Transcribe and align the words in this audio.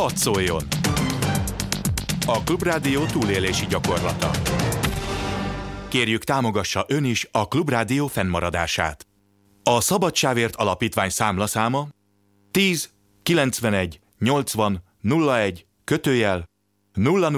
hadd 0.00 0.14
szóljon! 0.14 0.62
A 2.26 2.42
Klubrádió 2.44 3.04
túlélési 3.04 3.66
gyakorlata. 3.66 4.30
Kérjük 5.88 6.24
támogassa 6.24 6.84
ön 6.88 7.04
is 7.04 7.28
a 7.30 7.48
Klubrádió 7.48 8.06
fennmaradását. 8.06 9.06
A 9.62 9.80
Szabadsávért 9.80 10.56
Alapítvány 10.56 11.08
számlaszáma 11.08 11.88
10 12.50 12.90
91 13.22 14.00
80 14.18 14.82
01 15.02 15.66
kötőjel 15.84 16.44
00 16.94 17.28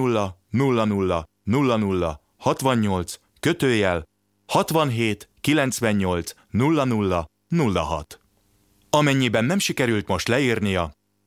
00 0.51 1.27
00 1.43 2.21
68 2.39 3.19
kötőjel 3.41 4.03
67 4.47 5.29
98 5.41 6.33
00 6.51 7.27
06. 7.75 8.21
Amennyiben 8.91 9.45
nem 9.45 9.59
sikerült 9.59 10.07
most 10.09 10.29
leírnia, 10.29 10.93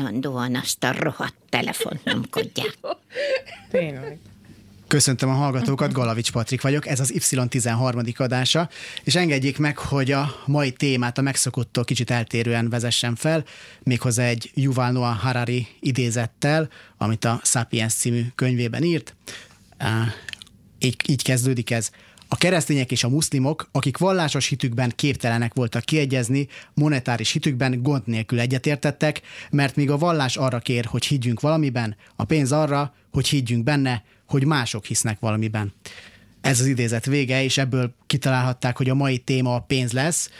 Állandóan 0.00 0.54
azt 0.56 0.84
a 0.84 0.92
rohadt 0.98 1.34
telefont 1.48 2.04
nyomkodják. 2.04 2.78
Tényleg. 3.70 4.18
Köszöntöm 4.88 5.28
a 5.28 5.32
hallgatókat, 5.32 5.92
Galavics 5.92 6.32
Patrik 6.32 6.62
vagyok, 6.62 6.86
ez 6.86 7.00
az 7.00 7.12
Y13. 7.14 8.18
adása, 8.18 8.68
és 9.04 9.14
engedjék 9.14 9.58
meg, 9.58 9.78
hogy 9.78 10.12
a 10.12 10.36
mai 10.46 10.72
témát 10.72 11.18
a 11.18 11.22
megszokottól 11.22 11.84
kicsit 11.84 12.10
eltérően 12.10 12.70
vezessem 12.70 13.14
fel, 13.14 13.44
méghozzá 13.82 14.24
egy 14.24 14.50
Yuval 14.54 14.90
Noah 14.90 15.18
Harari 15.18 15.66
idézettel, 15.80 16.68
amit 16.98 17.24
a 17.24 17.40
Sapiens 17.42 17.94
című 17.94 18.22
könyvében 18.34 18.82
írt. 18.82 19.16
Így, 20.78 20.96
így 21.06 21.22
kezdődik 21.22 21.70
ez. 21.70 21.90
A 22.28 22.36
keresztények 22.36 22.90
és 22.90 23.04
a 23.04 23.08
muszlimok, 23.08 23.68
akik 23.72 23.98
vallásos 23.98 24.48
hitükben 24.48 24.92
képtelenek 24.96 25.54
voltak 25.54 25.84
kiegyezni, 25.84 26.48
monetáris 26.74 27.32
hitükben 27.32 27.82
gond 27.82 28.02
nélkül 28.06 28.40
egyetértettek, 28.40 29.20
mert 29.50 29.76
míg 29.76 29.90
a 29.90 29.98
vallás 29.98 30.36
arra 30.36 30.58
kér, 30.58 30.84
hogy 30.84 31.04
higgyünk 31.04 31.40
valamiben, 31.40 31.96
a 32.16 32.24
pénz 32.24 32.52
arra, 32.52 32.94
hogy 33.12 33.28
higgyünk 33.28 33.64
benne, 33.64 34.04
hogy 34.28 34.44
mások 34.44 34.84
hisznek 34.84 35.18
valamiben. 35.20 35.72
Ez 36.40 36.60
az 36.60 36.66
idézet 36.66 37.06
vége, 37.06 37.42
és 37.42 37.58
ebből 37.58 37.94
kitalálhatták, 38.06 38.76
hogy 38.76 38.88
a 38.88 38.94
mai 38.94 39.18
téma 39.18 39.54
a 39.54 39.60
pénz 39.60 39.92
lesz, 39.92 40.30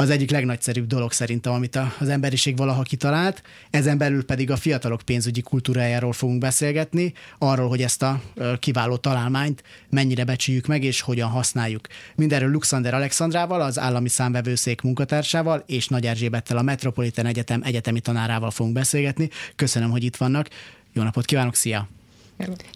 az 0.00 0.10
egyik 0.10 0.30
legnagyszerűbb 0.30 0.86
dolog 0.86 1.12
szerintem, 1.12 1.52
amit 1.52 1.78
az 1.98 2.08
emberiség 2.08 2.56
valaha 2.56 2.82
kitalált. 2.82 3.42
Ezen 3.70 3.98
belül 3.98 4.24
pedig 4.24 4.50
a 4.50 4.56
fiatalok 4.56 5.02
pénzügyi 5.02 5.40
kultúrájáról 5.40 6.12
fogunk 6.12 6.38
beszélgetni, 6.38 7.12
arról, 7.38 7.68
hogy 7.68 7.82
ezt 7.82 8.02
a 8.02 8.22
kiváló 8.58 8.96
találmányt 8.96 9.62
mennyire 9.90 10.24
becsüljük 10.24 10.66
meg, 10.66 10.84
és 10.84 11.00
hogyan 11.00 11.28
használjuk. 11.28 11.86
Mindenről 12.14 12.50
Luxander 12.50 12.94
Alexandrával, 12.94 13.60
az 13.60 13.78
állami 13.78 14.08
számvevőszék 14.08 14.80
munkatársával, 14.80 15.64
és 15.66 15.88
Nagy 15.88 16.06
Erzsébettel, 16.06 16.56
a 16.56 16.62
Metropolitan 16.62 17.26
Egyetem 17.26 17.62
egyetemi 17.64 18.00
tanárával 18.00 18.50
fogunk 18.50 18.74
beszélgetni. 18.74 19.28
Köszönöm, 19.56 19.90
hogy 19.90 20.04
itt 20.04 20.16
vannak. 20.16 20.48
Jó 20.92 21.02
napot 21.02 21.24
kívánok, 21.24 21.54
szia! 21.54 21.88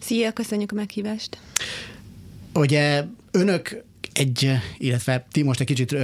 Szia, 0.01 0.31
köszönjük 0.31 0.71
a 0.71 0.75
meghívást. 0.75 1.37
Ugye 2.53 3.03
önök 3.31 3.83
egy, 4.13 4.51
illetve 4.77 5.25
ti 5.31 5.43
most 5.43 5.59
egy 5.59 5.65
kicsit 5.65 5.95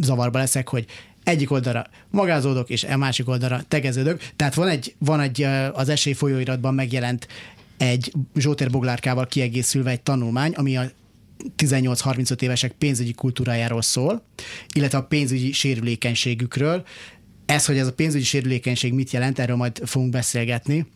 zavarba 0.00 0.38
leszek, 0.38 0.68
hogy 0.68 0.86
egyik 1.24 1.50
oldalra 1.50 1.86
magázódok, 2.10 2.70
és 2.70 2.84
a 2.84 2.96
másik 2.96 3.28
oldalra 3.28 3.62
tegeződök. 3.68 4.22
Tehát 4.36 4.54
van 4.54 4.68
egy, 4.68 4.94
van 4.98 5.20
egy 5.20 5.42
az 5.72 5.88
esély 5.88 6.12
folyóiratban 6.12 6.74
megjelent 6.74 7.28
egy 7.76 8.12
Zsótér 8.34 8.70
Boglárkával 8.70 9.26
kiegészülve 9.26 9.90
egy 9.90 10.00
tanulmány, 10.00 10.52
ami 10.52 10.76
a 10.76 10.90
18-35 11.56 12.40
évesek 12.40 12.72
pénzügyi 12.72 13.12
kultúrájáról 13.12 13.82
szól, 13.82 14.22
illetve 14.74 14.98
a 14.98 15.04
pénzügyi 15.04 15.52
sérülékenységükről. 15.52 16.86
Ez, 17.46 17.66
hogy 17.66 17.78
ez 17.78 17.86
a 17.86 17.92
pénzügyi 17.92 18.24
sérülékenység 18.24 18.92
mit 18.92 19.10
jelent, 19.10 19.38
erről 19.38 19.56
majd 19.56 19.80
fogunk 19.84 20.10
beszélgetni. 20.10 20.86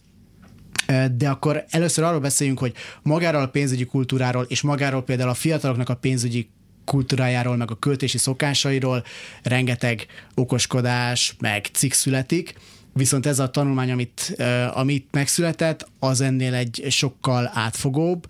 De 1.16 1.28
akkor 1.28 1.64
először 1.70 2.04
arról 2.04 2.20
beszéljünk, 2.20 2.58
hogy 2.58 2.72
magáról 3.02 3.42
a 3.42 3.48
pénzügyi 3.48 3.84
kultúráról, 3.84 4.46
és 4.48 4.60
magáról 4.60 5.02
például 5.02 5.28
a 5.28 5.34
fiataloknak 5.34 5.88
a 5.88 5.94
pénzügyi 5.94 6.48
kultúrájáról, 6.84 7.56
meg 7.56 7.70
a 7.70 7.78
költési 7.78 8.18
szokásairól 8.18 9.04
rengeteg 9.42 10.06
okoskodás, 10.34 11.34
meg 11.38 11.68
cikk 11.72 11.92
születik, 11.92 12.54
viszont 12.92 13.26
ez 13.26 13.38
a 13.38 13.50
tanulmány, 13.50 13.90
amit, 13.90 14.36
amit 14.72 15.06
megszületett, 15.10 15.88
az 15.98 16.20
ennél 16.20 16.54
egy 16.54 16.84
sokkal 16.88 17.50
átfogóbb, 17.54 18.26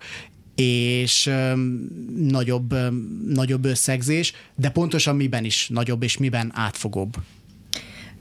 és 0.55 1.31
nagyobb, 2.17 2.75
nagyobb 3.27 3.65
összegzés, 3.65 4.33
de 4.55 4.69
pontosan 4.69 5.15
miben 5.15 5.45
is 5.45 5.67
nagyobb, 5.69 6.03
és 6.03 6.17
miben 6.17 6.51
átfogóbb. 6.53 7.15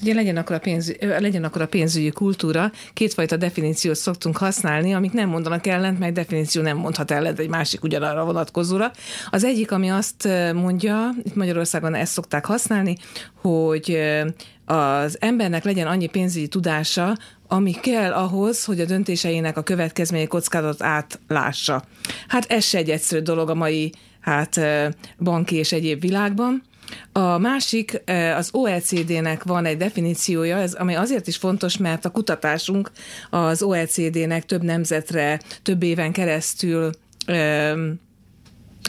Ugye 0.03 0.15
legyen 0.15 0.37
akkor, 0.37 0.56
a 0.56 0.59
pénz, 0.59 0.93
legyen 1.00 1.44
akkor 1.44 1.62
a 1.62 1.66
pénzügyi 1.66 2.10
kultúra, 2.10 2.72
kétfajta 2.93 3.37
definíciót 3.37 3.97
szoktunk 3.97 4.37
használni, 4.37 4.94
amik 4.94 5.12
nem 5.12 5.28
mondanak 5.28 5.66
ellent, 5.66 5.99
meg 5.99 6.12
definíció 6.12 6.62
nem 6.62 6.77
mondhat 6.77 7.10
ellent 7.10 7.38
egy 7.38 7.49
másik 7.49 7.82
ugyanarra 7.82 8.25
vonatkozóra. 8.25 8.91
Az 9.31 9.44
egyik, 9.44 9.72
ami 9.72 9.91
azt 9.91 10.28
mondja, 10.55 11.10
itt 11.22 11.34
Magyarországon 11.34 11.94
ezt 11.94 12.12
szokták 12.12 12.44
használni, 12.44 12.97
hogy 13.41 13.99
az 14.65 15.16
embernek 15.21 15.65
legyen 15.65 15.87
annyi 15.87 16.06
pénzügyi 16.06 16.49
tudása, 16.49 17.16
ami 17.49 17.72
kell 17.72 18.12
ahhoz, 18.12 18.65
hogy 18.65 18.81
a 18.81 18.84
döntéseinek 18.84 19.56
a 19.56 19.62
következménye 19.62 20.26
kockázatot 20.26 20.82
átlássa. 20.82 21.84
Hát 22.28 22.50
ez 22.50 22.65
se 22.65 22.78
egy 22.78 22.91
egyszerű 22.91 23.22
dolog 23.22 23.50
a 23.50 23.55
mai 23.55 23.93
hát 24.21 24.61
banki 25.19 25.56
és 25.56 25.72
egyéb 25.72 26.00
világban. 26.00 26.62
A 27.12 27.39
másik, 27.39 28.03
eh, 28.05 28.37
az 28.37 28.49
OECD-nek 28.53 29.43
van 29.43 29.65
egy 29.65 29.77
definíciója, 29.77 30.56
ez, 30.56 30.72
ami 30.72 30.95
azért 30.95 31.27
is 31.27 31.37
fontos, 31.37 31.77
mert 31.77 32.05
a 32.05 32.11
kutatásunk 32.11 32.91
az 33.31 33.62
OECD-nek 33.62 34.45
több 34.45 34.62
nemzetre, 34.62 35.41
több 35.62 35.83
éven 35.83 36.12
keresztül 36.12 36.91
em, 37.27 38.00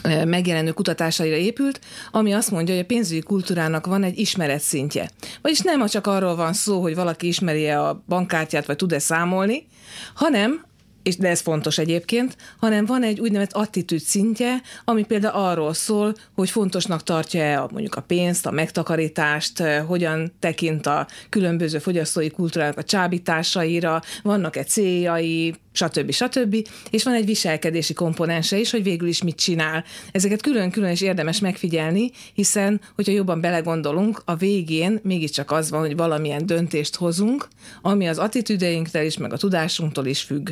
eh, 0.02 0.24
megjelenő 0.24 0.72
kutatásaira 0.72 1.36
épült, 1.36 1.80
ami 2.10 2.32
azt 2.32 2.50
mondja, 2.50 2.74
hogy 2.74 2.82
a 2.82 2.86
pénzügyi 2.86 3.20
kultúrának 3.20 3.86
van 3.86 4.02
egy 4.02 4.18
ismeretszintje. 4.18 5.10
Vagyis 5.42 5.60
nem 5.60 5.86
csak 5.86 6.06
arról 6.06 6.36
van 6.36 6.52
szó, 6.52 6.80
hogy 6.80 6.94
valaki 6.94 7.26
ismeri-e 7.26 7.82
a 7.82 8.02
bankkártyát, 8.08 8.66
vagy 8.66 8.76
tud-e 8.76 8.98
számolni, 8.98 9.66
hanem 10.14 10.64
és 11.06 11.16
de 11.16 11.28
ez 11.28 11.40
fontos 11.40 11.78
egyébként, 11.78 12.36
hanem 12.58 12.84
van 12.84 13.02
egy 13.02 13.20
úgynevezett 13.20 13.52
attitűd 13.52 14.00
szintje, 14.00 14.62
ami 14.84 15.04
például 15.04 15.34
arról 15.34 15.74
szól, 15.74 16.14
hogy 16.34 16.50
fontosnak 16.50 17.02
tartja-e 17.02 17.66
mondjuk 17.70 17.94
a 17.94 18.00
pénzt, 18.00 18.46
a 18.46 18.50
megtakarítást, 18.50 19.60
eh, 19.60 19.84
hogyan 19.86 20.32
tekint 20.38 20.86
a 20.86 21.06
különböző 21.28 21.78
fogyasztói 21.78 22.30
kultúrának 22.30 22.78
a 22.78 22.82
csábításaira, 22.82 24.02
vannak-e 24.22 24.64
céljai, 24.64 25.54
stb. 25.72 26.10
stb. 26.10 26.68
És 26.90 27.04
van 27.04 27.14
egy 27.14 27.26
viselkedési 27.26 27.92
komponense 27.92 28.58
is, 28.58 28.70
hogy 28.70 28.82
végül 28.82 29.08
is 29.08 29.22
mit 29.22 29.36
csinál. 29.36 29.84
Ezeket 30.12 30.42
külön-külön 30.42 30.90
is 30.90 31.00
érdemes 31.00 31.40
megfigyelni, 31.40 32.10
hiszen, 32.34 32.80
hogyha 32.94 33.12
jobban 33.12 33.40
belegondolunk, 33.40 34.22
a 34.24 34.36
végén 34.36 35.00
mégiscsak 35.02 35.50
az 35.50 35.70
van, 35.70 35.80
hogy 35.80 35.96
valamilyen 35.96 36.46
döntést 36.46 36.96
hozunk, 36.96 37.48
ami 37.82 38.08
az 38.08 38.18
attitűdeinktől 38.18 39.02
is, 39.02 39.16
meg 39.16 39.32
a 39.32 39.36
tudásunktól 39.36 40.06
is 40.06 40.22
függ. 40.22 40.50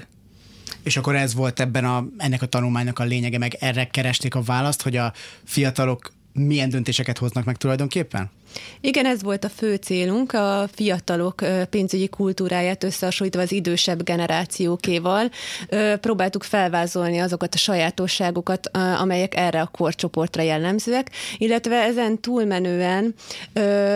És 0.83 0.97
akkor 0.97 1.15
ez 1.15 1.35
volt 1.35 1.61
ebben 1.61 1.85
a, 1.85 2.07
ennek 2.17 2.43
a 2.43 2.47
tanulmánynak 2.47 2.99
a 2.99 3.05
lényege, 3.05 3.39
meg 3.39 3.57
erre 3.61 3.87
keresték 3.87 4.35
a 4.35 4.43
választ, 4.43 4.83
hogy 4.83 4.97
a 4.97 5.13
fiatalok 5.45 6.13
milyen 6.33 6.69
döntéseket 6.69 7.19
hoznak 7.19 7.45
meg 7.45 7.57
tulajdonképpen? 7.57 8.31
Igen, 8.81 9.07
ez 9.07 9.23
volt 9.23 9.45
a 9.45 9.49
fő 9.49 9.75
célunk, 9.75 10.33
a 10.33 10.69
fiatalok 10.73 11.43
pénzügyi 11.71 12.09
kultúráját 12.09 12.85
összehasonlítva 12.85 13.41
az 13.41 13.53
idősebb 13.53 14.03
generációkéval. 14.03 15.31
Próbáltuk 16.01 16.43
felvázolni 16.43 17.19
azokat 17.19 17.55
a 17.55 17.59
sajátosságokat, 17.59 18.71
amelyek 18.99 19.37
erre 19.37 19.61
a 19.61 19.67
korcsoportra 19.67 20.43
jellemzőek, 20.43 21.11
illetve 21.39 21.77
ezen 21.77 22.21
túlmenően 22.21 23.15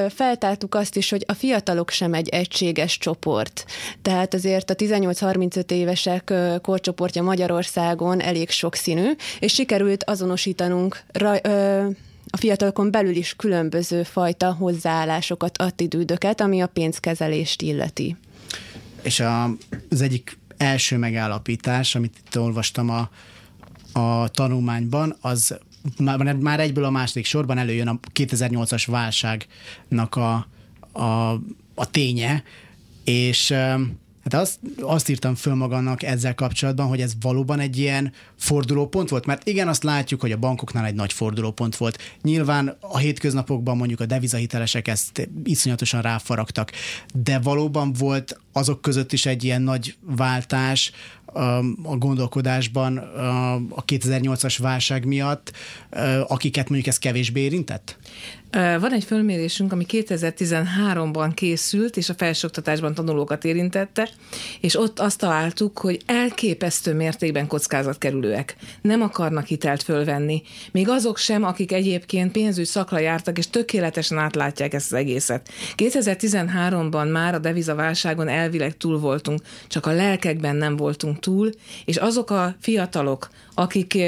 feltártuk 0.09 0.75
azt 0.75 0.97
is, 0.97 1.11
hogy 1.11 1.25
a 1.27 1.33
fiatalok 1.33 1.91
sem 1.91 2.15
egy 2.15 2.29
egységes 2.29 2.99
csoport. 2.99 3.65
Tehát 4.03 4.35
azért 4.35 4.71
a 4.71 4.75
18-35 4.75 5.71
évesek 5.71 6.33
korcsoportja 6.63 7.23
Magyarországon 7.23 8.21
elég 8.21 8.51
sokszínű, 8.51 9.11
és 9.39 9.53
sikerült 9.53 10.05
azonosítanunk 10.05 11.03
raj, 11.13 11.41
a 12.31 12.37
fiatalokon 12.37 12.91
belül 12.91 13.17
is 13.17 13.35
különböző 13.37 14.03
fajta 14.03 14.53
hozzáállásokat, 14.53 15.59
attitűdöket, 15.59 16.41
ami 16.41 16.61
a 16.61 16.67
pénzkezelést 16.67 17.63
illeti. 17.63 18.17
És 19.03 19.21
a, 19.21 19.45
az 19.91 20.01
egyik 20.01 20.39
első 20.57 20.97
megállapítás, 20.97 21.95
amit 21.95 22.17
itt 22.27 22.39
olvastam 22.39 22.91
a, 22.91 23.11
a 24.01 24.29
tanulmányban, 24.29 25.17
az 25.21 25.59
már, 25.99 26.35
már 26.35 26.61
egyből 26.61 26.85
a 26.85 26.91
második 26.91 27.25
sorban 27.25 27.59
előjön 27.59 27.89
a 27.89 27.99
2008-as 28.15 28.85
válságnak 28.87 30.17
a, 30.17 30.47
a, 30.93 31.33
a 31.75 31.91
ténye, 31.91 32.43
és 33.05 33.55
Hát 34.31 34.41
azt, 34.41 34.59
azt 34.81 35.09
írtam 35.09 35.35
föl 35.35 35.55
magamnak 35.55 36.03
ezzel 36.03 36.35
kapcsolatban, 36.35 36.87
hogy 36.87 37.01
ez 37.01 37.13
valóban 37.21 37.61
egy 37.61 37.79
ilyen 37.79 38.13
fordulópont 38.37 39.09
volt, 39.09 39.27
mert 39.27 39.47
igen, 39.47 39.69
azt 39.69 39.83
látjuk, 39.83 40.21
hogy 40.21 40.33
a 40.33 40.37
bankoknál 40.37 40.85
egy 40.85 40.95
nagy 40.95 41.13
fordulópont 41.13 41.77
volt. 41.77 41.99
Nyilván 42.23 42.77
a 42.81 42.99
hétköznapokban 42.99 43.77
mondjuk 43.77 44.01
a 44.01 44.07
devizahitelesek 44.07 44.89
ezt 44.89 45.29
iszonyatosan 45.45 46.03
ráfaragtak, 46.03 46.73
de 47.15 47.39
valóban 47.39 47.93
volt 47.93 48.41
azok 48.53 48.83
között 48.83 49.13
is 49.13 49.27
egy 49.27 49.45
ilyen 49.45 49.63
nagy 49.63 49.97
váltás, 50.01 50.93
a 51.83 51.97
gondolkodásban 51.97 52.97
a 53.71 53.85
2008-as 53.85 54.57
válság 54.59 55.05
miatt, 55.05 55.53
akiket 56.27 56.69
mondjuk 56.69 56.89
ez 56.89 56.99
kevésbé 56.99 57.41
érintett? 57.41 57.99
Van 58.51 58.93
egy 58.93 59.05
fölmérésünk, 59.05 59.73
ami 59.73 59.87
2013-ban 59.89 61.31
készült, 61.35 61.97
és 61.97 62.09
a 62.09 62.15
felsőoktatásban 62.15 62.95
tanulókat 62.95 63.45
érintette, 63.45 64.09
és 64.61 64.77
ott 64.77 64.99
azt 64.99 65.19
találtuk, 65.19 65.79
hogy 65.79 66.01
elképesztő 66.07 66.95
mértékben 66.95 67.47
kockázatkerülőek. 67.47 68.57
Nem 68.83 69.03
akarnak 69.03 69.47
hitelt 69.47 69.83
fölvenni. 69.83 70.43
Még 70.73 70.89
azok 70.89 71.19
sem, 71.19 71.45
akik 71.45 71.73
egyébként 71.73 72.33
pénzügy 72.33 72.67
szakra 72.67 72.99
jártak, 72.99 73.39
és 73.39 73.51
tökéletesen 73.51 74.19
átlátják 74.19 74.75
ezt 74.75 74.93
az 74.93 74.99
egészet. 74.99 75.49
2013-ban 75.77 77.13
már 77.13 77.35
a 77.35 77.39
devizaválságon 77.39 78.29
elvileg 78.29 78.77
túl 78.77 78.99
voltunk, 78.99 79.41
csak 79.67 79.87
a 79.87 79.93
lelkekben 79.93 80.57
nem 80.57 80.77
voltunk 80.77 81.19
túl, 81.19 81.51
és 81.85 81.97
azok 81.97 82.31
a 82.31 82.57
fiatalok, 82.61 83.29
akik 83.55 83.99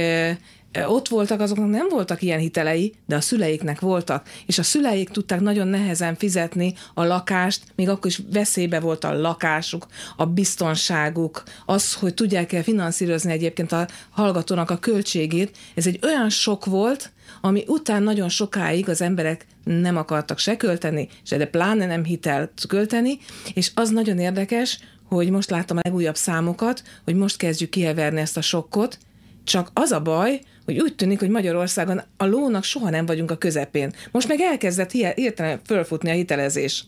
ott 0.87 1.09
voltak, 1.09 1.41
azoknak 1.41 1.69
nem 1.69 1.89
voltak 1.89 2.23
ilyen 2.23 2.39
hitelei, 2.39 2.95
de 3.07 3.17
a 3.17 3.21
szüleiknek 3.21 3.81
voltak, 3.81 4.29
és 4.47 4.59
a 4.59 4.63
szüleik 4.63 5.09
tudták 5.09 5.41
nagyon 5.41 5.69
nehezen 5.69 6.17
fizetni 6.17 6.75
a 6.95 7.05
lakást, 7.05 7.63
még 7.75 7.89
akkor 7.89 8.07
is 8.07 8.23
veszélybe 8.33 8.81
volt 8.81 9.05
a 9.05 9.21
lakásuk, 9.21 9.87
a 10.17 10.27
biztonságuk, 10.27 11.43
az, 11.67 11.95
hogy 11.95 12.15
tudják-e 12.15 12.63
finanszírozni 12.63 13.33
egyébként 13.33 13.73
a 13.73 13.89
hallgatónak 14.11 14.71
a 14.71 14.79
költségét. 14.79 15.57
Ez 15.75 15.87
egy 15.87 15.99
olyan 16.03 16.31
sok 16.31 16.65
volt, 16.65 17.13
ami 17.41 17.65
után 17.67 18.03
nagyon 18.03 18.29
sokáig 18.29 18.89
az 18.89 19.01
emberek 19.01 19.47
nem 19.65 19.97
akartak 19.97 20.39
se 20.39 20.57
költeni, 20.57 21.09
se 21.23 21.37
de 21.37 21.47
pláne 21.47 21.87
nem 21.87 22.05
hitelt 22.05 22.65
költeni, 22.69 23.19
és 23.55 23.71
az 23.75 23.91
nagyon 23.91 24.19
érdekes, 24.19 24.79
hogy 25.09 25.31
most 25.31 25.51
láttam 25.51 25.77
a 25.77 25.81
legújabb 25.83 26.17
számokat, 26.17 26.83
hogy 27.05 27.15
most 27.15 27.37
kezdjük 27.37 27.71
kieverni 27.71 28.21
ezt 28.21 28.37
a 28.37 28.41
sokkot, 28.41 28.99
csak 29.45 29.71
az 29.75 29.91
a 29.91 30.01
baj, 30.01 30.41
hogy 30.65 30.81
úgy 30.81 30.95
tűnik, 30.95 31.19
hogy 31.19 31.29
Magyarországon 31.29 32.03
a 32.17 32.25
lónak 32.25 32.65
soha 32.65 32.91
nem 32.91 33.07
vagyunk 33.07 33.31
a 33.31 33.37
közepén. 33.37 33.93
Most 34.11 34.29
meg 34.29 34.41
elkezdett 34.41 34.91
hirtelen 34.91 35.61
fölfutni 35.65 36.11
a 36.11 36.15
hitelezés. 36.15 36.85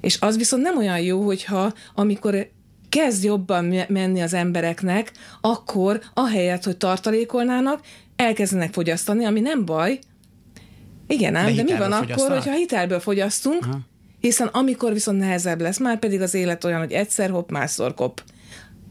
És 0.00 0.16
az 0.20 0.36
viszont 0.36 0.62
nem 0.62 0.78
olyan 0.78 1.00
jó, 1.00 1.22
hogyha 1.22 1.72
amikor 1.94 2.48
kezd 2.88 3.24
jobban 3.24 3.74
menni 3.88 4.20
az 4.20 4.34
embereknek, 4.34 5.12
akkor 5.40 6.00
ahelyett, 6.14 6.64
hogy 6.64 6.76
tartalékolnának, 6.76 7.80
elkezdenek 8.16 8.72
fogyasztani, 8.72 9.24
ami 9.24 9.40
nem 9.40 9.64
baj. 9.64 9.98
Igen, 11.06 11.34
ám, 11.34 11.46
de, 11.46 11.52
de 11.52 11.62
mi 11.62 11.78
van 11.78 11.92
akkor, 11.92 12.30
hogyha 12.30 12.52
hitelből 12.52 13.00
fogyasztunk, 13.00 13.64
Aha. 13.64 13.78
hiszen 14.20 14.46
amikor 14.46 14.92
viszont 14.92 15.18
nehezebb 15.18 15.60
lesz, 15.60 15.78
már 15.78 15.98
pedig 15.98 16.20
az 16.20 16.34
élet 16.34 16.64
olyan, 16.64 16.78
hogy 16.78 16.92
egyszer 16.92 17.30
hopp, 17.30 17.50
másszor 17.50 17.94
kop. 17.94 18.22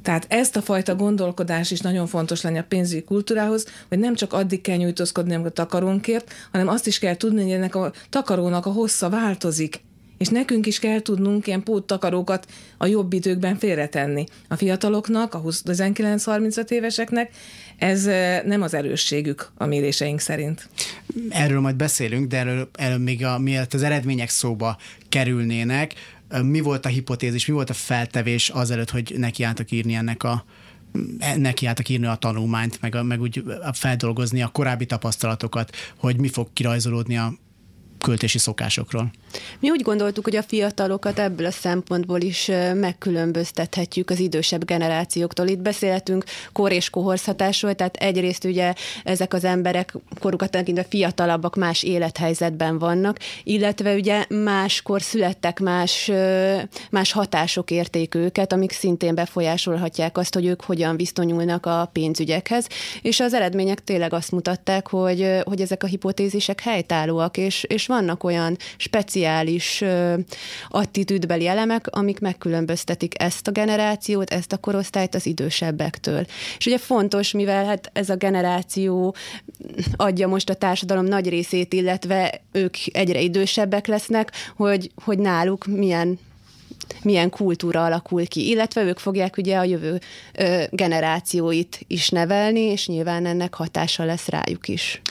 Tehát 0.07 0.25
ezt 0.29 0.55
a 0.55 0.61
fajta 0.61 0.95
gondolkodás 0.95 1.71
is 1.71 1.79
nagyon 1.79 2.07
fontos 2.07 2.41
lenne 2.41 2.59
a 2.59 2.65
pénzügyi 2.67 3.03
kultúrához, 3.03 3.65
hogy 3.89 3.99
nem 3.99 4.15
csak 4.15 4.33
addig 4.33 4.61
kell 4.61 4.75
nyújtózkodni 4.75 5.35
a 5.35 5.49
takarónkért, 5.49 6.33
hanem 6.51 6.67
azt 6.67 6.87
is 6.87 6.99
kell 6.99 7.15
tudni, 7.15 7.41
hogy 7.41 7.51
ennek 7.51 7.75
a 7.75 7.91
takarónak 8.09 8.65
a 8.65 8.71
hossza 8.71 9.09
változik. 9.09 9.81
És 10.17 10.27
nekünk 10.27 10.65
is 10.65 10.79
kell 10.79 11.01
tudnunk 11.01 11.47
ilyen 11.47 11.63
póttakarókat 11.63 12.47
a 12.77 12.85
jobb 12.85 13.13
időkben 13.13 13.57
félretenni. 13.57 14.23
A 14.47 14.55
fiataloknak, 14.55 15.33
a 15.33 15.41
19-35 15.41 16.69
éveseknek 16.69 17.31
ez 17.77 18.03
nem 18.45 18.61
az 18.61 18.73
erősségük 18.73 19.51
a 19.57 19.65
méréseink 19.65 20.19
szerint. 20.19 20.69
Erről 21.29 21.59
majd 21.59 21.75
beszélünk, 21.75 22.27
de 22.27 22.37
erről, 22.37 22.69
erről 22.73 22.97
még 22.97 23.25
a, 23.25 23.39
mielőtt 23.39 23.73
az 23.73 23.83
eredmények 23.83 24.29
szóba 24.29 24.77
kerülnének, 25.09 25.93
mi 26.41 26.59
volt 26.59 26.85
a 26.85 26.89
hipotézis, 26.89 27.45
mi 27.45 27.53
volt 27.53 27.69
a 27.69 27.73
feltevés 27.73 28.49
azelőtt, 28.49 28.89
hogy 28.89 29.13
nekiálltak 29.17 29.71
írni 29.71 29.93
ennek 29.93 30.23
a 30.23 30.45
nekiálltak 31.37 31.89
írni 31.89 32.05
a 32.05 32.15
tanulmányt, 32.15 32.81
meg, 32.81 33.03
meg 33.03 33.21
úgy 33.21 33.43
feldolgozni 33.73 34.41
a 34.41 34.47
korábbi 34.47 34.85
tapasztalatokat, 34.85 35.75
hogy 35.97 36.19
mi 36.19 36.27
fog 36.27 36.47
kirajzolódni 36.53 37.17
a 37.17 37.33
költési 38.07 38.37
szokásokról. 38.37 39.11
Mi 39.59 39.69
úgy 39.69 39.81
gondoltuk, 39.81 40.23
hogy 40.23 40.35
a 40.35 40.43
fiatalokat 40.43 41.19
ebből 41.19 41.45
a 41.45 41.51
szempontból 41.51 42.21
is 42.21 42.51
megkülönböztethetjük 42.73 44.09
az 44.09 44.19
idősebb 44.19 44.65
generációktól. 44.65 45.47
Itt 45.47 45.59
beszélhetünk 45.59 46.23
kor 46.51 46.71
és 46.71 46.89
kohorszhatásról, 46.89 47.73
tehát 47.73 47.95
egyrészt 47.95 48.43
ugye 48.43 48.73
ezek 49.03 49.33
az 49.33 49.43
emberek 49.43 49.93
korukat 50.19 50.51
tekintve 50.51 50.85
fiatalabbak, 50.89 51.55
más 51.55 51.83
élethelyzetben 51.83 52.79
vannak, 52.79 53.19
illetve 53.43 53.93
ugye 53.93 54.25
máskor 54.29 55.01
születtek, 55.01 55.59
más, 55.59 56.11
más 56.91 57.11
hatások 57.11 57.71
érték 57.71 58.15
őket, 58.15 58.53
amik 58.53 58.71
szintén 58.71 59.15
befolyásolhatják 59.15 60.17
azt, 60.17 60.33
hogy 60.33 60.45
ők 60.45 60.61
hogyan 60.61 60.97
viszonyulnak 60.97 61.65
a 61.65 61.89
pénzügyekhez, 61.93 62.67
és 63.01 63.19
az 63.19 63.33
eredmények 63.33 63.83
tényleg 63.83 64.13
azt 64.13 64.31
mutatták, 64.31 64.87
hogy, 64.87 65.29
hogy 65.43 65.61
ezek 65.61 65.83
a 65.83 65.87
hipotézisek 65.87 66.61
helytállóak, 66.61 67.37
és, 67.37 67.63
és 67.63 67.87
vannak 67.97 68.23
olyan 68.23 68.57
speciális 68.77 69.83
attitűdbeli 70.69 71.47
elemek, 71.47 71.87
amik 71.87 72.19
megkülönböztetik 72.19 73.21
ezt 73.21 73.47
a 73.47 73.51
generációt, 73.51 74.29
ezt 74.29 74.53
a 74.53 74.57
korosztályt 74.57 75.15
az 75.15 75.25
idősebbektől. 75.25 76.25
És 76.57 76.65
ugye 76.65 76.77
fontos, 76.77 77.31
mivel 77.31 77.65
hát 77.65 77.89
ez 77.93 78.09
a 78.09 78.15
generáció 78.15 79.15
adja 79.95 80.27
most 80.27 80.49
a 80.49 80.53
társadalom 80.53 81.05
nagy 81.05 81.29
részét, 81.29 81.73
illetve 81.73 82.41
ők 82.51 82.75
egyre 82.91 83.19
idősebbek 83.21 83.87
lesznek, 83.87 84.31
hogy, 84.55 84.91
hogy 85.03 85.19
náluk 85.19 85.65
milyen 85.65 86.19
milyen 87.03 87.29
kultúra 87.29 87.85
alakul 87.85 88.27
ki, 88.27 88.49
illetve 88.49 88.83
ők 88.83 88.99
fogják 88.99 89.37
ugye 89.37 89.57
a 89.57 89.63
jövő 89.63 89.99
ö, 90.33 90.63
generációit 90.69 91.79
is 91.87 92.09
nevelni, 92.09 92.59
és 92.59 92.87
nyilván 92.87 93.25
ennek 93.25 93.53
hatása 93.53 94.03
lesz 94.03 94.27
rájuk 94.27 94.67
is. 94.67 95.01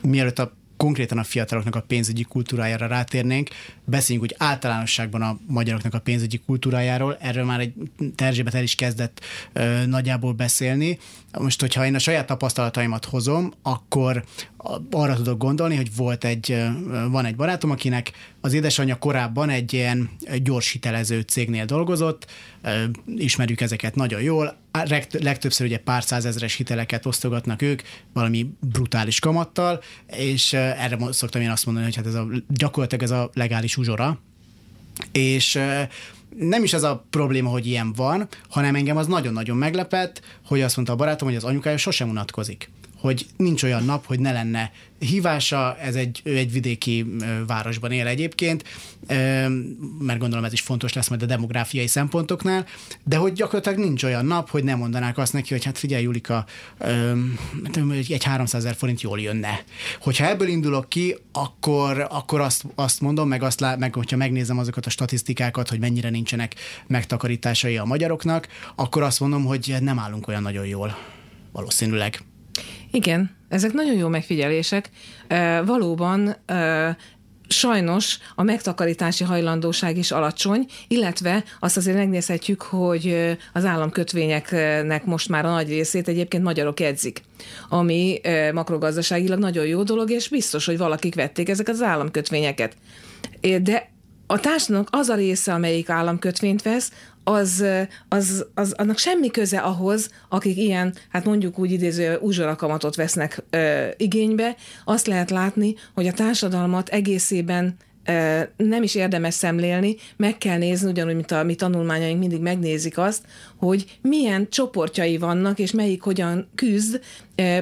Mielőtt 0.00 0.38
a 0.38 0.52
konkrétan 0.76 1.18
a 1.18 1.24
fiataloknak 1.24 1.74
a 1.74 1.80
pénzügyi 1.80 2.22
kultúrájára 2.22 2.86
rátérnénk, 2.86 3.50
beszéljünk 3.84 4.30
úgy 4.30 4.36
általánosságban 4.38 5.22
a 5.22 5.38
magyaroknak 5.46 5.94
a 5.94 5.98
pénzügyi 5.98 6.40
kultúrájáról, 6.46 7.16
erről 7.20 7.44
már 7.44 7.60
egy 7.60 7.72
Terzsébet 8.14 8.54
el 8.54 8.62
is 8.62 8.74
kezdett 8.74 9.20
ö, 9.52 9.86
nagyjából 9.86 10.32
beszélni. 10.32 10.98
Most, 11.38 11.60
hogyha 11.60 11.86
én 11.86 11.94
a 11.94 11.98
saját 11.98 12.26
tapasztalataimat 12.26 13.04
hozom, 13.04 13.52
akkor 13.62 14.24
arra 14.90 15.14
tudok 15.14 15.38
gondolni, 15.38 15.76
hogy 15.76 15.96
volt 15.96 16.24
egy, 16.24 16.56
van 17.10 17.24
egy 17.24 17.36
barátom, 17.36 17.70
akinek 17.70 18.12
az 18.44 18.52
édesanyja 18.52 18.96
korábban 18.96 19.50
egy 19.50 19.72
ilyen 19.72 20.10
gyors 20.42 20.70
hitelező 20.70 21.20
cégnél 21.20 21.64
dolgozott, 21.64 22.26
ismerjük 23.16 23.60
ezeket 23.60 23.94
nagyon 23.94 24.22
jól, 24.22 24.56
legtöbbször 25.10 25.66
ugye 25.66 25.78
pár 25.78 26.02
százezres 26.02 26.54
hiteleket 26.54 27.06
osztogatnak 27.06 27.62
ők 27.62 27.82
valami 28.12 28.50
brutális 28.60 29.18
kamattal, 29.18 29.82
és 30.06 30.52
erre 30.52 30.98
szoktam 31.10 31.40
én 31.40 31.50
azt 31.50 31.64
mondani, 31.64 31.86
hogy 31.86 31.96
hát 31.96 32.06
ez 32.06 32.14
a, 32.14 32.26
gyakorlatilag 32.48 33.04
ez 33.04 33.10
a 33.10 33.30
legális 33.34 33.76
uzsora, 33.76 34.18
és 35.12 35.58
nem 36.38 36.62
is 36.62 36.72
az 36.72 36.82
a 36.82 37.04
probléma, 37.10 37.50
hogy 37.50 37.66
ilyen 37.66 37.92
van, 37.92 38.28
hanem 38.48 38.74
engem 38.74 38.96
az 38.96 39.06
nagyon-nagyon 39.06 39.56
meglepett, 39.56 40.20
hogy 40.46 40.60
azt 40.60 40.76
mondta 40.76 40.94
a 40.94 40.96
barátom, 40.96 41.28
hogy 41.28 41.36
az 41.36 41.44
anyukája 41.44 41.76
sosem 41.76 42.08
unatkozik 42.08 42.70
hogy 43.04 43.26
nincs 43.36 43.62
olyan 43.62 43.84
nap, 43.84 44.06
hogy 44.06 44.20
ne 44.20 44.32
lenne 44.32 44.72
hívása, 44.98 45.76
ez 45.78 45.94
egy, 45.94 46.20
ő 46.24 46.36
egy 46.36 46.52
vidéki 46.52 47.06
városban 47.46 47.92
él 47.92 48.06
egyébként, 48.06 48.64
mert 49.98 50.18
gondolom 50.18 50.44
ez 50.44 50.52
is 50.52 50.60
fontos 50.60 50.92
lesz 50.92 51.08
majd 51.08 51.22
a 51.22 51.26
demográfiai 51.26 51.86
szempontoknál, 51.86 52.66
de 53.02 53.16
hogy 53.16 53.32
gyakorlatilag 53.32 53.78
nincs 53.78 54.02
olyan 54.02 54.26
nap, 54.26 54.50
hogy 54.50 54.64
nem 54.64 54.78
mondanák 54.78 55.18
azt 55.18 55.32
neki, 55.32 55.52
hogy 55.52 55.64
hát 55.64 55.78
figyelj 55.78 56.02
Julika, 56.02 56.46
egy 58.08 58.24
300 58.24 58.64
ezer 58.64 58.76
forint 58.76 59.00
jól 59.00 59.20
jönne. 59.20 59.64
Hogyha 60.00 60.28
ebből 60.28 60.48
indulok 60.48 60.88
ki, 60.88 61.16
akkor, 61.32 62.06
akkor 62.10 62.40
azt, 62.40 62.64
azt 62.74 63.00
mondom, 63.00 63.28
meg, 63.28 63.42
azt 63.42 63.60
lá, 63.60 63.76
meg 63.76 63.94
hogyha 63.94 64.16
megnézem 64.16 64.58
azokat 64.58 64.86
a 64.86 64.90
statisztikákat, 64.90 65.68
hogy 65.68 65.78
mennyire 65.78 66.10
nincsenek 66.10 66.54
megtakarításai 66.86 67.76
a 67.76 67.84
magyaroknak, 67.84 68.48
akkor 68.74 69.02
azt 69.02 69.20
mondom, 69.20 69.44
hogy 69.44 69.74
nem 69.80 69.98
állunk 69.98 70.28
olyan 70.28 70.42
nagyon 70.42 70.66
jól 70.66 70.96
valószínűleg. 71.52 72.22
Igen, 72.94 73.30
ezek 73.48 73.72
nagyon 73.72 73.94
jó 73.94 74.08
megfigyelések. 74.08 74.90
Valóban 75.64 76.36
sajnos 77.48 78.18
a 78.34 78.42
megtakarítási 78.42 79.24
hajlandóság 79.24 79.96
is 79.96 80.10
alacsony, 80.10 80.66
illetve 80.88 81.44
azt 81.60 81.76
azért 81.76 81.96
megnézhetjük, 81.96 82.62
hogy 82.62 83.36
az 83.52 83.64
államkötvényeknek 83.64 85.04
most 85.04 85.28
már 85.28 85.44
a 85.44 85.50
nagy 85.50 85.68
részét 85.68 86.08
egyébként 86.08 86.42
magyarok 86.42 86.80
edzik, 86.80 87.22
ami 87.68 88.20
makrogazdaságilag 88.52 89.38
nagyon 89.38 89.66
jó 89.66 89.82
dolog, 89.82 90.10
és 90.10 90.28
biztos, 90.28 90.66
hogy 90.66 90.78
valakik 90.78 91.14
vették 91.14 91.48
ezeket 91.48 91.74
az 91.74 91.82
államkötvényeket. 91.82 92.76
De 93.62 93.90
a 94.26 94.40
társadalomnak 94.40 94.94
az 94.96 95.08
a 95.08 95.14
része, 95.14 95.52
amelyik 95.52 95.88
államkötvényt 95.88 96.62
vesz, 96.62 96.92
az, 97.24 97.64
az, 98.08 98.46
az, 98.54 98.72
annak 98.72 98.98
semmi 98.98 99.30
köze 99.30 99.58
ahhoz, 99.58 100.10
akik 100.28 100.56
ilyen, 100.56 100.94
hát 101.08 101.24
mondjuk 101.24 101.58
úgy 101.58 101.70
idéző 101.70 102.18
uzsorakamatot 102.20 102.96
vesznek 102.96 103.44
ö, 103.50 103.86
igénybe, 103.96 104.56
azt 104.84 105.06
lehet 105.06 105.30
látni, 105.30 105.74
hogy 105.94 106.06
a 106.06 106.12
társadalmat 106.12 106.88
egészében 106.88 107.76
nem 108.56 108.82
is 108.82 108.94
érdemes 108.94 109.34
szemlélni, 109.34 109.96
meg 110.16 110.38
kell 110.38 110.58
nézni, 110.58 110.90
ugyanúgy, 110.90 111.14
mint 111.14 111.30
a 111.30 111.42
mi 111.42 111.54
tanulmányaink 111.54 112.18
mindig 112.18 112.40
megnézik 112.40 112.98
azt, 112.98 113.22
hogy 113.56 113.98
milyen 114.02 114.48
csoportjai 114.50 115.18
vannak, 115.18 115.58
és 115.58 115.70
melyik 115.70 116.02
hogyan 116.02 116.48
küzd. 116.54 117.00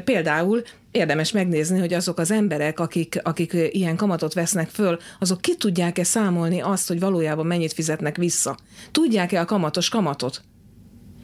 Például 0.04 0.62
érdemes 0.92 1.32
megnézni, 1.32 1.78
hogy 1.78 1.92
azok 1.92 2.18
az 2.18 2.30
emberek, 2.30 2.80
akik, 2.80 3.20
akik 3.22 3.56
ilyen 3.70 3.96
kamatot 3.96 4.34
vesznek 4.34 4.68
föl, 4.68 4.98
azok 5.18 5.40
ki 5.40 5.56
tudják-e 5.56 6.04
számolni 6.04 6.60
azt, 6.60 6.88
hogy 6.88 7.00
valójában 7.00 7.46
mennyit 7.46 7.72
fizetnek 7.72 8.16
vissza? 8.16 8.56
Tudják-e 8.90 9.40
a 9.40 9.44
kamatos 9.44 9.88
kamatot? 9.88 10.42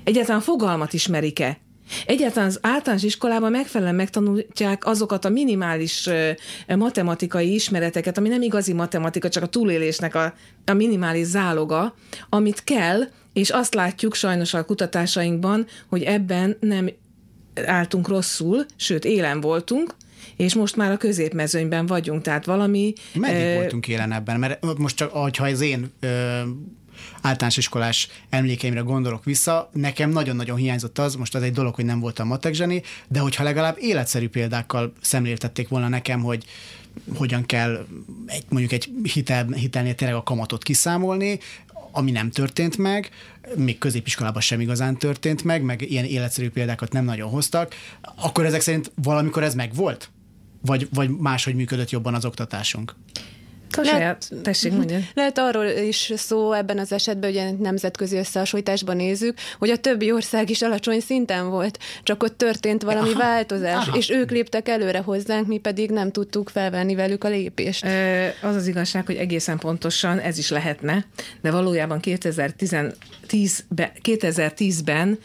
Egyáltalán 0.05 0.41
fogalmat 0.41 0.93
ismerik-e? 0.93 1.59
Egyáltalán 2.07 2.49
az 2.49 2.59
általános 2.63 3.03
iskolában 3.03 3.51
megfelelően 3.51 3.97
megtanulják 3.97 4.87
azokat 4.87 5.25
a 5.25 5.29
minimális 5.29 6.09
matematikai 6.67 7.55
ismereteket, 7.55 8.19
ami 8.19 8.29
nem 8.29 8.43
igazi 8.43 8.73
matematika, 8.73 9.29
csak 9.29 9.43
a 9.43 9.47
túlélésnek 9.47 10.15
a, 10.15 10.35
a 10.65 10.73
minimális 10.73 11.27
záloga, 11.27 11.95
amit 12.29 12.65
kell, 12.65 13.01
és 13.33 13.51
azt 13.51 13.75
látjuk 13.75 14.15
sajnos 14.15 14.55
a 14.55 14.65
kutatásainkban, 14.65 15.67
hogy 15.89 16.03
ebben 16.03 16.57
nem 16.61 16.91
álltunk 17.67 18.09
rosszul, 18.09 18.67
sőt 18.77 19.05
élen 19.05 19.41
voltunk, 19.41 19.95
és 20.37 20.55
most 20.55 20.77
már 20.77 20.91
a 20.91 20.97
középmezőnyben 20.97 21.87
vagyunk, 21.87 22.23
tehát 22.23 22.45
valami... 22.45 22.93
Meddig 23.15 23.47
uh, 23.47 23.55
voltunk 23.55 23.89
élen 23.89 24.13
ebben? 24.13 24.39
Mert 24.39 24.79
most 24.79 24.97
csak, 24.97 25.13
ha 25.13 25.45
az 25.45 25.61
én 25.61 25.93
ö, 26.01 26.41
általános 27.23 27.57
iskolás 27.57 28.09
emlékeimre 28.29 28.81
gondolok 28.81 29.25
vissza, 29.25 29.71
nekem 29.73 30.11
nagyon-nagyon 30.11 30.57
hiányzott 30.57 30.99
az, 30.99 31.15
most 31.15 31.35
az 31.35 31.43
egy 31.43 31.53
dolog, 31.53 31.75
hogy 31.75 31.85
nem 31.85 32.01
voltam 32.01 32.27
matek 32.27 32.55
zseni, 32.55 32.83
de 33.09 33.19
hogyha 33.19 33.45
legalább 33.45 33.77
életszerű 33.81 34.29
példákkal 34.29 34.93
szemléltették 35.01 35.69
volna 35.69 35.89
nekem, 35.89 36.21
hogy 36.21 36.45
hogyan 37.17 37.47
kell 37.47 37.87
egy, 38.27 38.45
mondjuk 38.49 38.73
egy 38.73 38.91
hitel, 39.13 39.47
hitelnél 39.47 39.95
tényleg 39.95 40.17
a 40.17 40.23
kamatot 40.23 40.63
kiszámolni, 40.63 41.39
ami 41.91 42.11
nem 42.11 42.31
történt 42.31 42.77
meg, 42.77 43.11
még 43.57 43.79
középiskolában 43.79 44.41
sem 44.41 44.61
igazán 44.61 44.97
történt 44.97 45.45
meg, 45.45 45.63
meg 45.63 45.91
ilyen 45.91 46.05
életszerű 46.05 46.51
példákat 46.51 46.93
nem 46.93 47.05
nagyon 47.05 47.31
hoztak, 47.31 47.75
akkor 48.17 48.45
ezek 48.45 48.61
szerint 48.61 48.93
valamikor 48.95 49.43
ez 49.43 49.55
meg 49.55 49.75
volt? 49.75 50.11
Vagy, 50.61 50.89
vagy 50.93 51.11
máshogy 51.11 51.55
működött 51.55 51.91
jobban 51.91 52.15
az 52.15 52.25
oktatásunk? 52.25 52.95
Lehet, 53.77 54.31
tessék, 54.43 54.73
mondja. 54.73 54.99
Lehet 55.15 55.39
arról 55.39 55.67
is 55.67 56.13
szó 56.17 56.53
ebben 56.53 56.79
az 56.79 56.93
esetben, 56.93 57.33
hogy 57.33 57.59
nemzetközi 57.59 58.17
összehasonlításban 58.17 58.97
nézzük, 58.97 59.39
hogy 59.59 59.71
a 59.71 59.77
többi 59.77 60.13
ország 60.13 60.51
is 60.51 60.63
alacsony 60.63 61.01
szinten 61.01 61.51
volt, 61.51 61.79
csak 62.03 62.23
ott 62.23 62.39
történt 62.39 62.83
valami 62.83 63.11
aha, 63.11 63.19
változás, 63.19 63.87
aha. 63.87 63.97
és 63.97 64.11
ők 64.11 64.31
léptek 64.31 64.69
előre 64.69 64.99
hozzánk, 64.99 65.47
mi 65.47 65.59
pedig 65.59 65.91
nem 65.91 66.11
tudtuk 66.11 66.49
felvenni 66.49 66.95
velük 66.95 67.25
a 67.25 67.29
lépést. 67.29 67.87
Az 68.43 68.55
az 68.55 68.67
igazság, 68.67 69.07
hogy 69.07 69.17
egészen 69.17 69.59
pontosan 69.59 70.19
ez 70.19 70.39
is 70.39 70.51
lehetne, 70.51 71.05
de 71.41 71.51
valójában 71.51 72.01
2010-ben, 72.03 73.91
2010-ben 74.05 75.19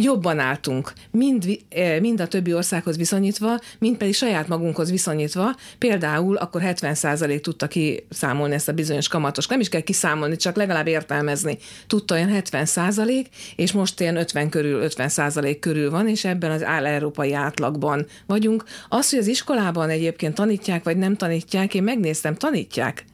jobban 0.00 0.38
álltunk, 0.38 0.92
mind, 1.10 1.58
mind 2.00 2.20
a 2.20 2.26
többi 2.26 2.54
országhoz 2.54 2.96
viszonyítva, 2.96 3.58
mind 3.78 3.96
pedig 3.96 4.14
saját 4.14 4.48
magunkhoz 4.48 4.90
viszonyítva. 4.90 5.54
Például 5.78 6.36
akkor 6.36 6.62
70% 6.64 7.40
tudta 7.40 7.66
kiszámolni 7.66 8.54
ezt 8.54 8.68
a 8.68 8.72
bizonyos 8.72 9.08
kamatos. 9.08 9.46
Nem 9.46 9.60
is 9.60 9.68
kell 9.68 9.80
kiszámolni, 9.80 10.36
csak 10.36 10.56
legalább 10.56 10.86
értelmezni. 10.86 11.58
Tudta 11.86 12.14
olyan 12.14 12.30
70%, 12.32 13.26
és 13.56 13.72
most 13.72 14.00
ilyen 14.00 14.16
50 14.16 14.48
körül, 14.48 14.88
50% 14.88 15.56
körül 15.60 15.90
van, 15.90 16.08
és 16.08 16.24
ebben 16.24 16.50
az 16.50 16.64
áll-európai 16.64 17.32
átlagban 17.32 18.06
vagyunk. 18.26 18.64
Az, 18.88 19.10
hogy 19.10 19.18
az 19.18 19.26
iskolában 19.26 19.88
egyébként 19.88 20.34
tanítják, 20.34 20.84
vagy 20.84 20.96
nem 20.96 21.16
tanítják, 21.16 21.74
én 21.74 21.82
megnéztem, 21.82 22.34
tanítják 22.34 23.04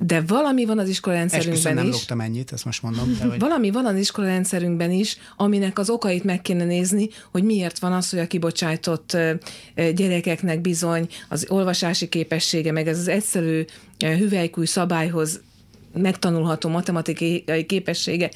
de 0.00 0.20
valami 0.20 0.64
van 0.64 0.78
az 0.78 0.88
iskolarendszerünkben 0.88 1.74
nem 1.74 1.86
is. 1.86 1.92
lógtam 1.92 2.20
ennyit, 2.20 2.52
ezt 2.52 2.64
most 2.64 2.82
mondom. 2.82 3.16
De 3.18 3.24
hogy... 3.24 3.38
Valami 3.38 3.70
van 3.70 3.86
az 3.86 3.96
iskolarendszerünkben 3.96 4.90
is, 4.90 5.16
aminek 5.36 5.78
az 5.78 5.90
okait 5.90 6.24
meg 6.24 6.42
kéne 6.42 6.64
nézni, 6.64 7.08
hogy 7.30 7.42
miért 7.42 7.78
van 7.78 7.92
az, 7.92 8.10
hogy 8.10 8.18
a 8.18 8.26
kibocsájtott 8.26 9.16
gyerekeknek 9.94 10.60
bizony 10.60 11.08
az 11.28 11.46
olvasási 11.48 12.08
képessége, 12.08 12.72
meg 12.72 12.88
ez 12.88 12.98
az 12.98 13.08
egyszerű 13.08 13.64
hüvelykúj 13.98 14.66
szabályhoz 14.66 15.40
megtanulható 15.92 16.68
matematikai 16.68 17.44
képessége 17.66 18.30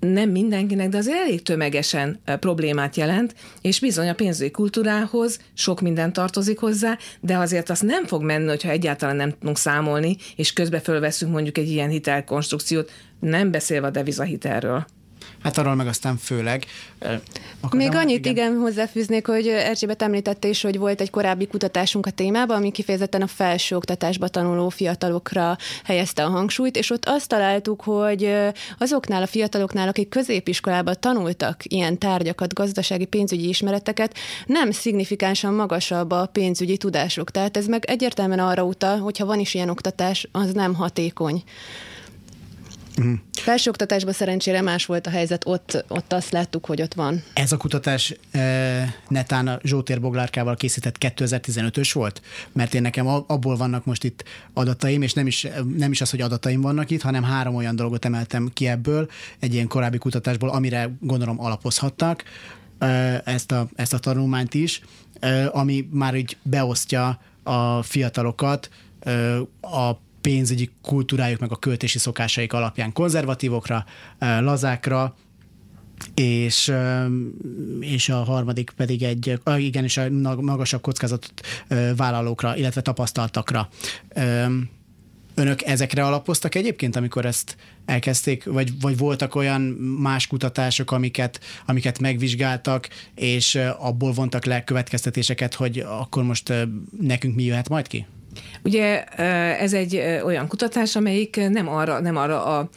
nem 0.00 0.30
mindenkinek, 0.30 0.88
de 0.88 0.96
azért 0.96 1.16
elég 1.16 1.42
tömegesen 1.42 2.20
problémát 2.40 2.96
jelent, 2.96 3.34
és 3.60 3.80
bizony 3.80 4.08
a 4.08 4.14
pénzügyi 4.14 4.50
kultúrához 4.50 5.38
sok 5.54 5.80
minden 5.80 6.12
tartozik 6.12 6.58
hozzá, 6.58 6.98
de 7.20 7.36
azért 7.36 7.70
azt 7.70 7.82
nem 7.82 8.06
fog 8.06 8.22
menni, 8.22 8.48
hogyha 8.48 8.70
egyáltalán 8.70 9.16
nem 9.16 9.30
tudunk 9.30 9.58
számolni, 9.58 10.16
és 10.36 10.52
közbe 10.52 10.80
fölveszünk 10.80 11.32
mondjuk 11.32 11.58
egy 11.58 11.68
ilyen 11.68 11.88
hitelkonstrukciót, 11.88 12.90
nem 13.20 13.50
beszélve 13.50 13.86
a 13.86 13.90
devizahitelről. 13.90 14.86
Hát 15.46 15.58
arról 15.58 15.74
meg 15.74 15.86
aztán 15.86 16.16
főleg. 16.16 16.66
Még 17.70 17.94
annyit 17.94 18.18
igen. 18.18 18.32
igen 18.32 18.58
hozzáfűznék, 18.58 19.26
hogy 19.26 19.46
Erzsébet 19.46 20.02
említette 20.02 20.48
is, 20.48 20.62
hogy 20.62 20.78
volt 20.78 21.00
egy 21.00 21.10
korábbi 21.10 21.46
kutatásunk 21.46 22.06
a 22.06 22.10
témában, 22.10 22.56
ami 22.56 22.70
kifejezetten 22.70 23.22
a 23.22 23.26
felsőoktatásba 23.26 24.28
tanuló 24.28 24.68
fiatalokra 24.68 25.56
helyezte 25.84 26.24
a 26.24 26.28
hangsúlyt, 26.28 26.76
és 26.76 26.90
ott 26.90 27.04
azt 27.04 27.28
találtuk, 27.28 27.82
hogy 27.82 28.34
azoknál 28.78 29.22
a 29.22 29.26
fiataloknál, 29.26 29.88
akik 29.88 30.08
középiskolában 30.08 30.96
tanultak 31.00 31.60
ilyen 31.64 31.98
tárgyakat, 31.98 32.54
gazdasági 32.54 33.04
pénzügyi 33.04 33.48
ismereteket, 33.48 34.14
nem 34.46 34.70
szignifikánsan 34.70 35.54
magasabb 35.54 36.10
a 36.10 36.26
pénzügyi 36.26 36.76
tudásuk. 36.76 37.30
Tehát 37.30 37.56
ez 37.56 37.66
meg 37.66 37.84
egyértelműen 37.84 38.38
arra 38.38 38.64
utal, 38.64 38.98
hogyha 38.98 39.26
van 39.26 39.38
is 39.38 39.54
ilyen 39.54 39.68
oktatás, 39.68 40.28
az 40.32 40.52
nem 40.52 40.74
hatékony. 40.74 41.42
Uh-huh. 42.98 43.18
Felsőoktatásban 43.32 44.12
szerencsére 44.12 44.60
más 44.60 44.86
volt 44.86 45.06
a 45.06 45.10
helyzet, 45.10 45.46
ott, 45.46 45.84
ott 45.88 46.12
azt 46.12 46.30
láttuk, 46.30 46.66
hogy 46.66 46.82
ott 46.82 46.94
van. 46.94 47.22
Ez 47.32 47.52
a 47.52 47.56
kutatás 47.56 48.14
e, 48.30 48.94
netán 49.08 49.48
a 49.48 49.58
Zsótér 49.62 50.00
Boglárkával 50.00 50.56
készített 50.56 50.96
2015-ös 51.00 51.90
volt? 51.92 52.22
Mert 52.52 52.74
én 52.74 52.82
nekem 52.82 53.06
abból 53.06 53.56
vannak 53.56 53.84
most 53.84 54.04
itt 54.04 54.24
adataim, 54.52 55.02
és 55.02 55.12
nem 55.12 55.26
is, 55.26 55.46
nem 55.76 55.90
is 55.90 56.00
az, 56.00 56.10
hogy 56.10 56.20
adataim 56.20 56.60
vannak 56.60 56.90
itt, 56.90 57.02
hanem 57.02 57.22
három 57.22 57.54
olyan 57.54 57.76
dolgot 57.76 58.04
emeltem 58.04 58.50
ki 58.52 58.66
ebből, 58.66 59.10
egy 59.38 59.54
ilyen 59.54 59.68
korábbi 59.68 59.98
kutatásból, 59.98 60.48
amire 60.48 60.90
gondolom 61.00 61.40
alapozhattak 61.40 62.22
e, 62.78 63.22
ezt 63.24 63.52
a, 63.52 63.68
ezt 63.74 63.94
a 63.94 63.98
tanulmányt 63.98 64.54
is, 64.54 64.80
e, 65.20 65.48
ami 65.52 65.88
már 65.90 66.14
így 66.14 66.36
beosztja 66.42 67.20
a 67.42 67.82
fiatalokat 67.82 68.70
a 69.60 69.92
pénzügyi 70.26 70.70
kultúrájuk, 70.82 71.40
meg 71.40 71.52
a 71.52 71.56
költési 71.56 71.98
szokásaik 71.98 72.52
alapján 72.52 72.92
konzervatívokra, 72.92 73.84
lazákra, 74.18 75.16
és, 76.14 76.72
és 77.80 78.08
a 78.08 78.24
harmadik 78.24 78.70
pedig 78.76 79.02
egy, 79.02 79.40
igen, 79.56 79.84
és 79.84 79.96
a 79.96 80.10
magasabb 80.40 80.80
kockázatot 80.80 81.40
vállalókra, 81.96 82.56
illetve 82.56 82.80
tapasztaltakra. 82.80 83.68
Önök 85.34 85.62
ezekre 85.62 86.04
alapoztak 86.04 86.54
egyébként, 86.54 86.96
amikor 86.96 87.24
ezt 87.24 87.56
elkezdték, 87.84 88.44
vagy, 88.44 88.80
vagy 88.80 88.96
voltak 88.96 89.34
olyan 89.34 89.60
más 90.00 90.26
kutatások, 90.26 90.90
amiket, 90.90 91.40
amiket 91.66 91.98
megvizsgáltak, 91.98 92.88
és 93.14 93.54
abból 93.78 94.12
vontak 94.12 94.44
le 94.44 94.64
következtetéseket, 94.64 95.54
hogy 95.54 95.78
akkor 95.78 96.22
most 96.22 96.52
nekünk 97.00 97.34
mi 97.34 97.42
jöhet 97.42 97.68
majd 97.68 97.86
ki? 97.86 98.06
Ugye 98.66 99.04
ez 99.58 99.72
egy 99.72 99.96
olyan 100.24 100.48
kutatás, 100.48 100.96
amelyik 100.96 101.48
nem 101.48 101.68
arra, 101.68 102.00
nem 102.00 102.16
arra 102.16 102.44
a 102.44 102.68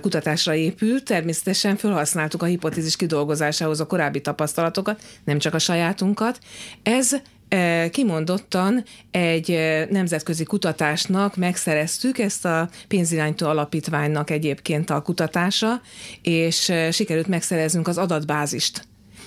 kutatásra 0.00 0.54
épült, 0.54 1.04
természetesen 1.04 1.76
felhasználtuk 1.76 2.42
a 2.42 2.46
hipotézis 2.46 2.96
kidolgozásához 2.96 3.80
a 3.80 3.86
korábbi 3.86 4.20
tapasztalatokat, 4.20 5.02
nem 5.24 5.38
csak 5.38 5.54
a 5.54 5.58
sajátunkat. 5.58 6.38
Ez 6.82 7.16
kimondottan 7.90 8.84
egy 9.10 9.58
nemzetközi 9.90 10.44
kutatásnak 10.44 11.36
megszereztük 11.36 12.18
ezt 12.18 12.44
a 12.44 12.68
pénzirányító 12.88 13.46
alapítványnak 13.46 14.30
egyébként 14.30 14.90
a 14.90 15.02
kutatása, 15.02 15.80
és 16.22 16.72
sikerült 16.90 17.26
megszereznünk 17.26 17.88
az 17.88 17.98
adatbázist 17.98 18.84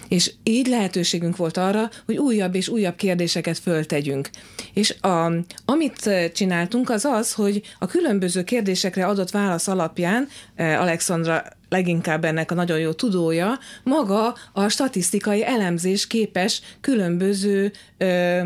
És 0.10 0.34
így 0.44 0.68
lehetőségünk 0.68 1.38
volt 1.38 1.58
arra, 1.58 1.90
hogy 2.06 2.18
újabb 2.18 2.56
és 2.56 2.68
újabb 2.68 2.96
kérdéseket 2.96 3.58
föltegyünk. 3.58 4.30
És 4.74 4.96
a, 5.02 5.32
amit 5.66 6.10
csináltunk, 6.34 6.90
az 6.90 7.06
az, 7.06 7.34
hogy 7.34 7.62
a 7.80 7.86
különböző 7.86 8.44
kérdésekre 8.44 9.06
adott 9.06 9.32
válasz 9.32 9.68
alapján 9.68 10.28
Alexandra 10.58 11.44
leginkább 11.70 12.26
ennek 12.26 12.52
a 12.52 12.56
nagyon 12.56 12.80
jó 12.80 12.92
tudója, 12.92 13.60
maga 13.84 14.36
a 14.54 14.68
statisztikai 14.68 15.46
elemzés 15.46 16.08
képes 16.08 16.62
különböző 16.82 17.72
ö, 17.98 18.42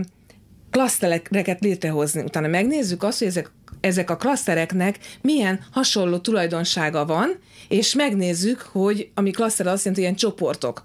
klasztereket 0.72 1.60
létrehozni. 1.60 2.22
Utána 2.22 2.48
megnézzük 2.48 3.04
azt, 3.04 3.20
hogy 3.20 3.28
ezek 3.28 3.52
ezek 3.82 4.10
a 4.10 4.18
klasztereknek 4.18 5.00
milyen 5.22 5.60
hasonló 5.72 6.18
tulajdonsága 6.18 7.06
van, 7.06 7.40
és 7.68 7.94
megnézzük, 7.94 8.62
hogy 8.62 9.10
ami 9.14 9.32
klaszter 9.32 9.68
azt 9.68 9.84
jelenti, 9.84 10.02
ilyen 10.02 10.16
csoportok. 10.16 10.82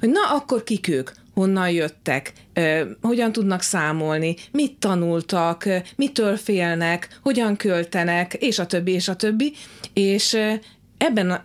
Hogy 0.00 0.10
na, 0.10 0.20
akkor 0.30 0.64
kik 0.64 0.88
ők? 0.88 1.10
honnan 1.36 1.70
jöttek, 1.70 2.32
hogyan 3.00 3.32
tudnak 3.32 3.62
számolni, 3.62 4.36
mit 4.50 4.78
tanultak, 4.78 5.68
mitől 5.96 6.36
félnek, 6.36 7.18
hogyan 7.22 7.56
költenek, 7.56 8.34
és 8.34 8.58
a 8.58 8.66
többi, 8.66 8.92
és 8.92 9.08
a 9.08 9.16
többi. 9.16 9.52
És 9.92 10.36
ebben, 10.98 11.44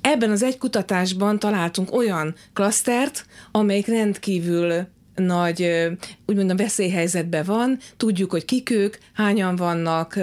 ebben 0.00 0.30
az 0.30 0.42
egy 0.42 0.58
kutatásban 0.58 1.38
találtunk 1.38 1.94
olyan 1.94 2.34
klasztert, 2.52 3.26
amelyik 3.50 3.86
rendkívül 3.86 4.86
nagy, 5.14 5.88
úgymond 6.26 6.50
a 6.50 6.56
veszélyhelyzetben 6.56 7.44
van, 7.44 7.78
tudjuk, 7.96 8.30
hogy 8.30 8.44
kik 8.44 8.70
ők, 8.70 8.96
hányan 9.12 9.56
vannak, 9.56 10.18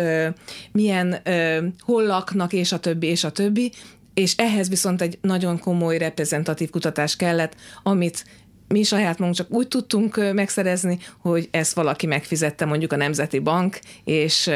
milyen, 0.72 1.22
hol 1.80 2.04
laknak, 2.04 2.54
és 2.54 2.72
a 2.72 2.80
többi, 2.80 3.08
és 3.08 3.24
a 3.24 3.32
többi, 3.32 3.72
és 4.16 4.34
ehhez 4.36 4.70
viszont 4.70 5.02
egy 5.02 5.18
nagyon 5.22 5.60
komoly 5.60 5.98
reprezentatív 5.98 6.70
kutatás 6.70 7.16
kellett, 7.16 7.56
amit 7.84 8.26
mi 8.68 8.84
saját 8.84 9.18
magunk 9.18 9.36
csak 9.36 9.52
úgy 9.52 9.68
tudtunk 9.68 10.34
megszerezni, 10.34 11.00
hogy 11.18 11.48
ezt 11.52 11.74
valaki 11.74 12.06
megfizette 12.06 12.66
mondjuk 12.66 12.94
a 12.94 12.96
Nemzeti 12.96 13.40
Bank, 13.40 13.80
és 14.04 14.50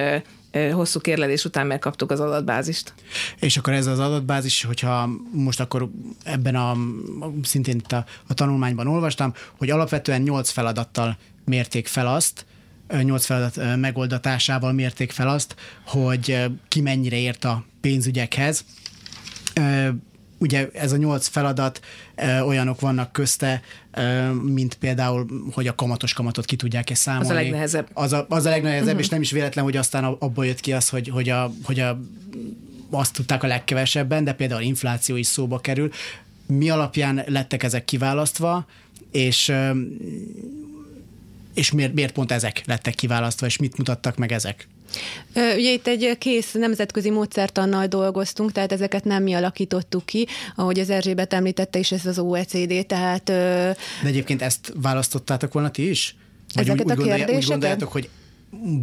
hosszú 0.71 0.99
kérlelés 0.99 1.45
után 1.45 1.67
megkaptuk 1.67 2.11
az 2.11 2.19
adatbázist. 2.19 2.93
És 3.39 3.57
akkor 3.57 3.73
ez 3.73 3.85
az 3.85 3.99
adatbázis, 3.99 4.63
hogyha 4.63 5.09
most 5.31 5.59
akkor 5.59 5.89
ebben 6.23 6.55
a, 6.55 6.77
szintén 7.43 7.75
itt 7.75 7.91
a, 7.91 8.05
a 8.27 8.33
tanulmányban 8.33 8.87
olvastam, 8.87 9.33
hogy 9.57 9.69
alapvetően 9.69 10.21
nyolc 10.21 10.49
feladattal 10.49 11.17
mérték 11.45 11.87
fel 11.87 12.07
azt, 12.07 12.45
nyolc 13.01 13.25
feladat 13.25 13.77
megoldatásával 13.77 14.73
mérték 14.73 15.11
fel 15.11 15.27
azt, 15.27 15.55
hogy 15.85 16.49
ki 16.67 16.81
mennyire 16.81 17.17
ért 17.17 17.45
a 17.45 17.65
pénzügyekhez 17.81 18.65
ugye 20.37 20.69
ez 20.73 20.91
a 20.91 20.97
nyolc 20.97 21.27
feladat 21.27 21.79
olyanok 22.45 22.79
vannak 22.79 23.11
közte, 23.11 23.61
mint 24.43 24.73
például, 24.73 25.27
hogy 25.51 25.67
a 25.67 25.75
kamatos 25.75 26.13
kamatot 26.13 26.45
ki 26.45 26.55
tudják-e 26.55 26.95
számolni. 26.95 27.29
Az 27.29 27.35
a 27.35 27.39
legnehezebb. 27.39 27.89
Az 27.93 28.13
a, 28.13 28.25
az 28.29 28.45
a 28.45 28.49
legnehezebb, 28.49 28.85
uh-huh. 28.85 29.01
és 29.01 29.09
nem 29.09 29.21
is 29.21 29.31
véletlen, 29.31 29.63
hogy 29.63 29.77
aztán 29.77 30.03
abból 30.03 30.45
jött 30.45 30.59
ki 30.59 30.73
az, 30.73 30.89
hogy, 30.89 31.07
hogy, 31.07 31.29
a, 31.29 31.51
hogy 31.63 31.79
a, 31.79 31.99
azt 32.89 33.13
tudták 33.13 33.43
a 33.43 33.47
legkevesebben, 33.47 34.23
de 34.23 34.33
például 34.33 34.61
infláció 34.61 35.15
is 35.15 35.27
szóba 35.27 35.59
kerül. 35.59 35.91
Mi 36.45 36.69
alapján 36.69 37.23
lettek 37.27 37.63
ezek 37.63 37.85
kiválasztva, 37.85 38.65
és 39.11 39.53
és 41.53 41.71
miért, 41.71 41.93
miért 41.93 42.13
pont 42.13 42.31
ezek 42.31 42.61
lettek 42.65 42.95
kiválasztva, 42.95 43.45
és 43.45 43.57
mit 43.57 43.77
mutattak 43.77 44.17
meg 44.17 44.31
ezek? 44.31 44.67
Ugye 45.35 45.71
itt 45.71 45.87
egy 45.87 46.17
kész 46.17 46.51
nemzetközi 46.51 47.09
módszertannal 47.09 47.87
dolgoztunk, 47.87 48.51
tehát 48.51 48.71
ezeket 48.71 49.03
nem 49.03 49.23
mi 49.23 49.33
alakítottuk 49.33 50.05
ki, 50.05 50.27
ahogy 50.55 50.79
az 50.79 50.89
Erzsébet 50.89 51.33
említette, 51.33 51.79
és 51.79 51.91
ez 51.91 52.05
az 52.05 52.19
OECD, 52.19 52.85
tehát... 52.85 53.23
De 53.23 53.75
egyébként 54.03 54.41
ezt 54.41 54.73
választottátok 54.81 55.53
volna 55.53 55.69
ti 55.69 55.89
is? 55.89 56.15
Vagy 56.53 56.67
ezeket 56.67 56.85
úgy, 56.85 56.91
úgy, 56.91 57.09
a 57.09 57.15
kérdéseket? 57.15 57.43
Úgy 57.43 57.47
gondoljátok, 57.47 57.91
hogy 57.91 58.09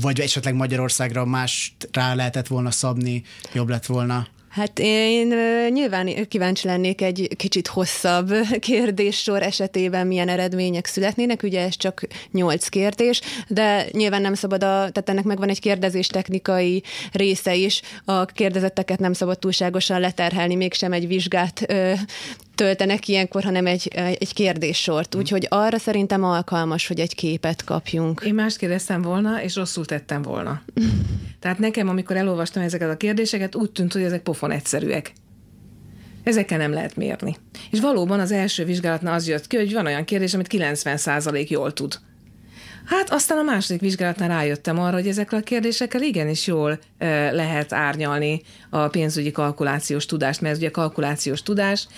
vagy 0.01 0.21
esetleg 0.21 0.55
Magyarországra 0.55 1.25
más 1.25 1.77
rá 1.93 2.15
lehetett 2.15 2.47
volna 2.47 2.71
szabni, 2.71 3.23
jobb 3.53 3.69
lett 3.69 3.87
volna? 3.87 4.27
Hát 4.57 4.79
én 4.79 5.35
nyilván 5.73 6.29
kíváncsi 6.29 6.67
lennék 6.67 7.03
egy 7.03 7.29
kicsit 7.37 7.67
hosszabb 7.67 8.33
kérdéssor 8.59 9.43
esetében 9.43 10.07
milyen 10.07 10.29
eredmények 10.29 10.87
születnének, 10.87 11.43
ugye 11.43 11.61
ez 11.61 11.77
csak 11.77 12.03
nyolc 12.33 12.69
kérdés, 12.69 13.21
de 13.49 13.87
nyilván 13.93 14.21
nem 14.21 14.35
szabad, 14.35 14.63
a, 14.63 14.67
tehát 14.67 15.09
ennek 15.09 15.25
megvan 15.25 15.49
egy 15.49 15.61
kérdezés 15.61 16.07
technikai 16.07 16.83
része 17.13 17.55
is, 17.55 17.83
a 18.05 18.25
kérdezetteket 18.25 18.99
nem 18.99 19.13
szabad 19.13 19.39
túlságosan 19.39 20.01
leterhelni, 20.01 20.55
mégsem 20.55 20.93
egy 20.93 21.07
vizsgát 21.07 21.67
töltenek 22.57 23.09
ilyenkor, 23.09 23.45
hanem 23.45 23.67
egy, 23.67 23.89
egy 23.95 24.35
kérdéssort. 24.35 25.13
Hm. 25.13 25.19
Úgyhogy 25.19 25.47
arra 25.51 25.79
szerintem 25.79 26.25
alkalmas, 26.25 26.87
hogy 26.87 27.01
egy 27.01 27.15
képet 27.15 27.65
kapjunk. 27.65 28.23
Én 28.27 28.35
más 28.35 28.57
kérdeztem 28.57 29.03
volna, 29.03 29.43
és 29.43 29.55
rosszul 29.55 29.85
tettem 29.85 30.23
volna. 30.23 30.63
Tehát 31.41 31.59
nekem, 31.59 31.89
amikor 31.89 32.17
elolvastam 32.17 32.63
ezeket 32.63 32.91
a 32.91 32.97
kérdéseket, 32.97 33.55
úgy 33.55 33.71
tűnt, 33.71 33.93
hogy 33.93 34.03
ezek 34.03 34.23
pofon 34.23 34.51
egyszerűek. 34.51 35.13
Ezekkel 36.23 36.59
nem 36.59 36.73
lehet 36.73 36.97
mérni. 36.97 37.37
És 37.71 37.81
valóban 37.81 38.21
az 38.21 38.33
első 38.33 38.65
vizsgálatnál 38.65 39.15
az 39.15 39.29
jött 39.29 39.47
ki, 39.47 39.57
hogy 39.57 39.73
van 39.73 39.87
olyan 39.87 40.05
kérdés, 40.05 40.35
amit 40.35 40.49
90% 40.51 41.49
jól 41.49 41.73
tud. 41.73 41.99
Hát 42.87 43.11
aztán 43.11 43.39
a 43.39 43.43
második 43.43 43.81
vizsgálatnál 43.81 44.29
rájöttem 44.29 44.79
arra, 44.79 44.97
hogy 44.97 45.09
ezekkel 45.09 45.39
a 45.39 45.43
kérdésekkel 45.43 46.03
igenis 46.03 46.47
jól 46.47 46.79
e, 46.99 47.31
lehet 47.31 47.73
árnyalni 47.73 48.43
a 48.71 48.89
pénzügyi 48.89 49.31
kalkulációs 49.31 50.07
tudást, 50.07 50.41
mert 50.41 50.57
ugye 50.57 50.71
kalkulációs 50.71 51.43
tudás 51.43 51.89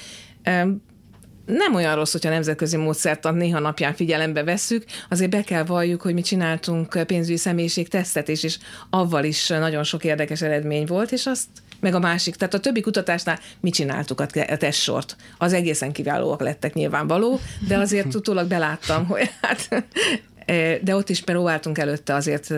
nem 1.48 1.74
olyan 1.74 1.94
rossz, 1.94 2.12
hogyha 2.12 2.30
nemzetközi 2.30 2.76
módszertan 2.76 3.34
néha 3.34 3.58
napján 3.58 3.94
figyelembe 3.94 4.44
vesszük, 4.44 4.84
azért 5.08 5.30
be 5.30 5.42
kell 5.42 5.64
valljuk, 5.64 6.02
hogy 6.02 6.14
mi 6.14 6.22
csináltunk 6.22 7.06
pénzügyi 7.06 7.82
tesztet 7.82 8.28
is, 8.28 8.42
és 8.42 8.58
avval 8.90 9.24
is 9.24 9.48
nagyon 9.48 9.84
sok 9.84 10.04
érdekes 10.04 10.42
eredmény 10.42 10.86
volt, 10.86 11.12
és 11.12 11.26
azt 11.26 11.46
meg 11.80 11.94
a 11.94 11.98
másik, 11.98 12.36
tehát 12.36 12.54
a 12.54 12.60
többi 12.60 12.80
kutatásnál 12.80 13.38
mi 13.60 13.70
csináltuk 13.70 14.20
a 14.20 14.26
testsort. 14.56 15.16
Az 15.38 15.52
egészen 15.52 15.92
kiválóak 15.92 16.40
lettek 16.40 16.74
nyilvánvaló, 16.74 17.40
de 17.68 17.78
azért 17.78 18.14
utólag 18.14 18.48
beláttam, 18.48 19.06
hogy 19.06 19.30
hát, 19.40 19.68
de 20.84 20.96
ott 20.96 21.08
is 21.08 21.20
próbáltunk 21.20 21.78
előtte 21.78 22.14
azért 22.14 22.54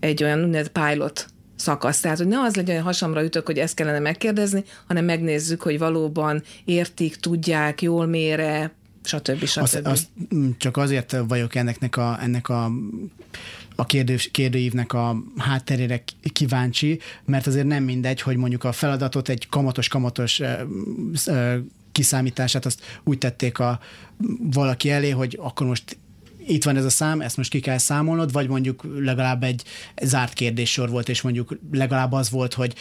egy 0.00 0.22
olyan 0.22 0.56
pilot 0.72 1.26
szakasz. 1.64 2.00
Tehát, 2.00 2.18
hogy 2.18 2.26
ne 2.26 2.40
az 2.40 2.54
legyen, 2.54 2.76
hogy 2.76 2.84
hasamra 2.84 3.24
ütök, 3.24 3.46
hogy 3.46 3.58
ezt 3.58 3.74
kellene 3.74 3.98
megkérdezni, 3.98 4.64
hanem 4.86 5.04
megnézzük, 5.04 5.62
hogy 5.62 5.78
valóban 5.78 6.42
értik, 6.64 7.16
tudják, 7.16 7.82
jól 7.82 8.06
mére, 8.06 8.72
stb. 9.02 9.44
stb. 9.44 9.62
Azt, 9.62 9.80
azt 9.84 10.08
csak 10.58 10.76
azért 10.76 11.16
vagyok 11.28 11.54
ennek 11.54 11.96
a, 11.96 12.18
ennek 12.22 12.48
a 12.48 12.70
a 13.76 13.86
kérdő, 13.86 14.16
kérdőívnek 14.30 14.92
a 14.92 15.16
hátterére 15.36 16.02
kíváncsi, 16.32 17.00
mert 17.24 17.46
azért 17.46 17.66
nem 17.66 17.84
mindegy, 17.84 18.20
hogy 18.20 18.36
mondjuk 18.36 18.64
a 18.64 18.72
feladatot 18.72 19.28
egy 19.28 19.48
kamatos-kamatos 19.48 20.40
kiszámítását 21.92 22.66
azt 22.66 22.80
úgy 23.04 23.18
tették 23.18 23.58
a 23.58 23.80
valaki 24.38 24.90
elé, 24.90 25.10
hogy 25.10 25.38
akkor 25.42 25.66
most 25.66 25.96
itt 26.46 26.64
van 26.64 26.76
ez 26.76 26.84
a 26.84 26.90
szám, 26.90 27.20
ezt 27.20 27.36
most 27.36 27.50
ki 27.50 27.60
kell 27.60 27.78
számolnod, 27.78 28.32
vagy 28.32 28.48
mondjuk 28.48 28.84
legalább 28.98 29.42
egy 29.42 29.62
zárt 30.02 30.32
kérdéssor 30.32 30.90
volt, 30.90 31.08
és 31.08 31.22
mondjuk 31.22 31.58
legalább 31.72 32.12
az 32.12 32.30
volt, 32.30 32.54
hogy 32.54 32.74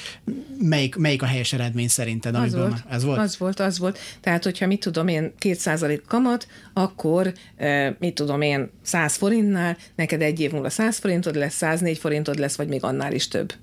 melyik, 0.59 0.95
melyik 0.95 1.21
a 1.21 1.25
helyes 1.25 1.53
eredmény 1.53 1.87
szerinted, 1.87 2.35
az 2.35 2.55
volt, 2.55 2.83
ez 2.89 3.03
volt? 3.03 3.19
Az 3.19 3.37
volt, 3.37 3.59
az 3.59 3.79
volt. 3.79 3.99
Tehát, 4.21 4.43
hogyha 4.43 4.67
mit 4.67 4.79
tudom 4.79 5.07
én, 5.07 5.33
2% 5.39 6.01
kamat, 6.07 6.47
akkor 6.73 7.33
mit 7.99 8.13
tudom 8.13 8.41
én, 8.41 8.69
100 8.81 9.15
forintnál, 9.15 9.77
neked 9.95 10.21
egy 10.21 10.39
év 10.39 10.51
múlva 10.51 10.69
100 10.69 10.97
forintod 10.97 11.35
lesz, 11.35 11.55
104 11.55 11.97
forintod 11.97 12.39
lesz, 12.39 12.55
vagy 12.55 12.67
még 12.67 12.83
annál 12.83 13.13
is 13.13 13.27
több. 13.27 13.53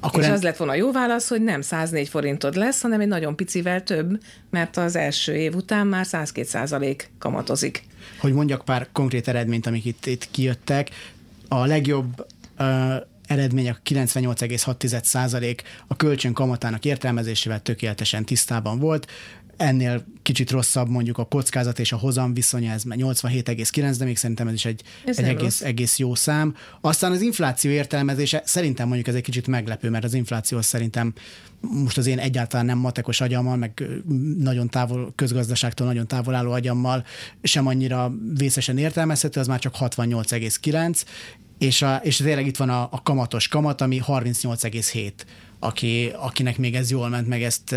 Akkor 0.00 0.20
és 0.20 0.26
en... 0.26 0.32
az 0.32 0.42
lett 0.42 0.56
volna 0.56 0.72
a 0.72 0.76
jó 0.76 0.92
válasz, 0.92 1.28
hogy 1.28 1.42
nem 1.42 1.60
104 1.60 2.08
forintod 2.08 2.56
lesz, 2.56 2.80
hanem 2.80 3.00
egy 3.00 3.08
nagyon 3.08 3.36
picivel 3.36 3.82
több, 3.82 4.20
mert 4.50 4.76
az 4.76 4.96
első 4.96 5.34
év 5.34 5.54
után 5.54 5.86
már 5.86 6.06
102 6.06 6.46
százalék 6.46 7.10
kamatozik. 7.18 7.82
Hogy 8.18 8.32
mondjak 8.32 8.64
pár 8.64 8.88
konkrét 8.92 9.28
eredményt, 9.28 9.66
amik 9.66 9.84
itt, 9.84 10.06
itt 10.06 10.30
kijöttek. 10.30 10.90
A 11.48 11.66
legjobb 11.66 12.26
uh, 12.58 12.94
eredmény 13.26 13.68
a 13.68 13.76
98,6 13.84 15.02
százalék 15.02 15.62
a 15.86 15.96
kölcsön 15.96 16.32
kamatának 16.32 16.84
értelmezésével 16.84 17.62
tökéletesen 17.62 18.24
tisztában 18.24 18.78
volt 18.78 19.06
ennél 19.58 20.04
kicsit 20.22 20.50
rosszabb 20.50 20.88
mondjuk 20.88 21.18
a 21.18 21.24
kockázat 21.24 21.78
és 21.78 21.92
a 21.92 21.96
hozam 21.96 22.34
viszonya, 22.34 22.72
ez 22.72 22.82
87,9, 22.86 23.94
de 23.98 24.04
még 24.04 24.16
szerintem 24.16 24.48
ez 24.48 24.54
is 24.54 24.64
egy, 24.64 24.82
ez 25.04 25.18
egy 25.18 25.28
egész, 25.28 25.60
egész 25.60 25.98
jó 25.98 26.14
szám. 26.14 26.54
Aztán 26.80 27.12
az 27.12 27.20
infláció 27.20 27.70
értelmezése 27.70 28.42
szerintem 28.44 28.86
mondjuk 28.86 29.08
ez 29.08 29.14
egy 29.14 29.22
kicsit 29.22 29.46
meglepő, 29.46 29.90
mert 29.90 30.04
az 30.04 30.14
infláció 30.14 30.60
szerintem 30.60 31.12
most 31.60 31.98
az 31.98 32.06
én 32.06 32.18
egyáltalán 32.18 32.66
nem 32.66 32.78
matekos 32.78 33.20
agyammal, 33.20 33.56
meg 33.56 33.82
nagyon 34.38 34.68
távol, 34.68 35.12
közgazdaságtól 35.14 35.86
nagyon 35.86 36.06
távol 36.06 36.34
álló 36.34 36.52
agyammal 36.52 37.04
sem 37.42 37.66
annyira 37.66 38.12
vészesen 38.34 38.78
értelmezhető, 38.78 39.40
az 39.40 39.46
már 39.46 39.58
csak 39.58 39.74
68,9, 39.78 41.02
és, 41.58 41.82
a, 41.82 41.96
és 42.02 42.16
tényleg 42.16 42.46
itt 42.46 42.56
van 42.56 42.68
a, 42.68 42.88
a 42.90 43.02
kamatos 43.02 43.48
kamat, 43.48 43.80
ami 43.80 44.00
38,7, 44.06 45.12
aki, 45.58 46.12
akinek 46.16 46.58
még 46.58 46.74
ez 46.74 46.90
jól 46.90 47.08
ment, 47.08 47.28
meg 47.28 47.42
ezt 47.42 47.74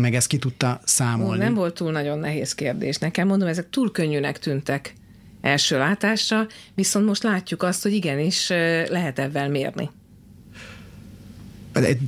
meg 0.00 0.14
ezt 0.14 0.26
ki 0.26 0.38
tudta 0.38 0.80
számolni. 0.84 1.42
Nem 1.42 1.54
volt 1.54 1.74
túl 1.74 1.90
nagyon 1.90 2.18
nehéz 2.18 2.54
kérdés. 2.54 2.96
Nekem 2.96 3.26
mondom, 3.26 3.48
ezek 3.48 3.70
túl 3.70 3.90
könnyűnek 3.92 4.38
tűntek 4.38 4.94
első 5.40 5.78
látásra, 5.78 6.46
viszont 6.74 7.06
most 7.06 7.22
látjuk 7.22 7.62
azt, 7.62 7.82
hogy 7.82 7.92
igenis 7.92 8.48
lehet 8.88 9.18
ebben 9.18 9.50
mérni. 9.50 9.90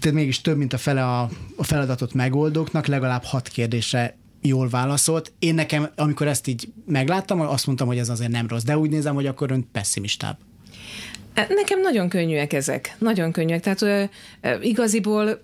De 0.00 0.12
mégis 0.12 0.40
több, 0.40 0.56
mint 0.56 0.72
a 0.72 0.78
fele 0.78 1.04
a, 1.04 1.30
a 1.56 1.64
feladatot 1.64 2.14
megoldóknak, 2.14 2.86
legalább 2.86 3.22
hat 3.22 3.48
kérdésre 3.48 4.16
jól 4.40 4.68
válaszolt. 4.68 5.32
Én 5.38 5.54
nekem, 5.54 5.90
amikor 5.96 6.26
ezt 6.26 6.46
így 6.46 6.72
megláttam, 6.86 7.40
azt 7.40 7.66
mondtam, 7.66 7.86
hogy 7.86 7.98
ez 7.98 8.08
azért 8.08 8.30
nem 8.30 8.48
rossz, 8.48 8.62
de 8.62 8.78
úgy 8.78 8.90
nézem, 8.90 9.14
hogy 9.14 9.26
akkor 9.26 9.50
ön 9.50 9.68
pessimistább. 9.72 10.38
Nekem 11.34 11.80
nagyon 11.80 12.08
könnyűek 12.08 12.52
ezek, 12.52 12.96
nagyon 12.98 13.32
könnyűek. 13.32 13.60
Tehát 13.60 13.82
ö, 13.82 14.04
ö, 14.40 14.60
igaziból 14.60 15.42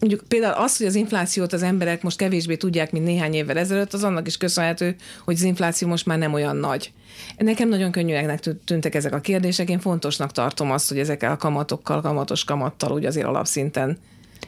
mondjuk 0.00 0.22
például 0.28 0.62
az, 0.62 0.76
hogy 0.76 0.86
az 0.86 0.94
inflációt 0.94 1.52
az 1.52 1.62
emberek 1.62 2.02
most 2.02 2.16
kevésbé 2.16 2.56
tudják, 2.56 2.92
mint 2.92 3.04
néhány 3.04 3.34
évvel 3.34 3.58
ezelőtt, 3.58 3.92
az 3.92 4.04
annak 4.04 4.26
is 4.26 4.36
köszönhető, 4.36 4.96
hogy 5.24 5.34
az 5.34 5.42
infláció 5.42 5.88
most 5.88 6.06
már 6.06 6.18
nem 6.18 6.32
olyan 6.32 6.56
nagy. 6.56 6.92
Nekem 7.36 7.68
nagyon 7.68 7.90
könnyűeknek 7.90 8.40
tűntek 8.64 8.94
ezek 8.94 9.14
a 9.14 9.20
kérdések, 9.20 9.70
én 9.70 9.80
fontosnak 9.80 10.32
tartom 10.32 10.70
azt, 10.70 10.88
hogy 10.88 10.98
ezekkel 10.98 11.32
a 11.32 11.36
kamatokkal, 11.36 12.00
kamatos 12.00 12.44
kamattal 12.44 12.92
úgy 12.92 13.04
azért 13.04 13.26
alapszinten 13.26 13.98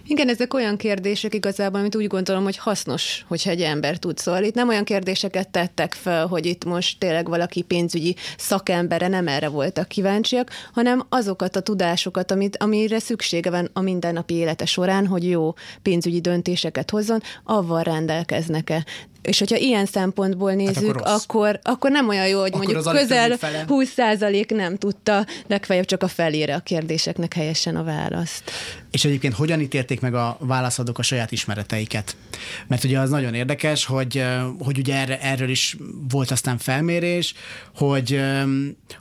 igen, 0.07 0.29
ezek 0.29 0.55
olyan 0.55 0.77
kérdések 0.77 1.35
igazából, 1.35 1.81
amit 1.81 1.96
úgy 1.96 2.07
gondolom, 2.07 2.44
hogy 2.44 2.57
hasznos, 2.57 3.24
hogyha 3.29 3.51
egy 3.51 3.62
ember 3.62 3.98
tud. 3.98 4.18
Szóval 4.18 4.42
itt 4.42 4.55
nem 4.55 4.68
olyan 4.68 4.85
kérdéseket 4.85 5.48
tettek 5.48 5.92
fel, 5.94 6.27
hogy 6.27 6.46
itt 6.46 6.64
most 6.64 6.98
tényleg 6.98 7.29
valaki 7.29 7.62
pénzügyi 7.62 8.16
szakembere 8.37 9.09
nem 9.09 9.29
erre 9.29 9.48
voltak 9.48 9.88
kíváncsiak, 9.88 10.51
hanem 10.72 11.07
azokat 11.09 11.57
a 11.57 11.61
tudásokat, 11.61 12.31
amit, 12.31 12.57
amire 12.57 12.98
szüksége 12.98 13.51
van 13.51 13.70
a 13.72 13.81
mindennapi 13.81 14.35
élete 14.35 14.66
során, 14.66 15.07
hogy 15.07 15.29
jó 15.29 15.55
pénzügyi 15.83 16.20
döntéseket 16.20 16.90
hozzon, 16.90 17.20
avval 17.44 17.83
rendelkeznek-e. 17.83 18.85
És 19.22 19.38
hogyha 19.38 19.57
ilyen 19.57 19.87
szempontból 19.87 20.52
nézzük, 20.52 20.87
hát 20.87 20.96
akkor, 20.96 21.12
akkor, 21.12 21.61
akkor 21.62 21.90
nem 21.90 22.09
olyan 22.09 22.28
jó, 22.28 22.40
hogy 22.40 22.52
akkor 22.52 22.66
mondjuk 22.66 22.94
közel 22.94 23.38
20% 23.40 24.54
nem 24.54 24.76
tudta 24.76 25.26
legfeljebb 25.46 25.85
csak 25.85 26.02
a 26.02 26.09
felére 26.09 26.54
a 26.54 26.61
kérdéseknek 26.61 27.35
helyesen 27.35 27.76
a 27.76 27.85
választ. 27.85 28.50
És 28.90 29.04
egyébként 29.04 29.35
hogyan 29.35 29.61
ítélték 29.61 30.00
meg 30.00 30.14
a 30.14 30.37
válaszadók 30.40 30.98
a 30.98 31.02
saját 31.02 31.33
ismereteiket? 31.33 32.16
Mert 32.66 32.85
ugye 32.85 32.98
az 32.98 33.11
nagyon 33.11 33.35
érdekes, 33.35 33.85
hogy, 33.85 34.24
hogy 34.59 34.78
ugye 34.78 34.94
erre, 34.94 35.20
erről 35.20 35.48
is 35.48 35.76
volt 36.09 36.31
aztán 36.31 36.59
felmérés, 36.59 37.35
hogy, 37.76 38.20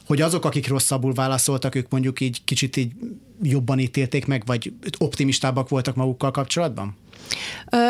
hogy 0.06 0.22
azok, 0.22 0.46
akik 0.46 0.68
rosszabbul 0.68 1.14
válaszoltak, 1.14 1.76
ők 1.76 1.90
mondjuk 1.90 2.20
így 2.20 2.44
kicsit 2.44 2.78
így 2.78 2.92
jobban 3.42 3.80
ítélték 3.80 4.26
meg, 4.26 4.44
vagy 4.46 4.74
optimistábbak 4.98 5.70
voltak 5.70 5.96
magukkal 5.96 6.32
kapcsolatban? 6.32 6.96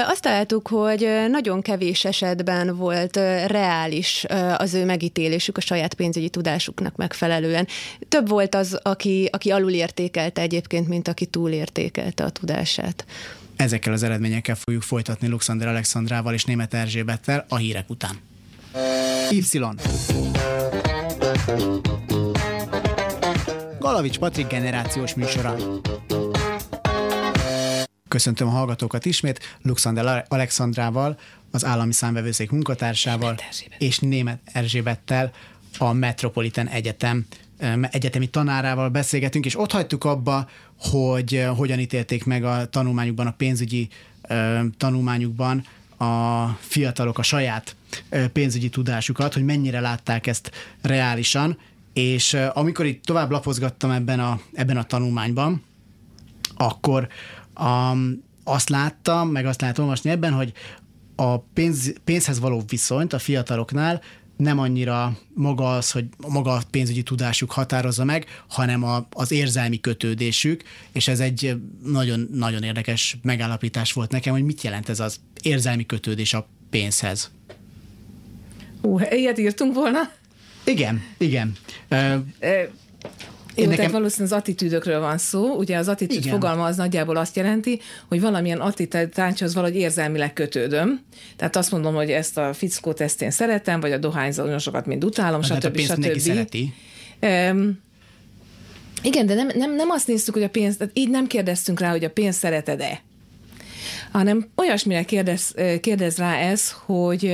Azt 0.08 0.21
találtuk, 0.21 0.67
hogy 0.67 1.08
nagyon 1.30 1.62
kevés 1.62 2.06
esetben 2.06 2.76
volt 2.76 3.15
reális 3.47 4.26
az 4.58 4.73
ő 4.73 4.86
megítélésük 4.86 5.58
a 5.58 5.62
saját 5.62 5.93
pénzügyi 5.93 6.30
tudásuknak 6.30 6.95
megfelelően. 6.95 7.67
Több 8.08 8.28
volt 8.28 8.56
az, 8.56 8.80
aki, 8.82 9.30
aki 9.32 9.52
alulértékelte 9.52 10.41
egyébként, 10.41 10.88
mint 10.88 11.08
aki 11.08 11.26
túlértékelte 11.26 12.23
a 12.23 12.30
tudását. 12.30 13.06
Ezekkel 13.56 13.93
az 13.93 14.04
eredményekkel 14.04 14.56
fogjuk 14.56 14.82
folytatni 14.82 15.28
Luxander 15.28 15.67
Alexandrával 15.67 16.34
és 16.34 16.45
Német 16.45 16.73
Erzsébettel 16.73 17.45
a 17.50 17.56
hírek 17.56 17.89
után. 17.89 18.19
Y. 19.32 19.41
Galavics 23.80 24.17
Patrik 24.19 24.47
generációs 24.47 25.13
műsora. 25.13 25.56
Köszöntöm 28.17 28.47
a 28.47 28.51
hallgatókat 28.51 29.06
ismét, 29.06 29.58
Luxander 29.62 30.25
Alexandrával, 30.27 31.19
az 31.51 31.65
állami 31.65 31.93
számvevőszék 31.93 32.51
munkatársával, 32.51 33.39
és 33.77 33.99
Német 33.99 34.39
Erzsébettel, 34.45 35.32
a 35.77 35.93
Metropolitan 35.93 36.67
Egyetem 36.67 37.25
egyetemi 37.91 38.27
tanárával 38.27 38.89
beszélgetünk, 38.89 39.45
és 39.45 39.60
ott 39.60 39.71
hagytuk 39.71 40.03
abba, 40.03 40.49
hogy 40.80 41.45
hogyan 41.56 41.80
ítélték 41.80 42.25
meg 42.25 42.43
a 42.43 42.65
tanulmányukban, 42.69 43.27
a 43.27 43.34
pénzügyi 43.38 43.89
tanulmányukban 44.77 45.65
a 45.97 46.45
fiatalok 46.47 47.17
a 47.17 47.23
saját 47.23 47.75
pénzügyi 48.34 48.69
tudásukat, 48.69 49.34
hogy 49.34 49.43
mennyire 49.43 49.80
látták 49.80 50.27
ezt 50.27 50.51
reálisan, 50.82 51.58
és 51.93 52.38
amikor 52.53 52.86
itt 52.86 53.06
tovább 53.06 53.32
lapozgattam 53.32 53.91
ebben 53.91 54.19
a, 54.19 54.39
ebben 54.53 54.77
a 54.77 54.84
tanulmányban, 54.84 55.63
akkor 56.56 57.08
Um, 57.60 58.24
azt 58.43 58.70
láttam, 58.70 59.30
meg 59.30 59.46
azt 59.46 59.62
lehet 59.62 59.80
olvasni 59.80 60.10
ebben, 60.10 60.34
hogy 60.34 60.54
a 61.15 61.38
pénz, 61.38 61.93
pénzhez 62.04 62.39
való 62.39 62.63
viszonyt 62.67 63.13
a 63.13 63.20
fiataloknál 63.20 64.02
nem 64.38 64.60
annyira 64.60 65.17
maga 65.34 65.76
az, 65.76 65.91
hogy 65.91 66.06
maga 66.28 66.52
a 66.52 66.62
pénzügyi 66.72 67.04
tudásuk 67.04 67.52
határozza 67.52 68.04
meg, 68.04 68.26
hanem 68.48 68.84
a, 68.84 69.08
az 69.12 69.32
érzelmi 69.32 69.80
kötődésük, 69.80 70.63
és 70.91 71.08
ez 71.08 71.20
egy 71.20 71.56
nagyon, 71.84 72.30
nagyon 72.34 72.63
érdekes 72.63 73.17
megállapítás 73.22 73.93
volt 73.93 74.12
nekem, 74.12 74.34
hogy 74.34 74.43
mit 74.43 74.62
jelent 74.62 74.89
ez 74.89 75.00
az 75.00 75.20
érzelmi 75.41 75.86
kötődés 75.86 76.34
a 76.34 76.48
pénzhez. 76.70 77.32
Ú, 78.82 79.00
ilyet 79.10 79.38
írtunk 79.38 79.74
volna? 79.74 80.00
Igen, 80.63 81.02
igen. 81.17 81.56
Jó, 83.58 83.63
nekem... 83.63 83.78
tehát 83.78 83.91
valószínűleg 83.91 84.34
az 84.34 84.39
attitűdökről 84.39 85.00
van 85.00 85.17
szó. 85.17 85.56
Ugye 85.56 85.78
az 85.78 85.88
attitűd 85.88 86.17
Igen. 86.17 86.32
fogalma 86.32 86.65
az 86.65 86.76
nagyjából 86.76 87.17
azt 87.17 87.36
jelenti, 87.36 87.80
hogy 88.08 88.22
valamilyen 88.22 88.60
attitűdtánchoz 88.60 89.54
valahogy 89.54 89.76
érzelmileg 89.76 90.34
kötődöm. 90.34 91.02
Tehát 91.36 91.56
azt 91.56 91.72
mondom, 91.72 91.96
hogy 91.96 92.12
ezt 92.12 92.38
a 92.38 92.54
fickót 92.54 93.02
ezt 93.02 93.22
én 93.22 93.32
szeretem, 93.32 93.80
vagy 93.80 93.91
a 93.91 93.98
dohányzósokat 93.98 94.86
mind 94.86 95.04
utálom, 95.04 95.41
hát 95.41 95.63
stb. 95.63 95.80
Hát 95.80 95.98
a 95.98 96.04
stb. 96.04 96.17
szereti. 96.17 96.74
Um, 97.22 97.80
igen, 99.02 99.26
de 99.26 99.34
nem, 99.34 99.50
nem, 99.56 99.76
nem 99.76 99.89
azt 99.89 100.08
néztük, 100.08 100.34
hogy 100.34 100.43
a 100.43 100.50
pénzt, 100.50 100.78
tehát 100.78 100.98
így 100.98 101.10
nem 101.10 101.28
kérdeztünk 101.28 101.80
rá, 101.80 101.89
hogy 101.89 102.04
a 102.04 102.10
pénzt 102.10 102.39
szereted-e, 102.39 103.02
hanem 104.12 104.50
olyasmire 104.56 105.04
kérdez, 105.04 105.54
kérdez 105.82 106.17
rá 106.17 106.36
ez, 106.38 106.72
hogy, 106.86 107.34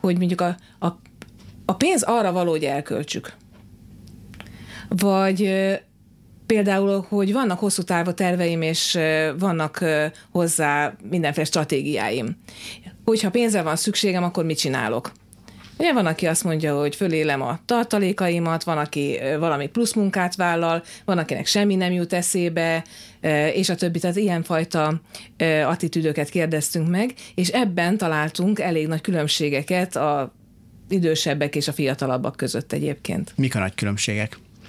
hogy 0.00 0.18
mondjuk 0.18 0.40
a, 0.40 0.56
a, 0.78 0.86
a 1.64 1.74
pénz 1.74 2.02
arra 2.02 2.32
való, 2.32 2.50
hogy 2.50 2.64
elköltsük 2.64 3.40
vagy 4.96 5.50
például, 6.46 7.06
hogy 7.08 7.32
vannak 7.32 7.58
hosszú 7.58 7.82
távú 7.82 8.12
terveim, 8.12 8.62
és 8.62 8.98
vannak 9.38 9.84
hozzá 10.30 10.96
mindenféle 11.10 11.46
stratégiáim. 11.46 12.36
Hogyha 13.04 13.30
pénzre 13.30 13.62
van 13.62 13.76
szükségem, 13.76 14.22
akkor 14.22 14.44
mit 14.44 14.58
csinálok? 14.58 15.12
Ugye 15.78 15.92
van, 15.92 16.06
aki 16.06 16.26
azt 16.26 16.44
mondja, 16.44 16.78
hogy 16.78 16.96
fölélem 16.96 17.42
a 17.42 17.58
tartalékaimat, 17.64 18.64
van, 18.64 18.78
aki 18.78 19.18
valami 19.38 19.66
plusz 19.66 19.92
munkát 19.94 20.36
vállal, 20.36 20.82
van, 21.04 21.18
akinek 21.18 21.46
semmi 21.46 21.74
nem 21.74 21.92
jut 21.92 22.12
eszébe, 22.12 22.84
és 23.52 23.68
a 23.68 23.74
többi, 23.74 23.98
tehát 23.98 24.16
ilyenfajta 24.16 25.00
attitűdöket 25.66 26.28
kérdeztünk 26.28 26.88
meg, 26.88 27.14
és 27.34 27.48
ebben 27.48 27.96
találtunk 27.96 28.60
elég 28.60 28.86
nagy 28.86 29.00
különbségeket 29.00 29.96
a 29.96 30.34
idősebbek 30.88 31.56
és 31.56 31.68
a 31.68 31.72
fiatalabbak 31.72 32.36
között 32.36 32.72
egyébként. 32.72 33.32
Mik 33.36 33.54
a 33.54 33.58
nagy 33.58 33.74
különbségek? 33.74 34.38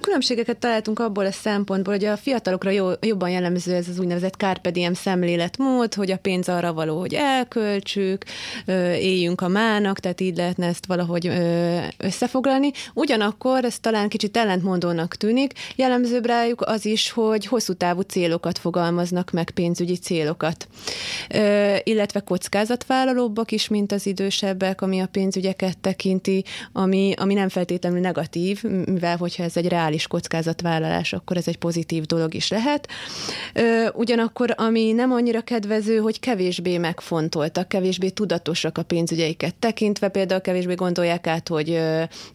Különbségeket 0.00 0.56
találtunk 0.56 0.98
abból 0.98 1.26
a 1.26 1.32
szempontból, 1.32 1.94
hogy 1.94 2.04
a 2.04 2.16
fiatalokra 2.16 2.70
jó, 2.70 2.88
jobban 3.00 3.30
jellemző 3.30 3.74
ez 3.74 3.88
az 3.88 3.98
úgynevezett 3.98 4.34
carpe 4.34 4.70
diem 4.70 4.94
szemléletmód, 4.94 5.94
hogy 5.94 6.10
a 6.10 6.16
pénz 6.16 6.48
arra 6.48 6.72
való, 6.72 6.98
hogy 6.98 7.14
elköltsük, 7.14 8.24
éljünk 8.98 9.40
a 9.40 9.48
mának, 9.48 10.00
tehát 10.00 10.20
így 10.20 10.36
lehetne 10.36 10.66
ezt 10.66 10.86
valahogy 10.86 11.30
összefoglalni. 11.96 12.70
Ugyanakkor 12.94 13.64
ez 13.64 13.78
talán 13.78 14.08
kicsit 14.08 14.36
ellentmondónak 14.36 15.14
tűnik, 15.14 15.52
jellemzőbb 15.76 16.26
rájuk 16.26 16.60
az 16.60 16.84
is, 16.84 17.10
hogy 17.10 17.46
hosszú 17.46 17.72
távú 17.72 18.00
célokat 18.00 18.58
fogalmaznak 18.58 19.30
meg, 19.30 19.50
pénzügyi 19.50 19.96
célokat, 19.96 20.68
illetve 21.82 22.20
kockázatvállalóbbak 22.20 23.52
is, 23.52 23.68
mint 23.68 23.92
az 23.92 24.06
idősebbek, 24.06 24.80
ami 24.80 25.00
a 25.00 25.06
pénzügyeket 25.06 25.78
tekinti, 25.78 26.44
ami, 26.72 27.14
ami 27.16 27.34
nem 27.34 27.48
feltétlenül 27.48 28.00
negatív, 28.00 28.62
mivel 28.62 29.16
hogyha 29.16 29.42
ez 29.42 29.55
egy 29.56 29.68
reális 29.68 30.06
kockázatvállalás, 30.06 31.12
akkor 31.12 31.36
ez 31.36 31.48
egy 31.48 31.58
pozitív 31.58 32.04
dolog 32.04 32.34
is 32.34 32.48
lehet. 32.48 32.88
Ugyanakkor, 33.92 34.54
ami 34.56 34.92
nem 34.92 35.12
annyira 35.12 35.40
kedvező, 35.40 35.96
hogy 35.96 36.20
kevésbé 36.20 36.78
megfontoltak, 36.78 37.68
kevésbé 37.68 38.08
tudatosak 38.08 38.78
a 38.78 38.82
pénzügyeiket 38.82 39.54
tekintve, 39.54 40.08
például 40.08 40.40
kevésbé 40.40 40.74
gondolják 40.74 41.26
át, 41.26 41.48
hogy 41.48 41.80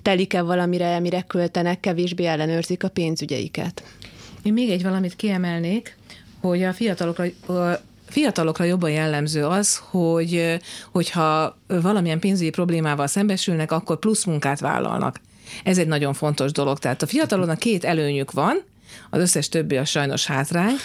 telik-e 0.01 0.41
valamire, 0.41 0.99
mire 0.99 1.21
költenek, 1.21 1.79
kevésbé 1.79 2.25
ellenőrzik 2.25 2.83
a 2.83 2.89
pénzügyeiket. 2.89 3.83
Én 4.43 4.53
még 4.53 4.69
egy 4.69 4.83
valamit 4.83 5.15
kiemelnék, 5.15 5.97
hogy 6.41 6.63
a 6.63 6.73
fiatalokra 6.73 7.25
fiatalokra 8.05 8.63
jobban 8.63 8.91
jellemző 8.91 9.45
az, 9.45 9.81
hogy 9.89 10.59
hogyha 10.91 11.57
valamilyen 11.67 12.19
pénzügyi 12.19 12.49
problémával 12.49 13.07
szembesülnek, 13.07 13.71
akkor 13.71 13.99
plusz 13.99 14.23
munkát 14.23 14.59
vállalnak. 14.59 15.19
Ez 15.63 15.77
egy 15.77 15.87
nagyon 15.87 16.13
fontos 16.13 16.51
dolog. 16.51 16.79
Tehát 16.79 17.01
a 17.01 17.07
fiataloknak 17.07 17.59
két 17.59 17.83
előnyük 17.83 18.31
van, 18.31 18.63
az 19.09 19.19
összes 19.19 19.49
többi 19.49 19.77
a 19.77 19.85
sajnos 19.85 20.25
hátrány, 20.25 20.75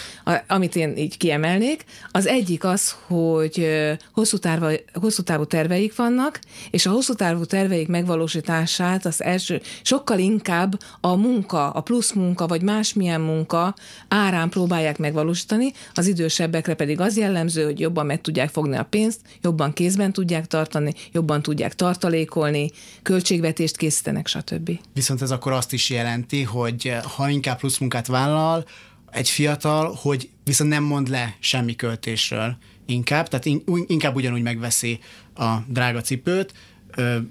amit 0.47 0.75
én 0.75 0.97
így 0.97 1.17
kiemelnék. 1.17 1.83
Az 2.11 2.27
egyik 2.27 2.63
az, 2.63 2.95
hogy 3.05 3.67
hosszú, 4.11 4.37
tárva, 4.37 4.71
hosszú 4.93 5.23
távú 5.23 5.45
terveik 5.45 5.95
vannak, 5.95 6.39
és 6.71 6.85
a 6.85 6.91
hosszú 6.91 7.13
távú 7.13 7.45
terveik 7.45 7.87
megvalósítását 7.87 9.05
az 9.05 9.23
első 9.23 9.61
sokkal 9.81 10.19
inkább 10.19 10.79
a 11.01 11.15
munka, 11.15 11.69
a 11.69 11.81
plusz 11.81 12.11
munka, 12.11 12.47
vagy 12.47 12.61
másmilyen 12.61 13.21
munka 13.21 13.75
árán 14.07 14.49
próbálják 14.49 14.97
megvalósítani, 14.97 15.73
az 15.93 16.07
idősebbekre 16.07 16.73
pedig 16.73 16.99
az 16.99 17.17
jellemző, 17.17 17.63
hogy 17.63 17.79
jobban 17.79 18.05
meg 18.05 18.21
tudják 18.21 18.49
fogni 18.49 18.75
a 18.75 18.83
pénzt, 18.83 19.19
jobban 19.41 19.73
kézben 19.73 20.13
tudják 20.13 20.47
tartani, 20.47 20.93
jobban 21.11 21.41
tudják 21.41 21.75
tartalékolni, 21.75 22.71
költségvetést 23.01 23.77
készítenek, 23.77 24.27
stb. 24.27 24.71
Viszont 24.93 25.21
ez 25.21 25.31
akkor 25.31 25.51
azt 25.51 25.73
is 25.73 25.89
jelenti, 25.89 26.43
hogy 26.43 26.93
ha 27.15 27.29
inkább 27.29 27.57
plusz 27.57 27.77
munkát 27.77 27.96
vállal, 28.05 28.65
egy 29.11 29.29
fiatal, 29.29 29.93
hogy 30.01 30.29
viszont 30.43 30.69
nem 30.69 30.83
mond 30.83 31.09
le 31.09 31.35
semmi 31.39 31.75
költésről 31.75 32.57
inkább, 32.85 33.27
tehát 33.27 33.61
inkább 33.87 34.15
ugyanúgy 34.15 34.41
megveszi 34.41 34.99
a 35.35 35.55
drága 35.67 36.01
cipőt, 36.01 36.53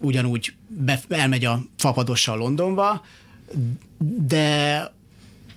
ugyanúgy 0.00 0.54
elmegy 1.08 1.44
a 1.44 1.62
fapadossal 1.76 2.36
Londonba, 2.36 3.04
de 4.26 4.94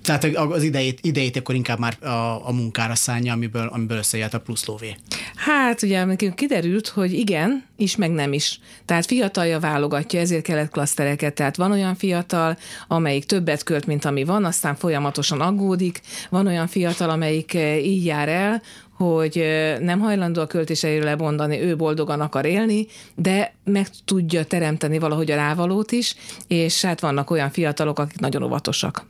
tehát 0.01 0.23
az 0.35 0.63
idejét, 0.63 0.99
idejét 1.01 1.37
akkor 1.37 1.55
inkább 1.55 1.79
már 1.79 2.03
a, 2.03 2.47
a 2.47 2.51
munkára 2.51 2.95
szánja, 2.95 3.33
amiből, 3.33 3.67
amiből 3.67 3.97
összejött 3.97 4.33
a 4.33 4.39
plusz 4.39 4.65
lóvé. 4.65 4.95
Hát 5.35 5.81
ugye 5.81 6.15
kiderült, 6.35 6.87
hogy 6.87 7.13
igen, 7.13 7.65
is, 7.77 7.95
meg 7.95 8.11
nem 8.11 8.33
is. 8.33 8.59
Tehát 8.85 9.05
fiatalja 9.05 9.59
válogatja, 9.59 10.19
ezért 10.19 10.43
kellett 10.43 10.71
klasztereket. 10.71 11.33
Tehát 11.33 11.55
van 11.55 11.71
olyan 11.71 11.95
fiatal, 11.95 12.57
amelyik 12.87 13.25
többet 13.25 13.63
költ, 13.63 13.85
mint 13.85 14.05
ami 14.05 14.23
van, 14.23 14.45
aztán 14.45 14.75
folyamatosan 14.75 15.41
aggódik. 15.41 16.01
Van 16.29 16.47
olyan 16.47 16.67
fiatal, 16.67 17.09
amelyik 17.09 17.53
eh, 17.53 17.85
így 17.85 18.05
jár 18.05 18.29
el, 18.29 18.61
hogy 18.99 19.43
nem 19.79 19.99
hajlandó 19.99 20.41
a 20.41 20.47
költéseiről 20.47 21.03
lebondani, 21.03 21.61
ő 21.61 21.75
boldogan 21.75 22.21
akar 22.21 22.45
élni, 22.45 22.87
de 23.15 23.53
meg 23.63 23.87
tudja 24.05 24.43
teremteni 24.45 24.99
valahogy 24.99 25.31
a 25.31 25.35
rávalót 25.35 25.91
is, 25.91 26.15
és 26.47 26.81
hát 26.81 26.99
vannak 26.99 27.29
olyan 27.29 27.49
fiatalok, 27.49 27.99
akik 27.99 28.19
nagyon 28.19 28.43
óvatosak. 28.43 29.05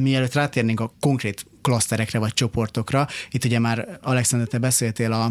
Mielőtt 0.00 0.32
rátérnénk 0.32 0.80
a 0.80 0.92
konkrét 1.00 1.46
klaszterekre 1.62 2.18
vagy 2.18 2.34
csoportokra, 2.34 3.08
itt 3.30 3.44
ugye 3.44 3.58
már 3.58 3.98
Alexander, 4.02 4.48
te 4.48 4.58
beszéltél 4.58 5.12
a, 5.12 5.30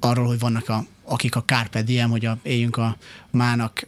arról, 0.00 0.26
hogy 0.26 0.38
vannak 0.38 0.68
a, 0.68 0.84
akik 1.04 1.36
a 1.36 1.42
Carpe 1.46 1.82
Diem, 1.82 2.10
hogy 2.10 2.24
a, 2.24 2.38
éljünk 2.42 2.76
a 2.76 2.96
mának 3.30 3.86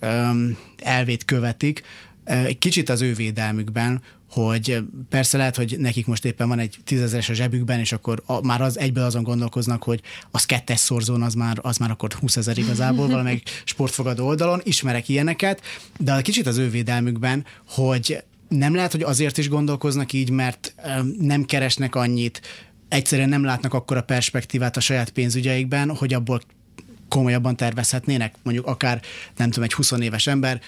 elvét 0.77 1.25
követik, 1.25 1.83
egy 2.25 2.59
kicsit 2.59 2.89
az 2.89 3.03
ő 3.03 3.15
védelmükben, 3.15 4.03
hogy 4.43 4.79
persze 5.09 5.37
lehet, 5.37 5.57
hogy 5.57 5.77
nekik 5.79 6.07
most 6.07 6.25
éppen 6.25 6.49
van 6.49 6.59
egy 6.59 6.77
tízezeres 6.85 7.29
a 7.29 7.35
zsebükben, 7.35 7.79
és 7.79 7.93
akkor 7.93 8.23
a, 8.27 8.47
már 8.47 8.61
az 8.61 8.79
egyből 8.79 9.05
azon 9.05 9.23
gondolkoznak, 9.23 9.83
hogy 9.83 10.01
az 10.31 10.47
kettes 10.47 10.79
szorzón 10.79 11.23
az 11.23 11.35
már, 11.35 11.59
az 11.63 11.77
már 11.77 11.91
akkor 11.91 12.13
20 12.13 12.37
ezer 12.37 12.59
igazából 12.59 13.09
valamelyik 13.09 13.51
sportfogadó 13.65 14.27
oldalon, 14.27 14.61
ismerek 14.65 15.09
ilyeneket, 15.09 15.61
de 15.99 16.13
a 16.13 16.21
kicsit 16.21 16.47
az 16.47 16.57
ő 16.57 16.71
védelmükben, 16.71 17.45
hogy 17.69 18.23
nem 18.49 18.75
lehet, 18.75 18.93
hogy 18.93 19.03
azért 19.03 19.39
is 19.39 19.49
gondolkoznak 19.49 20.13
így, 20.13 20.31
mert 20.31 20.75
nem 21.19 21.45
keresnek 21.45 21.95
annyit, 21.95 22.41
egyszerűen 22.89 23.29
nem 23.29 23.45
látnak 23.45 23.75
akkor 23.75 23.97
a 23.97 24.03
perspektívát 24.03 24.77
a 24.77 24.81
saját 24.81 25.11
pénzügyeikben, 25.11 25.97
hogy 25.97 26.15
abból 26.15 26.41
komolyabban 27.09 27.57
tervezhetnének, 27.57 28.35
mondjuk 28.43 28.67
akár, 28.67 29.03
nem 29.37 29.51
tudom, 29.51 29.65
egy 29.65 29.73
20 29.73 29.91
éves 29.91 30.27
ember, 30.27 30.61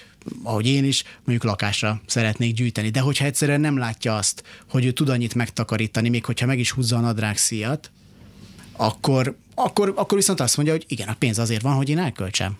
ahogy 0.43 0.67
én 0.67 0.85
is, 0.85 1.03
mondjuk 1.15 1.43
lakásra 1.43 2.01
szeretnék 2.05 2.53
gyűjteni. 2.53 2.89
De 2.89 2.99
hogyha 2.99 3.25
egyszerűen 3.25 3.61
nem 3.61 3.77
látja 3.77 4.15
azt, 4.15 4.43
hogy 4.69 4.85
ő 4.85 4.91
tud 4.91 5.09
annyit 5.09 5.35
megtakarítani, 5.35 6.09
még 6.09 6.25
hogyha 6.25 6.45
meg 6.45 6.59
is 6.59 6.71
húzza 6.71 6.97
a 6.97 6.99
nadrág 6.99 7.37
szíjat, 7.37 7.91
akkor, 8.75 9.35
akkor, 9.55 9.93
akkor 9.95 10.17
viszont 10.17 10.39
azt 10.39 10.55
mondja, 10.55 10.75
hogy 10.75 10.85
igen, 10.87 11.07
a 11.07 11.15
pénz 11.19 11.39
azért 11.39 11.61
van, 11.61 11.75
hogy 11.75 11.89
én 11.89 11.99
elköltsem. 11.99 12.57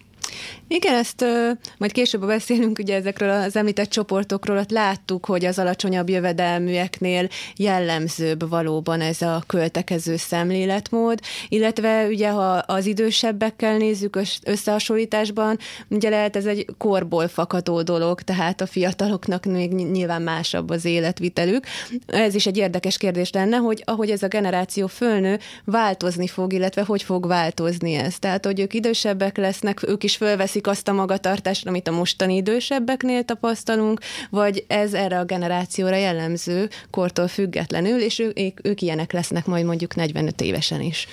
Igen, 0.68 0.94
ezt 0.94 1.22
uh, 1.22 1.50
majd 1.78 1.92
később 1.92 2.26
beszélünk 2.26 2.80
ugye 2.80 2.96
ezekről 2.96 3.30
az 3.30 3.56
említett 3.56 3.90
csoportokról, 3.90 4.58
ott 4.58 4.72
láttuk, 4.72 5.26
hogy 5.26 5.46
az 5.46 5.60
alacsonyabb 5.60 6.10
jövedelműeknél 6.10 7.28
jellemzőbb 7.56 8.50
valóban 8.50 9.02
ez 9.02 9.22
a 9.22 9.44
költekező 9.48 10.16
szemléletmód, 10.18 11.20
illetve 11.48 12.06
ugye 12.08 12.30
ha 12.30 12.52
az 12.52 12.86
idősebbekkel 12.86 13.78
nézzük 13.78 14.20
összehasonlításban, 14.44 15.58
ugye 15.90 16.10
lehet 16.10 16.36
ez 16.36 16.46
egy 16.46 16.66
korból 16.78 17.28
fakadó 17.28 17.82
dolog, 17.82 18.22
tehát 18.22 18.62
a 18.62 18.66
fiataloknak 18.66 19.46
még 19.46 19.72
nyilván 19.72 20.22
másabb 20.22 20.70
az 20.70 20.86
életvitelük. 20.86 21.66
Ez 22.08 22.36
is 22.36 22.46
egy 22.46 22.58
érdekes 22.58 22.98
kérdés 22.98 23.32
lenne, 23.32 23.58
hogy 23.58 23.84
ahogy 23.86 24.10
ez 24.10 24.24
a 24.24 24.28
generáció 24.28 24.88
fölnő, 24.88 25.40
változni 25.66 26.28
fog, 26.28 26.54
illetve 26.54 26.84
hogy 26.84 27.04
fog 27.04 27.28
változni 27.28 27.94
ez. 27.94 28.20
Tehát, 28.20 28.46
hogy 28.46 28.60
ők 28.60 28.74
idősebbek 28.74 29.38
lesznek, 29.38 29.88
ők 29.88 30.04
is 30.04 30.18
fölveszik 30.20 30.68
azt 30.68 30.88
a 30.88 30.94
magatartást, 30.94 31.68
amit 31.68 31.88
a 31.88 31.92
mostani 31.92 32.36
idősebbeknél 32.36 33.24
tapasztalunk, 33.24 34.00
vagy 34.30 34.66
ez 34.68 34.94
erre 34.94 35.20
a 35.20 35.26
generációra 35.26 35.96
jellemző 35.96 36.70
kortól 36.90 37.28
függetlenül, 37.28 38.02
és 38.02 38.20
ők, 38.20 38.68
ők 38.68 38.82
ilyenek 38.82 39.12
lesznek 39.12 39.46
majd 39.46 39.66
mondjuk 39.66 39.96
45 39.96 40.42
évesen 40.42 40.82
is. 40.82 41.08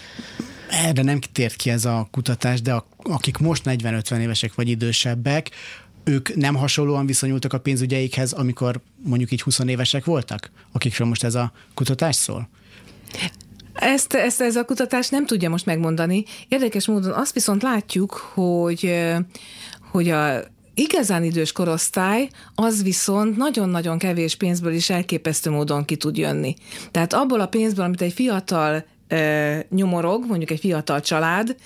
Erre 0.70 1.02
nem 1.02 1.20
tért 1.20 1.56
ki 1.56 1.70
ez 1.70 1.84
a 1.84 2.08
kutatás, 2.10 2.62
de 2.62 2.72
a, 2.72 2.86
akik 3.02 3.38
most 3.38 3.62
40-50 3.66 4.18
évesek 4.18 4.54
vagy 4.54 4.68
idősebbek, 4.68 5.50
ők 6.04 6.34
nem 6.34 6.54
hasonlóan 6.54 7.06
viszonyultak 7.06 7.52
a 7.52 7.58
pénzügyeikhez, 7.58 8.32
amikor 8.32 8.80
mondjuk 9.04 9.32
így 9.32 9.42
20 9.42 9.58
évesek 9.58 10.04
voltak, 10.04 10.50
akikről 10.72 11.08
most 11.08 11.24
ez 11.24 11.34
a 11.34 11.52
kutatás 11.74 12.16
szól? 12.16 12.48
Ezt, 13.78 14.14
ezt 14.14 14.40
ez 14.40 14.56
a 14.56 14.64
kutatás 14.64 15.08
nem 15.08 15.26
tudja 15.26 15.50
most 15.50 15.66
megmondani. 15.66 16.24
Érdekes 16.48 16.86
módon 16.86 17.12
azt 17.12 17.32
viszont 17.32 17.62
látjuk, 17.62 18.12
hogy, 18.12 19.04
hogy 19.90 20.10
a 20.10 20.40
igazán 20.74 21.24
idős 21.24 21.52
korosztály 21.52 22.28
az 22.54 22.82
viszont 22.82 23.36
nagyon-nagyon 23.36 23.98
kevés 23.98 24.36
pénzből 24.36 24.72
is 24.72 24.90
elképesztő 24.90 25.50
módon 25.50 25.84
ki 25.84 25.96
tud 25.96 26.16
jönni. 26.16 26.54
Tehát 26.90 27.12
abból 27.12 27.40
a 27.40 27.46
pénzből, 27.46 27.84
amit 27.84 28.02
egy 28.02 28.12
fiatal 28.12 28.84
nyomorog, 29.70 30.24
mondjuk 30.26 30.50
egy 30.50 30.60
fiatal 30.60 31.00
család, 31.00 31.56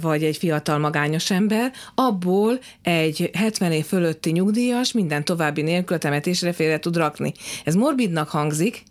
vagy 0.00 0.24
egy 0.24 0.36
fiatal 0.36 0.78
magányos 0.78 1.30
ember, 1.30 1.72
abból 1.94 2.58
egy 2.82 3.30
70 3.32 3.72
év 3.72 3.84
fölötti 3.84 4.30
nyugdíjas 4.30 4.92
minden 4.92 5.24
további 5.24 5.62
nélkül 5.62 5.96
a 5.96 5.98
temetésre 5.98 6.52
félre 6.52 6.78
tud 6.78 6.96
rakni. 6.96 7.32
Ez 7.64 7.74
morbidnak 7.74 8.28
hangzik, 8.28 8.82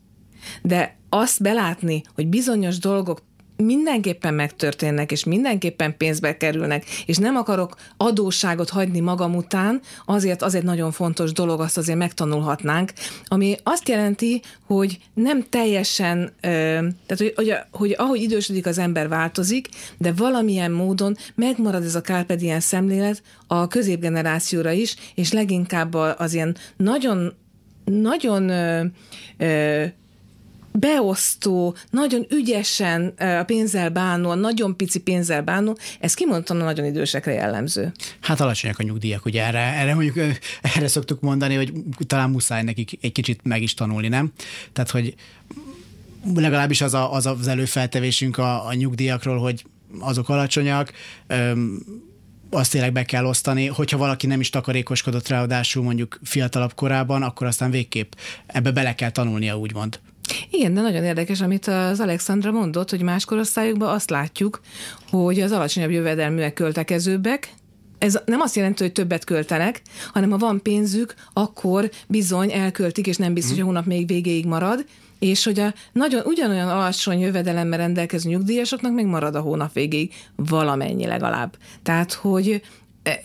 de 0.62 0.97
azt 1.19 1.41
belátni, 1.41 2.04
hogy 2.15 2.28
bizonyos 2.28 2.78
dolgok 2.78 3.21
mindenképpen 3.58 4.34
megtörténnek, 4.34 5.12
és 5.12 5.23
mindenképpen 5.23 5.97
pénzbe 5.97 6.38
kerülnek, 6.38 6.86
és 7.06 7.17
nem 7.17 7.36
akarok 7.36 7.75
adósságot 7.97 8.69
hagyni 8.69 8.99
magam 8.99 9.36
után, 9.36 9.82
azért 10.06 10.41
az 10.41 10.56
egy 10.56 10.63
nagyon 10.63 10.91
fontos 10.91 11.32
dolog, 11.32 11.60
azt 11.60 11.78
azért 11.78 11.97
megtanulhatnánk, 11.97 12.93
ami 13.25 13.56
azt 13.63 13.89
jelenti, 13.89 14.41
hogy 14.65 14.99
nem 15.13 15.45
teljesen, 15.49 16.34
tehát 16.41 17.17
hogy, 17.17 17.34
hogy, 17.36 17.54
hogy 17.71 17.95
ahogy 17.97 18.21
idősödik 18.21 18.65
az 18.65 18.78
ember 18.78 19.08
változik, 19.08 19.67
de 19.97 20.13
valamilyen 20.13 20.71
módon 20.71 21.15
megmarad 21.36 21.84
ez 21.84 21.95
a 21.95 22.01
Carpe 22.01 22.36
diem 22.36 22.60
szemlélet 22.60 23.23
a 23.47 23.67
középgenerációra 23.67 24.71
is, 24.71 24.95
és 25.15 25.32
leginkább 25.32 25.93
az 25.93 26.34
ilyen 26.34 26.56
nagyon 26.78 27.34
nagyon 27.86 28.49
ö, 28.49 28.86
ö, 29.38 29.86
beosztó, 30.79 31.75
nagyon 31.89 32.25
ügyesen 32.29 33.07
a 33.17 33.43
pénzzel 33.43 33.89
bánó, 33.89 34.33
nagyon 34.33 34.75
pici 34.75 34.99
pénzzel 34.99 35.41
bánó, 35.41 35.77
ez 35.99 36.13
kimondottan 36.13 36.57
nagyon 36.57 36.85
idősekre 36.85 37.33
jellemző. 37.33 37.91
Hát 38.21 38.39
alacsonyak 38.39 38.79
a 38.79 38.83
nyugdíjak, 38.83 39.25
ugye 39.25 39.45
erre, 39.45 39.59
erre 39.59 39.93
mondjuk 39.93 40.15
erre 40.75 40.88
szoktuk 40.88 41.21
mondani, 41.21 41.55
hogy 41.55 41.73
talán 42.07 42.29
muszáj 42.29 42.63
nekik 42.63 42.97
egy 43.01 43.11
kicsit 43.11 43.39
meg 43.43 43.61
is 43.61 43.73
tanulni, 43.73 44.07
nem? 44.07 44.31
Tehát, 44.73 44.89
hogy 44.89 45.15
legalábbis 46.35 46.81
az 46.81 46.93
a, 46.93 47.13
az, 47.13 47.25
az 47.25 47.47
előfeltevésünk 47.47 48.38
a, 48.38 48.67
a 48.67 48.73
nyugdíjakról, 48.73 49.38
hogy 49.38 49.65
azok 49.99 50.29
alacsonyak, 50.29 50.91
öm, 51.27 51.83
azt 52.49 52.71
tényleg 52.71 52.91
be 52.91 53.03
kell 53.03 53.25
osztani, 53.25 53.67
hogyha 53.67 53.97
valaki 53.97 54.27
nem 54.27 54.39
is 54.39 54.49
takarékoskodott 54.49 55.27
ráadásul 55.27 55.83
mondjuk 55.83 56.19
fiatalabb 56.23 56.73
korában, 56.73 57.23
akkor 57.23 57.47
aztán 57.47 57.71
végképp 57.71 58.11
ebbe 58.45 58.71
bele 58.71 58.95
kell 58.95 59.09
tanulnia, 59.09 59.57
úgymond. 59.57 59.99
Igen, 60.51 60.73
de 60.73 60.81
nagyon 60.81 61.03
érdekes, 61.03 61.41
amit 61.41 61.67
az 61.67 61.99
Alexandra 61.99 62.51
mondott, 62.51 62.89
hogy 62.89 63.01
más 63.01 63.25
korosztályokban 63.25 63.89
azt 63.93 64.09
látjuk, 64.09 64.59
hogy 65.09 65.39
az 65.39 65.51
alacsonyabb 65.51 65.91
jövedelműek 65.91 66.53
költekezőbbek, 66.53 67.53
ez 67.97 68.19
nem 68.25 68.41
azt 68.41 68.55
jelenti, 68.55 68.83
hogy 68.83 68.91
többet 68.91 69.23
költenek, 69.23 69.81
hanem 70.13 70.29
ha 70.29 70.38
van 70.38 70.61
pénzük, 70.61 71.13
akkor 71.33 71.89
bizony 72.07 72.51
elköltik, 72.51 73.07
és 73.07 73.17
nem 73.17 73.33
biztos, 73.33 73.51
hogy 73.51 73.61
a 73.61 73.65
hónap 73.65 73.85
még 73.85 74.07
végéig 74.07 74.45
marad, 74.45 74.85
és 75.19 75.43
hogy 75.43 75.59
a 75.59 75.73
nagyon 75.93 76.21
ugyanolyan 76.25 76.69
alacsony 76.69 77.19
jövedelemmel 77.19 77.77
rendelkező 77.77 78.29
nyugdíjasoknak 78.29 78.93
még 78.93 79.05
marad 79.05 79.35
a 79.35 79.41
hónap 79.41 79.73
végéig 79.73 80.13
valamennyi 80.35 81.05
legalább. 81.05 81.57
Tehát, 81.83 82.13
hogy 82.13 82.61
e, 83.03 83.19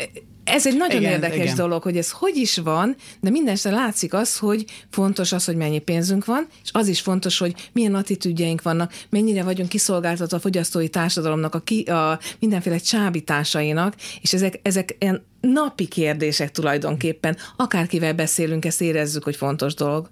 Ez 0.50 0.66
egy 0.66 0.76
nagyon 0.76 1.00
Igen, 1.00 1.12
érdekes 1.12 1.36
igen. 1.36 1.56
dolog, 1.56 1.82
hogy 1.82 1.96
ez 1.96 2.10
hogy 2.10 2.36
is 2.36 2.56
van, 2.56 2.96
de 3.20 3.30
mindenesten 3.30 3.72
látszik 3.72 4.14
az, 4.14 4.38
hogy 4.38 4.64
fontos 4.90 5.32
az, 5.32 5.44
hogy 5.44 5.56
mennyi 5.56 5.78
pénzünk 5.78 6.24
van, 6.24 6.46
és 6.62 6.70
az 6.72 6.88
is 6.88 7.00
fontos, 7.00 7.38
hogy 7.38 7.54
milyen 7.72 7.94
attitűdjeink 7.94 8.62
vannak, 8.62 8.92
mennyire 9.10 9.42
vagyunk 9.42 9.68
kiszolgáltatva 9.68 10.36
a 10.36 10.40
fogyasztói 10.40 10.88
társadalomnak, 10.88 11.54
a, 11.54 11.60
ki, 11.60 11.82
a 11.82 12.18
mindenféle 12.38 12.78
csábításainak, 12.78 13.94
és 14.20 14.32
ezek, 14.32 14.60
ezek 14.62 14.96
ilyen 14.98 15.24
napi 15.40 15.86
kérdések 15.86 16.50
tulajdonképpen. 16.50 17.36
Akárkivel 17.56 18.14
beszélünk, 18.14 18.64
ezt 18.64 18.80
érezzük, 18.80 19.24
hogy 19.24 19.36
fontos 19.36 19.74
dolog. 19.74 20.10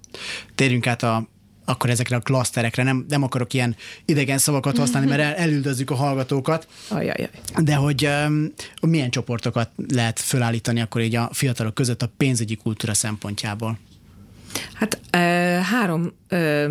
Térjünk 0.55 0.87
át 0.87 1.03
a 1.03 1.27
akkor 1.69 1.89
ezekre 1.89 2.15
a 2.15 2.19
klaszterekre. 2.19 2.83
Nem, 2.83 3.05
nem 3.09 3.23
akarok 3.23 3.53
ilyen 3.53 3.75
idegen 4.05 4.37
szavakat 4.37 4.77
használni, 4.77 5.07
mert 5.09 5.21
el, 5.21 5.33
elüldözzük 5.33 5.89
a 5.89 5.95
hallgatókat, 5.95 6.67
Ajajaj. 6.87 7.29
de 7.57 7.75
hogy 7.75 8.05
um, 8.05 8.53
milyen 8.81 9.09
csoportokat 9.09 9.69
lehet 9.87 10.19
fölállítani 10.19 10.81
akkor 10.81 11.01
így 11.01 11.15
a 11.15 11.29
fiatalok 11.33 11.73
között 11.73 12.01
a 12.01 12.11
pénzügyi 12.17 12.55
kultúra 12.55 12.93
szempontjából? 12.93 13.77
Hát 14.73 14.99
három 15.61 16.13
e, 16.27 16.67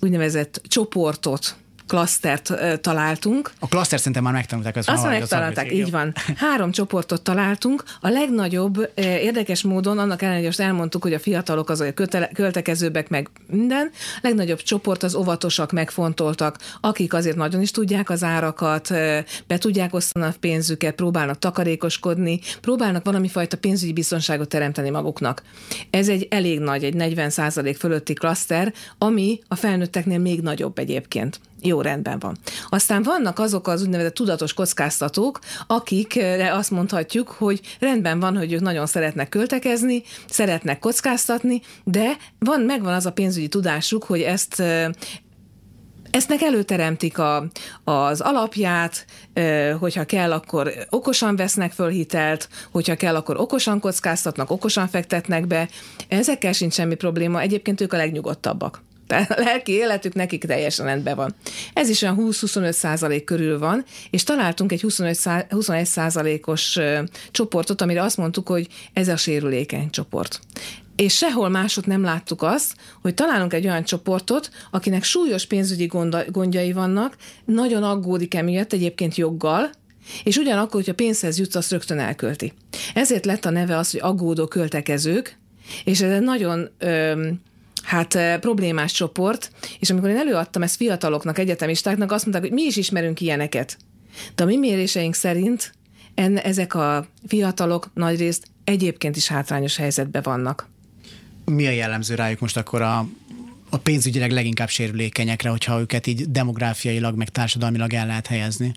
úgynevezett 0.00 0.62
csoportot, 0.68 1.56
klasztert 1.86 2.52
találtunk. 2.80 3.52
A 3.58 3.68
klaszter 3.68 3.98
szerintem 3.98 4.22
már 4.22 4.32
megtanulták. 4.32 4.76
Azt, 4.76 4.88
Azt 4.88 5.02
már 5.02 5.18
megtalálták, 5.18 5.72
így 5.72 5.90
van. 5.90 6.14
Három 6.36 6.70
csoportot 6.70 7.22
találtunk. 7.22 7.84
A 8.00 8.08
legnagyobb 8.08 8.90
érdekes 8.96 9.62
módon, 9.62 9.98
annak 9.98 10.22
ellenére, 10.22 10.46
hogy 10.46 10.56
most 10.56 10.68
elmondtuk, 10.68 11.02
hogy 11.02 11.12
a 11.12 11.18
fiatalok 11.18 11.70
azok 11.70 11.94
kötele, 11.94 12.30
költekezőbbek, 12.34 13.08
meg 13.08 13.30
minden, 13.46 13.90
a 13.92 14.20
legnagyobb 14.22 14.62
csoport 14.62 15.02
az 15.02 15.14
óvatosak, 15.14 15.72
megfontoltak, 15.72 16.58
akik 16.80 17.14
azért 17.14 17.36
nagyon 17.36 17.60
is 17.60 17.70
tudják 17.70 18.10
az 18.10 18.22
árakat, 18.22 18.88
be 19.46 19.58
tudják 19.58 19.94
osztani 19.94 20.24
a 20.26 20.34
pénzüket, 20.40 20.94
próbálnak 20.94 21.38
takarékoskodni, 21.38 22.40
próbálnak 22.60 23.04
valami 23.04 23.28
fajta 23.28 23.56
pénzügyi 23.56 23.92
biztonságot 23.92 24.48
teremteni 24.48 24.90
maguknak. 24.90 25.42
Ez 25.90 26.08
egy 26.08 26.26
elég 26.30 26.60
nagy, 26.60 26.84
egy 26.84 26.94
40% 26.98 27.74
fölötti 27.78 28.12
klaszter, 28.12 28.72
ami 28.98 29.40
a 29.48 29.54
felnőtteknél 29.54 30.18
még 30.18 30.40
nagyobb 30.40 30.78
egyébként. 30.78 31.40
Jó, 31.66 31.80
rendben 31.80 32.18
van. 32.18 32.36
Aztán 32.68 33.02
vannak 33.02 33.38
azok 33.38 33.68
az 33.68 33.82
úgynevezett 33.82 34.14
tudatos 34.14 34.54
kockáztatók, 34.54 35.38
akikre 35.66 36.54
azt 36.54 36.70
mondhatjuk, 36.70 37.28
hogy 37.28 37.60
rendben 37.80 38.20
van, 38.20 38.36
hogy 38.36 38.52
ők 38.52 38.60
nagyon 38.60 38.86
szeretnek 38.86 39.28
költekezni, 39.28 40.02
szeretnek 40.28 40.78
kockáztatni, 40.78 41.62
de 41.84 42.16
van, 42.38 42.60
megvan 42.60 42.92
az 42.92 43.06
a 43.06 43.12
pénzügyi 43.12 43.48
tudásuk, 43.48 44.04
hogy 44.04 44.20
ezt 44.20 44.62
Esznek 46.10 46.42
előteremtik 46.42 47.18
a, 47.18 47.46
az 47.84 48.20
alapját, 48.20 49.06
hogyha 49.78 50.04
kell, 50.04 50.32
akkor 50.32 50.72
okosan 50.90 51.36
vesznek 51.36 51.72
föl 51.72 51.88
hitelt, 51.88 52.48
hogyha 52.70 52.94
kell, 52.94 53.16
akkor 53.16 53.40
okosan 53.40 53.80
kockáztatnak, 53.80 54.50
okosan 54.50 54.88
fektetnek 54.88 55.46
be. 55.46 55.68
Ezekkel 56.08 56.52
sincs 56.52 56.74
semmi 56.74 56.94
probléma, 56.94 57.40
egyébként 57.40 57.80
ők 57.80 57.92
a 57.92 57.96
legnyugodtabbak. 57.96 58.82
Tehát 59.06 59.30
a 59.38 59.42
lelki 59.42 59.72
életük 59.72 60.14
nekik 60.14 60.44
teljesen 60.44 60.86
rendben 60.86 61.16
van. 61.16 61.34
Ez 61.72 61.88
is 61.88 62.02
olyan 62.02 62.16
20-25 62.20 62.72
százalék 62.72 63.24
körül 63.24 63.58
van, 63.58 63.84
és 64.10 64.22
találtunk 64.22 64.72
egy 64.72 64.80
25 64.80 65.14
szá- 65.14 65.52
21 65.52 65.86
százalékos 65.86 66.78
csoportot, 67.30 67.80
amire 67.80 68.02
azt 68.02 68.16
mondtuk, 68.16 68.48
hogy 68.48 68.68
ez 68.92 69.08
a 69.08 69.16
sérülékeny 69.16 69.90
csoport. 69.90 70.40
És 70.96 71.16
sehol 71.16 71.48
másot 71.48 71.86
nem 71.86 72.02
láttuk 72.02 72.42
azt, 72.42 72.74
hogy 73.02 73.14
találunk 73.14 73.52
egy 73.52 73.66
olyan 73.66 73.84
csoportot, 73.84 74.50
akinek 74.70 75.04
súlyos 75.04 75.46
pénzügyi 75.46 75.90
gondjai 76.28 76.72
vannak, 76.72 77.16
nagyon 77.44 77.82
aggódik 77.82 78.34
emiatt 78.34 78.72
egyébként 78.72 79.16
joggal, 79.16 79.70
és 80.24 80.36
ugyanakkor, 80.36 80.74
hogyha 80.74 80.94
pénzhez 80.94 81.38
jutsz, 81.38 81.54
azt 81.54 81.70
rögtön 81.70 81.98
elkölti. 81.98 82.52
Ezért 82.94 83.24
lett 83.24 83.44
a 83.44 83.50
neve 83.50 83.76
az, 83.76 83.90
hogy 83.90 84.00
aggódó 84.00 84.46
költekezők, 84.46 85.38
és 85.84 86.00
ez 86.00 86.10
egy 86.10 86.22
nagyon 86.22 86.68
öm, 86.78 87.40
hát 87.86 88.18
problémás 88.40 88.92
csoport, 88.92 89.50
és 89.78 89.90
amikor 89.90 90.08
én 90.08 90.16
előadtam 90.16 90.62
ezt 90.62 90.76
fiataloknak, 90.76 91.38
egyetemistáknak, 91.38 92.12
azt 92.12 92.24
mondták, 92.26 92.44
hogy 92.44 92.54
mi 92.58 92.62
is 92.62 92.76
ismerünk 92.76 93.20
ilyeneket. 93.20 93.76
De 94.34 94.42
a 94.42 94.46
mi 94.46 94.56
méréseink 94.56 95.14
szerint 95.14 95.72
en, 96.14 96.38
ezek 96.38 96.74
a 96.74 97.06
fiatalok 97.26 97.90
nagyrészt 97.94 98.46
egyébként 98.64 99.16
is 99.16 99.28
hátrányos 99.28 99.76
helyzetben 99.76 100.22
vannak. 100.22 100.68
Mi 101.44 101.66
a 101.66 101.70
jellemző 101.70 102.14
rájuk 102.14 102.40
most 102.40 102.56
akkor 102.56 102.82
a, 102.82 103.06
a 103.70 103.76
pénzügyileg 103.76 104.30
leginkább 104.30 104.68
sérülékenyekre, 104.68 105.48
hogyha 105.48 105.80
őket 105.80 106.06
így 106.06 106.30
demográfiailag, 106.30 107.16
meg 107.16 107.28
társadalmilag 107.28 107.92
el 107.92 108.06
lehet 108.06 108.26
helyezni? 108.26 108.74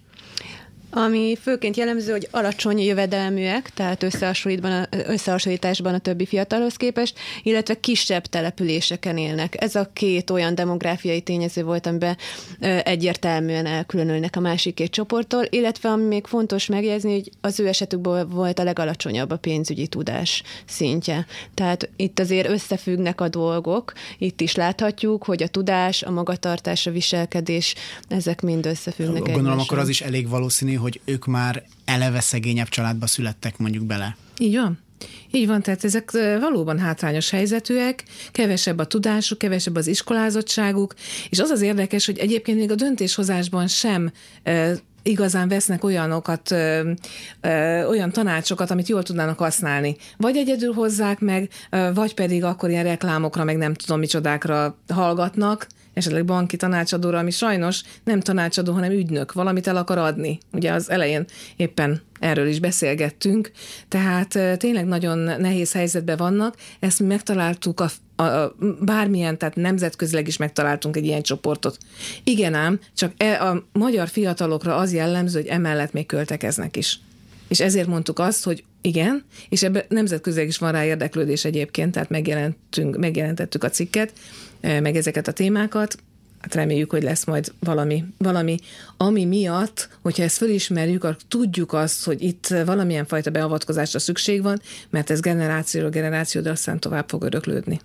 Ami 0.91 1.37
főként 1.41 1.77
jellemző, 1.77 2.11
hogy 2.11 2.27
alacsony 2.31 2.79
jövedelműek, 2.79 3.69
tehát 3.69 4.03
összehasonlításban 5.07 5.93
a 5.93 5.97
többi 5.97 6.25
fiatalhoz 6.25 6.75
képest, 6.75 7.17
illetve 7.43 7.79
kisebb 7.79 8.25
településeken 8.25 9.17
élnek. 9.17 9.61
Ez 9.63 9.75
a 9.75 9.89
két 9.93 10.29
olyan 10.29 10.55
demográfiai 10.55 11.21
tényező 11.21 11.63
volt, 11.63 11.85
amiben 11.85 12.17
egyértelműen 12.83 13.65
elkülönülnek 13.65 14.35
a 14.35 14.39
másik 14.39 14.73
két 14.73 14.91
csoporttól, 14.91 15.43
illetve 15.49 15.89
ami 15.89 16.03
még 16.03 16.25
fontos 16.25 16.65
megjegyezni, 16.65 17.11
hogy 17.11 17.29
az 17.41 17.59
ő 17.59 17.67
esetükből 17.67 18.27
volt 18.27 18.59
a 18.59 18.63
legalacsonyabb 18.63 19.31
a 19.31 19.37
pénzügyi 19.37 19.87
tudás 19.87 20.43
szintje. 20.65 21.25
Tehát 21.53 21.89
itt 21.95 22.19
azért 22.19 22.49
összefüggnek 22.49 23.21
a 23.21 23.29
dolgok, 23.29 23.93
itt 24.17 24.41
is 24.41 24.55
láthatjuk, 24.55 25.23
hogy 25.23 25.43
a 25.43 25.47
tudás, 25.47 26.03
a 26.03 26.11
magatartás, 26.11 26.87
a 26.87 26.91
viselkedés, 26.91 27.75
ezek 28.07 28.41
mind 28.41 28.65
összefüggnek 28.65 29.21
Gondolom, 29.21 29.39
egymással. 29.39 29.63
akkor 29.63 29.77
az 29.77 29.89
is 29.89 30.01
elég 30.01 30.29
valószínű, 30.29 30.77
hogy 30.79 31.01
ők 31.05 31.25
már 31.25 31.63
eleve 31.85 32.19
szegényebb 32.19 32.69
családba 32.69 33.07
születtek 33.07 33.57
mondjuk 33.57 33.85
bele. 33.85 34.17
Így 34.37 34.55
van. 34.55 34.79
Így 35.31 35.47
van, 35.47 35.61
tehát 35.61 35.83
ezek 35.83 36.11
valóban 36.39 36.79
hátrányos 36.79 37.29
helyzetűek, 37.29 38.03
kevesebb 38.31 38.77
a 38.77 38.85
tudásuk, 38.85 39.37
kevesebb 39.37 39.75
az 39.75 39.87
iskolázottságuk, 39.87 40.93
és 41.29 41.39
az 41.39 41.49
az 41.49 41.61
érdekes, 41.61 42.05
hogy 42.05 42.17
egyébként 42.17 42.57
még 42.57 42.71
a 42.71 42.75
döntéshozásban 42.75 43.67
sem 43.67 44.11
igazán 45.03 45.47
vesznek 45.47 45.83
olyanokat, 45.83 46.51
ö, 46.51 46.91
ö, 47.41 47.85
olyan 47.85 48.11
tanácsokat, 48.11 48.71
amit 48.71 48.87
jól 48.87 49.03
tudnának 49.03 49.37
használni. 49.37 49.95
Vagy 50.17 50.37
egyedül 50.37 50.73
hozzák 50.73 51.19
meg, 51.19 51.49
ö, 51.69 51.89
vagy 51.93 52.13
pedig 52.13 52.43
akkor 52.43 52.69
ilyen 52.69 52.83
reklámokra, 52.83 53.43
meg 53.43 53.57
nem 53.57 53.73
tudom 53.73 53.99
micsodákra 53.99 54.77
hallgatnak, 54.87 55.67
esetleg 55.93 56.25
banki 56.25 56.57
tanácsadóra, 56.57 57.17
ami 57.17 57.31
sajnos 57.31 57.81
nem 58.03 58.19
tanácsadó, 58.19 58.73
hanem 58.73 58.91
ügynök, 58.91 59.33
valamit 59.33 59.67
el 59.67 59.75
akar 59.75 59.97
adni. 59.97 60.39
Ugye 60.51 60.71
az 60.71 60.89
elején 60.89 61.25
éppen 61.55 62.01
erről 62.19 62.47
is 62.47 62.59
beszélgettünk, 62.59 63.51
tehát 63.87 64.57
tényleg 64.57 64.85
nagyon 64.85 65.17
nehéz 65.17 65.71
helyzetben 65.71 66.17
vannak, 66.17 66.55
ezt 66.79 66.99
mi 66.99 67.05
megtaláltuk 67.05 67.79
a, 67.79 67.89
a, 68.15 68.23
a 68.23 68.55
bármilyen, 68.81 69.37
tehát 69.37 69.55
nemzetközileg 69.55 70.27
is 70.27 70.37
megtaláltunk 70.37 70.95
egy 70.95 71.05
ilyen 71.05 71.21
csoportot. 71.21 71.77
Igen 72.23 72.53
ám, 72.53 72.79
csak 72.95 73.11
e, 73.17 73.43
a 73.47 73.63
magyar 73.73 74.07
fiatalokra 74.07 74.75
az 74.75 74.93
jellemző, 74.93 75.39
hogy 75.39 75.49
emellett 75.49 75.93
még 75.93 76.05
költekeznek 76.05 76.75
is. 76.75 76.99
És 77.47 77.59
ezért 77.59 77.87
mondtuk 77.87 78.19
azt, 78.19 78.43
hogy 78.43 78.63
igen, 78.81 79.23
és 79.49 79.63
ebben 79.63 79.83
nemzetközileg 79.87 80.47
is 80.47 80.57
van 80.57 80.71
rá 80.71 80.85
érdeklődés 80.85 81.45
egyébként, 81.45 81.91
tehát 81.91 82.09
megjelentünk, 82.09 82.97
megjelentettük 82.97 83.63
a 83.63 83.69
cikket, 83.69 84.13
meg 84.61 84.95
ezeket 84.95 85.27
a 85.27 85.31
témákat, 85.31 85.97
hát 86.41 86.55
reméljük, 86.55 86.91
hogy 86.91 87.03
lesz 87.03 87.25
majd 87.25 87.53
valami, 87.59 88.03
valami, 88.17 88.57
ami 88.97 89.25
miatt, 89.25 89.89
hogyha 90.01 90.23
ezt 90.23 90.37
fölismerjük, 90.37 91.03
akkor 91.03 91.17
tudjuk 91.27 91.73
azt, 91.73 92.05
hogy 92.05 92.21
itt 92.21 92.47
valamilyen 92.47 93.05
fajta 93.05 93.29
beavatkozásra 93.31 93.99
szükség 93.99 94.41
van, 94.41 94.61
mert 94.89 95.09
ez 95.09 95.19
generációra 95.19 95.89
generációra 95.89 96.51
aztán 96.51 96.79
tovább 96.79 97.09
fog 97.09 97.23
öröklődni. 97.23 97.79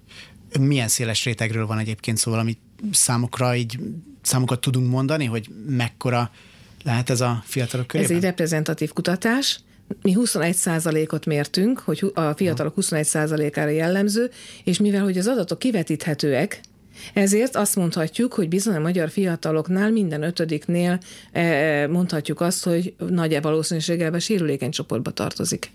Milyen 0.61 0.89
széles 0.89 1.25
rétegről 1.25 1.67
van 1.67 1.79
egyébként 1.79 2.19
szó, 2.19 2.33
amit 2.33 2.59
számokra 2.91 3.57
így, 3.57 3.79
számokat 4.23 4.61
tudunk 4.61 4.91
mondani, 4.91 5.25
hogy 5.25 5.49
mekkora 5.69 6.31
lehet 6.85 7.11
ez 7.11 7.21
a 7.21 7.43
fiatalok 7.47 7.87
Ez 7.87 8.01
körében? 8.01 8.17
egy 8.17 8.23
reprezentatív 8.23 8.93
kutatás. 8.93 9.61
Mi 10.03 10.15
21%-ot 10.17 11.27
mértünk, 11.27 11.79
hogy 11.79 12.11
a 12.15 12.33
fiatalok 12.33 12.75
21%-ára 12.77 13.71
jellemző, 13.71 14.31
és 14.65 14.79
mivel 14.79 15.03
hogy 15.03 15.19
az 15.19 15.27
adatok 15.27 15.59
kivetíthetőek, 15.59 16.61
ezért 17.13 17.57
azt 17.57 17.77
mondhatjuk, 17.77 18.33
hogy 18.33 18.49
bizony 18.49 18.75
a 18.75 18.81
magyar 18.81 19.11
fiataloknál 19.11 19.91
minden 19.91 20.23
ötödiknél 20.23 20.99
eh, 21.33 21.87
mondhatjuk 21.89 22.41
azt, 22.41 22.65
hogy 22.65 22.95
nagy 23.09 23.43
valószínűséggel 23.43 24.11
be 24.11 24.19
sérülékeny 24.19 24.71
csoportba 24.71 25.11
tartozik. 25.11 25.71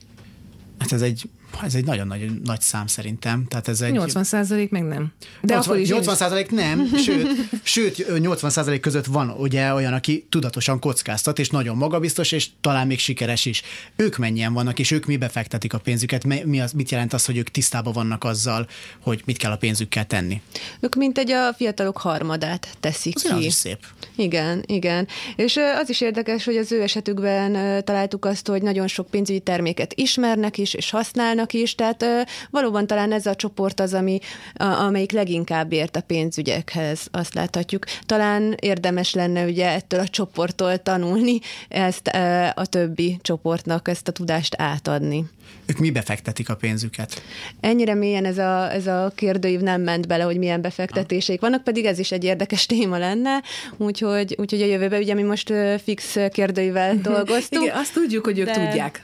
Hát 0.91 1.02
ez 1.02 1.08
egy, 1.08 1.30
ez 1.63 1.75
egy 1.75 1.86
nagyon 1.86 2.08
nagy, 2.08 2.41
nagy 2.43 2.62
szám 2.62 2.88
szerintem. 2.88 3.46
Tehát 3.48 3.67
ez 3.67 3.81
egy... 3.81 3.92
80 3.92 4.23
százalék 4.23 4.69
meg 4.69 4.83
nem. 4.83 5.12
De 5.42 5.54
80, 5.54 5.60
akkor 5.60 5.77
is 5.77 5.90
80 5.90 6.15
százalék 6.15 6.52
nem, 6.52 6.90
sőt, 7.06 7.27
sőt, 7.63 8.19
80 8.19 8.50
százalék 8.50 8.79
között 8.79 9.06
van 9.06 9.29
ugye 9.29 9.73
olyan, 9.73 9.94
aki 9.94 10.27
tudatosan 10.29 10.79
kockáztat, 10.79 11.40
és 11.40 11.50
nagyon 11.50 11.77
magabiztos, 11.77 12.31
és 12.31 12.50
talán 12.62 12.87
még 12.87 13.00
sikeres 13.00 13.46
is. 13.46 13.62
Ők 13.96 14.17
mennyien 14.17 14.54
vannak, 14.54 14.79
és 14.79 14.92
ők 14.92 15.06
mi 15.06 15.17
befektetik 15.17 15.73
a 15.73 15.77
pénzüket? 15.77 16.23
Mi 16.46 16.62
az, 16.62 16.71
mit 16.71 16.92
jelent 16.92 17.13
az, 17.13 17.25
hogy 17.25 17.37
ők 17.37 17.50
tisztában 17.50 17.94
vannak 17.94 18.23
azzal, 18.23 18.67
hogy 19.02 19.21
mit 19.25 19.37
kell 19.37 19.52
a 19.52 19.58
pénzükkel 19.58 20.06
tenni? 20.06 20.42
Ők 20.79 20.96
mint 20.96 21.17
egy 21.17 21.31
a 21.31 21.54
fiatalok 21.54 21.98
harmadát 21.98 22.67
teszik 22.79 23.15
az 23.15 23.21
ki. 23.21 23.48
Az 23.48 23.54
szép. 23.54 23.79
Igen, 24.15 24.63
igen. 24.65 25.08
És 25.35 25.60
az 25.81 25.90
is 25.90 26.02
érdekes, 26.02 26.46
hogy 26.46 26.58
az 26.58 26.71
ő 26.71 26.81
esetükben 26.81 27.83
találtuk 27.83 28.25
azt, 28.25 28.48
hogy 28.48 28.62
nagyon 28.62 28.87
sok 28.87 29.08
pénzügyi 29.10 29.40
terméket 29.40 29.94
ismernek 29.94 30.58
is, 30.58 30.73
és 30.80 30.90
használnak 30.90 31.54
is, 31.54 31.75
tehát 31.75 32.06
valóban 32.50 32.88
talán 32.88 33.12
ez 33.12 33.25
a 33.25 33.36
csoport 33.36 33.80
az, 33.80 33.94
ami, 33.94 34.19
amelyik 34.56 35.12
leginkább 35.12 35.71
ért 35.71 35.96
a 35.96 36.02
pénzügyekhez, 36.02 37.08
azt 37.12 37.34
láthatjuk. 37.34 37.86
Talán 38.06 38.56
érdemes 38.60 39.13
lenne 39.13 39.46
ugye 39.46 39.67
ettől 39.67 40.00
a 40.00 40.08
csoporttól 40.08 40.77
tanulni 40.77 41.40
ezt 41.67 42.08
a 42.54 42.65
többi 42.65 43.19
csoportnak, 43.21 43.88
ezt 43.88 44.08
a 44.08 44.12
tudást 44.12 44.56
átadni. 44.58 45.25
Ők 45.65 45.77
mi 45.77 45.92
befektetik 45.92 46.50
a 46.50 46.56
pénzüket? 46.56 47.21
Ennyire 47.60 47.94
mélyen 47.94 48.25
ez 48.25 48.38
a, 48.38 48.73
ez 48.73 48.88
a 48.88 49.12
kérdőív 49.15 49.60
nem 49.60 49.82
ment 49.82 50.08
bele, 50.08 50.23
hogy 50.23 50.38
milyen 50.38 50.62
befektetéseik 50.62 51.42
vannak, 51.42 51.63
pedig 51.63 51.86
ez 51.86 52.00
is 52.00 52.12
egy 52.12 52.23
érdekes 52.23 52.65
téma 52.65 52.98
lenne, 52.98 53.44
úgyhogy, 53.77 54.36
úgyhogy 54.38 54.62
a 54.62 54.65
jövőben 54.65 55.02
ugye 55.02 55.13
mi 55.13 55.23
most 55.23 55.54
fix 55.84 56.17
kérdőivel 56.32 56.96
dolgoztunk. 57.12 57.63
Igen, 57.63 57.77
azt 57.77 57.94
tudjuk, 57.94 58.25
hogy 58.25 58.40
ők 58.40 58.46
de... 58.46 58.54
tudják. 58.54 59.02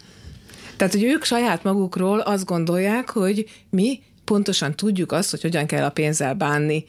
Tehát, 0.77 0.93
hogy 0.93 1.03
ők 1.03 1.23
saját 1.23 1.63
magukról 1.63 2.19
azt 2.19 2.45
gondolják, 2.45 3.09
hogy 3.09 3.49
mi 3.69 4.01
pontosan 4.23 4.75
tudjuk 4.75 5.11
azt, 5.11 5.31
hogy 5.31 5.41
hogyan 5.41 5.65
kell 5.65 5.83
a 5.83 5.89
pénzzel 5.89 6.33
bánni. 6.33 6.85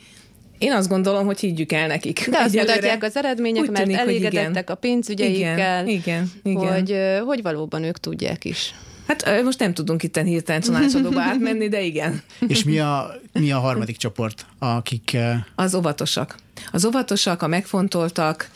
Én 0.59 0.73
azt 0.73 0.89
gondolom, 0.89 1.27
hogy 1.27 1.41
higgyük 1.41 1.73
el 1.73 1.87
nekik. 1.87 2.29
De 2.31 2.39
azt 2.39 2.55
mutatják 2.55 3.03
az 3.03 3.17
eredmények, 3.17 3.71
mert 3.71 3.85
tűnik, 3.85 3.97
elégedettek 3.97 4.71
a 4.71 4.75
pénzügyeikkel, 4.75 5.87
igen, 5.87 5.89
igen, 5.89 6.31
igen. 6.43 6.73
Hogy, 6.73 6.97
hogy 7.27 7.43
valóban 7.43 7.83
ők 7.85 7.99
tudják 7.99 8.45
is. 8.45 8.75
Hát 9.07 9.43
most 9.45 9.59
nem 9.59 9.75
tudunk 9.75 10.03
itt 10.03 10.17
hirtelen 10.17 10.61
tanácsadóba 10.61 11.21
átmenni, 11.31 11.69
de 11.69 11.83
igen. 11.83 12.23
És 12.47 12.65
mi 12.65 12.79
a, 12.79 13.21
mi 13.33 13.53
a 13.53 13.59
harmadik 13.59 13.97
csoport, 13.97 14.47
akik... 14.59 15.17
Az 15.55 15.75
óvatosak. 15.75 16.37
Az 16.73 16.85
óvatosak, 16.85 17.43
a 17.43 17.47
megfontoltak, 17.47 18.51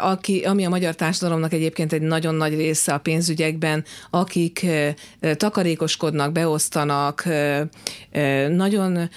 aki, 0.00 0.40
ami 0.40 0.64
a 0.64 0.68
magyar 0.68 0.94
társadalomnak 0.94 1.52
egyébként 1.52 1.92
egy 1.92 2.02
nagyon 2.02 2.34
nagy 2.34 2.54
része 2.54 2.94
a 2.94 2.98
pénzügyekben, 2.98 3.84
akik 4.10 4.66
takarékoskodnak, 5.36 6.32
beosztanak, 6.32 7.28
nagyon 8.48 9.08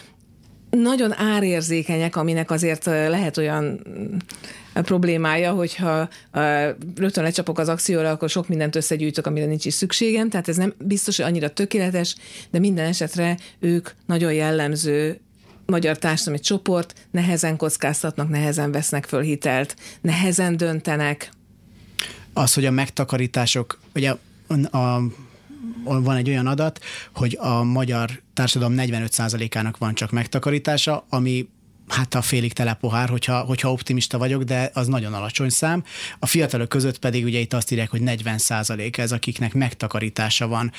nagyon 0.69 1.17
árérzékenyek, 1.17 2.15
aminek 2.15 2.51
azért 2.51 2.85
lehet 2.85 3.37
olyan 3.37 3.81
problémája, 4.81 5.51
hogyha 5.51 6.09
rögtön 6.95 7.23
lecsapok 7.23 7.59
az 7.59 7.69
akcióra, 7.69 8.09
akkor 8.09 8.29
sok 8.29 8.47
mindent 8.47 8.75
összegyűjtök, 8.75 9.27
amire 9.27 9.45
nincs 9.45 9.65
is 9.65 9.73
szükségem, 9.73 10.29
tehát 10.29 10.47
ez 10.47 10.57
nem 10.57 10.73
biztos, 10.77 11.17
hogy 11.17 11.25
annyira 11.25 11.49
tökéletes, 11.49 12.15
de 12.51 12.59
minden 12.59 12.85
esetre 12.85 13.37
ők 13.59 13.89
nagyon 14.05 14.33
jellemző 14.33 15.19
magyar 15.65 15.97
társadalmi 15.97 16.39
csoport, 16.39 16.93
nehezen 17.11 17.57
kockáztatnak, 17.57 18.29
nehezen 18.29 18.71
vesznek 18.71 19.05
föl 19.05 19.21
hitelt, 19.21 19.75
nehezen 20.01 20.57
döntenek. 20.57 21.31
Az, 22.33 22.53
hogy 22.53 22.65
a 22.65 22.71
megtakarítások, 22.71 23.79
ugye 23.95 24.15
a, 24.71 24.77
a 24.77 25.01
van 25.83 26.15
egy 26.15 26.29
olyan 26.29 26.47
adat, 26.47 26.79
hogy 27.13 27.37
a 27.39 27.63
magyar 27.63 28.21
társadalom 28.33 28.75
45%-ának 28.77 29.77
van 29.77 29.93
csak 29.93 30.11
megtakarítása, 30.11 31.05
ami 31.09 31.49
hát 31.87 32.15
a 32.15 32.21
félig 32.21 32.53
tele 32.53 32.73
pohár, 32.73 33.09
hogyha, 33.09 33.39
hogyha 33.39 33.71
optimista 33.71 34.17
vagyok, 34.17 34.43
de 34.43 34.71
az 34.73 34.87
nagyon 34.87 35.13
alacsony 35.13 35.49
szám. 35.49 35.83
A 36.19 36.25
fiatalok 36.25 36.69
között 36.69 36.99
pedig 36.99 37.23
ugye 37.23 37.39
itt 37.39 37.53
azt 37.53 37.71
írják, 37.71 37.89
hogy 37.89 38.01
40 38.01 38.37
százalék 38.37 38.97
ez, 38.97 39.11
akiknek 39.11 39.53
megtakarítása 39.53 40.47
van. 40.47 40.71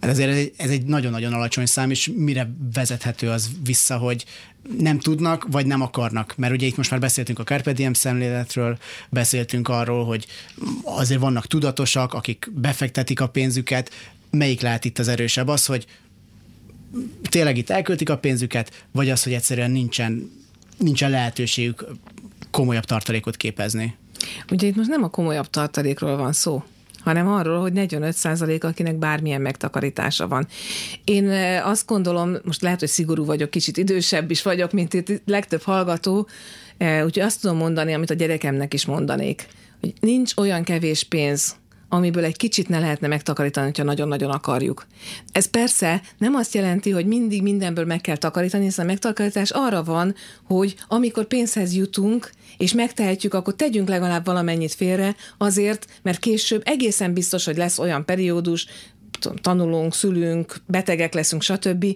Hát 0.00 0.18
egy, 0.18 0.52
ez 0.56 0.70
egy 0.70 0.84
nagyon-nagyon 0.84 1.32
alacsony 1.32 1.66
szám, 1.66 1.90
és 1.90 2.10
mire 2.14 2.50
vezethető 2.72 3.30
az 3.30 3.50
vissza, 3.64 3.96
hogy 3.96 4.24
nem 4.78 4.98
tudnak, 4.98 5.46
vagy 5.50 5.66
nem 5.66 5.80
akarnak. 5.80 6.34
Mert 6.36 6.52
ugye 6.52 6.66
itt 6.66 6.76
most 6.76 6.90
már 6.90 7.00
beszéltünk 7.00 7.38
a 7.38 7.44
Carpe 7.44 7.72
Diem 7.72 7.92
szemléletről, 7.92 8.78
beszéltünk 9.08 9.68
arról, 9.68 10.04
hogy 10.04 10.26
azért 10.84 11.20
vannak 11.20 11.46
tudatosak, 11.46 12.14
akik 12.14 12.50
befektetik 12.54 13.20
a 13.20 13.28
pénzüket, 13.28 13.90
melyik 14.30 14.60
lehet 14.60 14.84
itt 14.84 14.98
az 14.98 15.08
erősebb? 15.08 15.48
Az, 15.48 15.66
hogy 15.66 15.86
tényleg 17.28 17.56
itt 17.56 17.70
elköltik 17.70 18.10
a 18.10 18.18
pénzüket, 18.18 18.86
vagy 18.92 19.10
az, 19.10 19.22
hogy 19.22 19.32
egyszerűen 19.32 19.70
nincsen, 19.70 20.30
nincsen 20.78 21.10
lehetőségük 21.10 21.86
komolyabb 22.50 22.84
tartalékot 22.84 23.36
képezni? 23.36 23.96
Ugye 24.50 24.66
itt 24.66 24.76
most 24.76 24.88
nem 24.88 25.02
a 25.02 25.08
komolyabb 25.08 25.50
tartalékról 25.50 26.16
van 26.16 26.32
szó, 26.32 26.64
hanem 27.00 27.28
arról, 27.28 27.60
hogy 27.60 27.72
45% 27.74 28.64
akinek 28.64 28.96
bármilyen 28.96 29.40
megtakarítása 29.40 30.28
van. 30.28 30.46
Én 31.04 31.28
azt 31.64 31.86
gondolom, 31.86 32.36
most 32.44 32.62
lehet, 32.62 32.78
hogy 32.80 32.88
szigorú 32.88 33.24
vagyok, 33.24 33.50
kicsit 33.50 33.76
idősebb 33.76 34.30
is 34.30 34.42
vagyok, 34.42 34.72
mint 34.72 34.94
itt 34.94 35.22
legtöbb 35.24 35.62
hallgató, 35.62 36.28
úgyhogy 36.78 37.20
azt 37.20 37.40
tudom 37.40 37.56
mondani, 37.56 37.92
amit 37.92 38.10
a 38.10 38.14
gyerekemnek 38.14 38.74
is 38.74 38.86
mondanék, 38.86 39.46
hogy 39.80 39.92
nincs 40.00 40.32
olyan 40.36 40.64
kevés 40.64 41.04
pénz, 41.04 41.56
amiből 41.88 42.24
egy 42.24 42.36
kicsit 42.36 42.68
ne 42.68 42.78
lehetne 42.78 43.08
megtakarítani, 43.08 43.70
ha 43.76 43.82
nagyon-nagyon 43.82 44.30
akarjuk. 44.30 44.86
Ez 45.32 45.46
persze 45.46 46.02
nem 46.18 46.34
azt 46.34 46.54
jelenti, 46.54 46.90
hogy 46.90 47.06
mindig 47.06 47.42
mindenből 47.42 47.84
meg 47.84 48.00
kell 48.00 48.16
takarítani, 48.16 48.64
hiszen 48.64 48.84
a 48.84 48.88
megtakarítás 48.88 49.50
arra 49.50 49.82
van, 49.82 50.14
hogy 50.42 50.74
amikor 50.88 51.24
pénzhez 51.24 51.74
jutunk, 51.74 52.30
és 52.56 52.72
megtehetjük, 52.72 53.34
akkor 53.34 53.54
tegyünk 53.54 53.88
legalább 53.88 54.24
valamennyit 54.24 54.74
félre, 54.74 55.16
azért, 55.38 55.86
mert 56.02 56.18
később 56.18 56.62
egészen 56.64 57.12
biztos, 57.12 57.44
hogy 57.44 57.56
lesz 57.56 57.78
olyan 57.78 58.04
periódus, 58.04 58.66
tanulunk, 59.42 59.94
szülünk, 59.94 60.56
betegek 60.66 61.14
leszünk, 61.14 61.42
stb., 61.42 61.86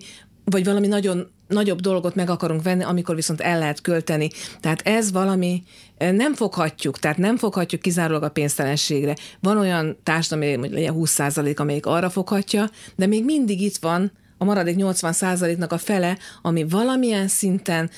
vagy 0.44 0.64
valami 0.64 0.86
nagyon 0.86 1.30
nagyobb 1.52 1.80
dolgot 1.80 2.14
meg 2.14 2.30
akarunk 2.30 2.62
venni, 2.62 2.82
amikor 2.82 3.14
viszont 3.14 3.40
el 3.40 3.58
lehet 3.58 3.80
költeni. 3.80 4.30
Tehát 4.60 4.80
ez 4.84 5.12
valami, 5.12 5.62
eh, 5.98 6.12
nem 6.12 6.34
foghatjuk, 6.34 6.98
tehát 6.98 7.16
nem 7.16 7.36
foghatjuk 7.36 7.80
kizárólag 7.80 8.22
a 8.22 8.30
pénztelenségre. 8.30 9.16
Van 9.40 9.58
olyan 9.58 9.96
társadalom, 10.02 10.58
hogy 10.58 10.70
legyen 10.70 10.94
20% 10.94 11.60
amelyik 11.60 11.86
arra 11.86 12.10
foghatja, 12.10 12.70
de 12.96 13.06
még 13.06 13.24
mindig 13.24 13.60
itt 13.60 13.76
van 13.76 14.12
a 14.38 14.44
maradék 14.44 14.76
80% 14.76 15.56
nak 15.56 15.72
a 15.72 15.78
fele, 15.78 16.18
ami 16.42 16.64
valamilyen 16.64 17.28
szinten 17.28 17.90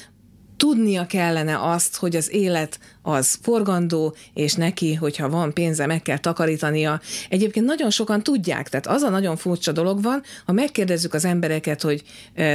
tudnia 0.57 1.07
kellene 1.07 1.59
azt, 1.71 1.97
hogy 1.97 2.17
az 2.17 2.33
élet 2.33 2.79
az 3.03 3.39
forgandó, 3.43 4.17
és 4.35 4.55
neki, 4.55 4.95
hogyha 4.95 5.29
van 5.29 5.53
pénze, 5.53 5.87
meg 5.87 6.03
kell 6.03 6.19
takarítania. 6.19 7.01
Egyébként 7.29 7.67
nagyon 7.67 7.91
sokan 7.91 8.23
tudják, 8.23 8.69
tehát 8.69 8.87
az 8.87 9.03
a 9.03 9.09
nagyon 9.09 9.37
furcsa 9.37 9.73
dolog 9.73 10.03
van, 10.03 10.23
ha 10.47 10.53
megkérdezzük 10.53 11.15
az 11.15 11.25
embereket, 11.25 11.83
hogy 11.83 12.03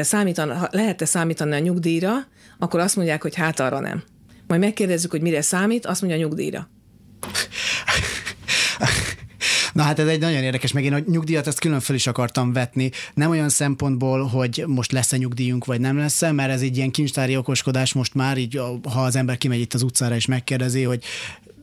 számítan, 0.02 0.68
lehet-e 0.72 1.06
számítani 1.06 1.56
a 1.56 1.60
nyugdíjra, 1.60 2.14
akkor 2.60 2.80
azt 2.80 2.96
mondják, 2.96 3.22
hogy 3.22 3.36
hát 3.36 3.60
arra 3.60 3.80
nem. 3.80 4.04
Majd 4.48 4.62
megkérdezzük, 4.62 5.12
hogy 5.12 5.22
mire 5.22 5.42
számít, 5.42 5.86
azt 5.86 6.02
mondja 6.02 6.20
a 6.20 6.22
nyugdíjra. 6.22 6.70
Na 9.80 9.86
hát 9.86 10.00
ez 10.00 10.08
egy 10.08 10.20
nagyon 10.20 10.44
érdekes, 10.44 10.72
meg 10.72 10.84
én 10.84 10.94
a 10.94 11.00
nyugdíjat 11.08 11.48
ezt 11.48 11.60
külön 11.60 11.80
fel 11.80 11.96
is 11.96 12.08
akartam 12.08 12.54
vetni, 12.54 12.92
nem 13.14 13.30
olyan 13.30 13.50
szempontból, 13.50 14.24
hogy 14.24 14.64
most 14.68 14.92
lesz-e 14.92 15.18
nyugdíjunk, 15.18 15.66
vagy 15.66 15.80
nem 15.80 15.98
lesz 15.98 16.22
-e, 16.22 16.32
mert 16.32 16.52
ez 16.52 16.62
egy 16.62 16.78
ilyen 16.78 16.92
kincstári 16.92 17.38
okoskodás 17.38 17.94
most 17.94 18.14
már, 18.14 18.38
így 18.38 18.62
ha 18.94 19.02
az 19.02 19.16
ember 19.16 19.38
kimegy 19.38 19.60
itt 19.60 19.74
az 19.74 19.82
utcára 19.82 20.16
és 20.16 20.26
megkérdezi, 20.26 20.84
hogy 20.84 21.04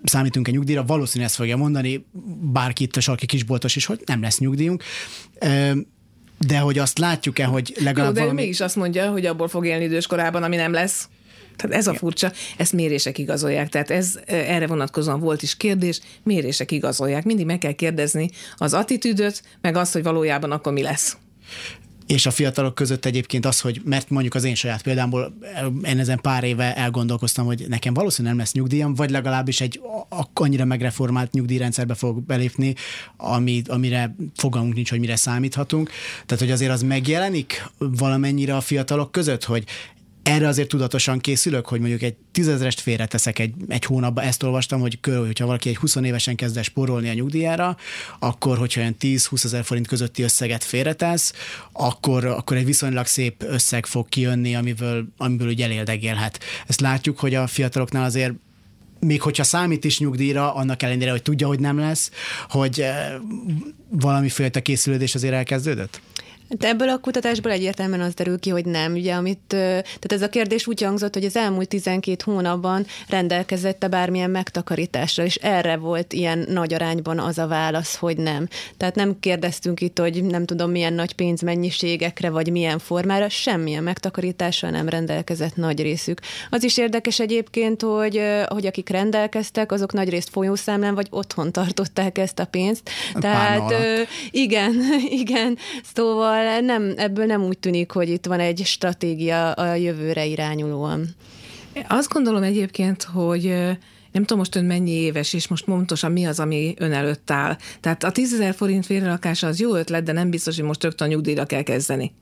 számítunk-e 0.04 0.50
nyugdíjra, 0.50 0.84
valószínűleg 0.84 1.28
ezt 1.28 1.38
fogja 1.38 1.56
mondani, 1.56 2.06
bárki 2.52 2.82
itt 2.82 2.96
a 2.96 3.00
sarki 3.00 3.26
kisboltos 3.26 3.76
is, 3.76 3.84
hogy 3.84 4.00
nem 4.06 4.22
lesz 4.22 4.38
nyugdíjunk. 4.38 4.82
De 6.38 6.58
hogy 6.58 6.78
azt 6.78 6.98
látjuk-e, 6.98 7.44
hogy 7.44 7.74
legalább 7.78 8.08
Jó, 8.08 8.14
de 8.14 8.20
valami... 8.20 8.40
mégis 8.40 8.60
azt 8.60 8.76
mondja, 8.76 9.10
hogy 9.10 9.26
abból 9.26 9.48
fog 9.48 9.66
élni 9.66 9.84
időskorában, 9.84 10.42
ami 10.42 10.56
nem 10.56 10.72
lesz. 10.72 11.08
Tehát 11.56 11.76
ez 11.76 11.86
a 11.86 11.94
furcsa, 11.94 12.32
ezt 12.56 12.72
mérések 12.72 13.18
igazolják. 13.18 13.68
Tehát 13.68 13.90
ez 13.90 14.18
erre 14.26 14.66
vonatkozóan 14.66 15.20
volt 15.20 15.42
is 15.42 15.56
kérdés, 15.56 16.00
mérések 16.22 16.70
igazolják. 16.70 17.24
Mindig 17.24 17.46
meg 17.46 17.58
kell 17.58 17.72
kérdezni 17.72 18.30
az 18.56 18.74
attitűdöt, 18.74 19.42
meg 19.60 19.76
azt, 19.76 19.92
hogy 19.92 20.02
valójában 20.02 20.52
akkor 20.52 20.72
mi 20.72 20.82
lesz. 20.82 21.16
És 22.06 22.26
a 22.26 22.30
fiatalok 22.30 22.74
között 22.74 23.04
egyébként 23.04 23.46
az, 23.46 23.60
hogy, 23.60 23.80
mert 23.84 24.10
mondjuk 24.10 24.34
az 24.34 24.44
én 24.44 24.54
saját 24.54 24.82
példámból 24.82 25.36
én 25.84 25.98
ezen 25.98 26.20
pár 26.20 26.44
éve 26.44 26.76
elgondolkoztam, 26.76 27.46
hogy 27.46 27.64
nekem 27.68 27.94
valószínűleg 27.94 28.36
nem 28.36 28.44
lesz 28.44 28.54
nyugdíjam, 28.54 28.94
vagy 28.94 29.10
legalábbis 29.10 29.60
egy 29.60 29.80
annyira 30.34 30.64
megreformált 30.64 31.32
nyugdíjrendszerbe 31.32 31.94
fog 31.94 32.22
belépni, 32.22 32.74
ami, 33.16 33.62
amire 33.66 34.16
fogalmunk 34.34 34.74
nincs, 34.74 34.90
hogy 34.90 34.98
mire 34.98 35.16
számíthatunk. 35.16 35.90
Tehát, 36.26 36.42
hogy 36.42 36.52
azért 36.52 36.72
az 36.72 36.82
megjelenik 36.82 37.64
valamennyire 37.78 38.56
a 38.56 38.60
fiatalok 38.60 39.12
között, 39.12 39.44
hogy 39.44 39.64
erre 40.26 40.48
azért 40.48 40.68
tudatosan 40.68 41.18
készülök, 41.18 41.66
hogy 41.66 41.80
mondjuk 41.80 42.02
egy 42.02 42.14
tízezerest 42.32 42.80
félreteszek 42.80 43.38
egy, 43.38 43.54
egy 43.68 43.84
hónapba. 43.84 44.22
Ezt 44.22 44.42
olvastam, 44.42 44.80
hogy 44.80 45.00
kör, 45.00 45.26
hogyha 45.26 45.46
valaki 45.46 45.68
egy 45.68 45.76
20 45.76 45.94
évesen 45.94 46.36
kezd 46.36 46.56
el 46.56 46.62
spórolni 46.62 47.08
a 47.08 47.12
nyugdíjára, 47.12 47.76
akkor, 48.18 48.58
hogyha 48.58 48.80
olyan 48.80 48.96
10-20 49.00 49.44
ezer 49.44 49.64
forint 49.64 49.86
közötti 49.86 50.22
összeget 50.22 50.64
félretesz, 50.64 51.32
akkor, 51.72 52.24
akkor 52.24 52.56
egy 52.56 52.64
viszonylag 52.64 53.06
szép 53.06 53.42
összeg 53.42 53.86
fog 53.86 54.08
kijönni, 54.08 54.54
amiből, 54.54 55.06
amiből 55.16 55.48
úgy 55.48 55.62
eléldegélhet. 55.62 56.40
Ezt 56.66 56.80
látjuk, 56.80 57.18
hogy 57.18 57.34
a 57.34 57.46
fiataloknál 57.46 58.04
azért 58.04 58.32
még 59.00 59.22
hogyha 59.22 59.44
számít 59.44 59.84
is 59.84 59.98
nyugdíjra, 59.98 60.54
annak 60.54 60.82
ellenére, 60.82 61.10
hogy 61.10 61.22
tudja, 61.22 61.46
hogy 61.46 61.60
nem 61.60 61.78
lesz, 61.78 62.10
hogy 62.48 62.80
eh, 62.80 63.12
valamiféle 63.88 64.50
készülődés 64.50 65.14
azért 65.14 65.34
elkezdődött? 65.34 66.00
De 66.48 66.68
ebből 66.68 66.88
a 66.88 66.98
kutatásból 66.98 67.50
egyértelműen 67.50 68.00
az 68.00 68.14
derül 68.14 68.38
ki, 68.38 68.50
hogy 68.50 68.64
nem. 68.64 68.92
Ugye, 68.92 69.14
amit, 69.14 69.38
tehát 69.46 70.12
ez 70.12 70.22
a 70.22 70.28
kérdés 70.28 70.66
úgy 70.66 70.82
hangzott, 70.82 71.14
hogy 71.14 71.24
az 71.24 71.36
elmúlt 71.36 71.68
12 71.68 72.22
hónapban 72.24 72.86
rendelkezette 73.08 73.88
bármilyen 73.88 74.30
megtakarításra, 74.30 75.24
és 75.24 75.34
erre 75.34 75.76
volt 75.76 76.12
ilyen 76.12 76.46
nagy 76.48 76.74
arányban 76.74 77.18
az 77.18 77.38
a 77.38 77.46
válasz, 77.46 77.96
hogy 77.96 78.16
nem. 78.16 78.48
Tehát 78.76 78.94
nem 78.94 79.20
kérdeztünk 79.20 79.80
itt, 79.80 79.98
hogy 79.98 80.24
nem 80.24 80.44
tudom 80.44 80.70
milyen 80.70 80.92
nagy 80.92 81.14
pénzmennyiségekre, 81.14 82.30
vagy 82.30 82.50
milyen 82.50 82.78
formára, 82.78 83.28
semmilyen 83.28 83.82
megtakarítással 83.82 84.70
nem 84.70 84.88
rendelkezett 84.88 85.56
nagy 85.56 85.82
részük. 85.82 86.20
Az 86.50 86.64
is 86.64 86.78
érdekes 86.78 87.20
egyébként, 87.20 87.82
hogy, 87.82 88.20
hogy 88.48 88.66
akik 88.66 88.88
rendelkeztek, 88.88 89.72
azok 89.72 89.92
nagy 89.92 90.08
részt 90.08 90.28
folyószámlán 90.28 90.94
vagy 90.94 91.06
otthon 91.10 91.52
tartották 91.52 92.18
ezt 92.18 92.38
a 92.38 92.44
pénzt. 92.44 92.90
Tehát 93.14 93.72
igen, 94.30 94.74
igen, 95.22 95.58
szóval 95.94 96.35
Szóval 96.36 96.60
nem, 96.60 96.92
ebből 96.96 97.26
nem 97.26 97.42
úgy 97.42 97.58
tűnik, 97.58 97.90
hogy 97.90 98.08
itt 98.08 98.26
van 98.26 98.40
egy 98.40 98.62
stratégia 98.64 99.52
a 99.52 99.74
jövőre 99.74 100.24
irányulóan. 100.24 101.08
Azt 101.88 102.12
gondolom 102.12 102.42
egyébként, 102.42 103.02
hogy 103.02 103.44
nem 104.12 104.22
tudom 104.22 104.38
most 104.38 104.56
ön 104.56 104.64
mennyi 104.64 104.90
éves, 104.90 105.32
és 105.32 105.48
most 105.48 105.64
pontosan 105.64 106.12
mi 106.12 106.24
az, 106.24 106.40
ami 106.40 106.74
ön 106.78 106.92
előtt 106.92 107.30
áll. 107.30 107.56
Tehát 107.80 108.04
a 108.04 108.12
10 108.12 108.32
ezer 108.32 108.54
forint 108.54 108.86
félrelakása 108.86 109.46
az 109.46 109.60
jó 109.60 109.74
ötlet, 109.74 110.02
de 110.02 110.12
nem 110.12 110.30
biztos, 110.30 110.56
hogy 110.56 110.64
most 110.64 110.82
rögtön 110.82 111.08
nyugdíjra 111.08 111.44
kell 111.44 111.62
kezdeni. 111.62 112.04
Én 112.04 112.12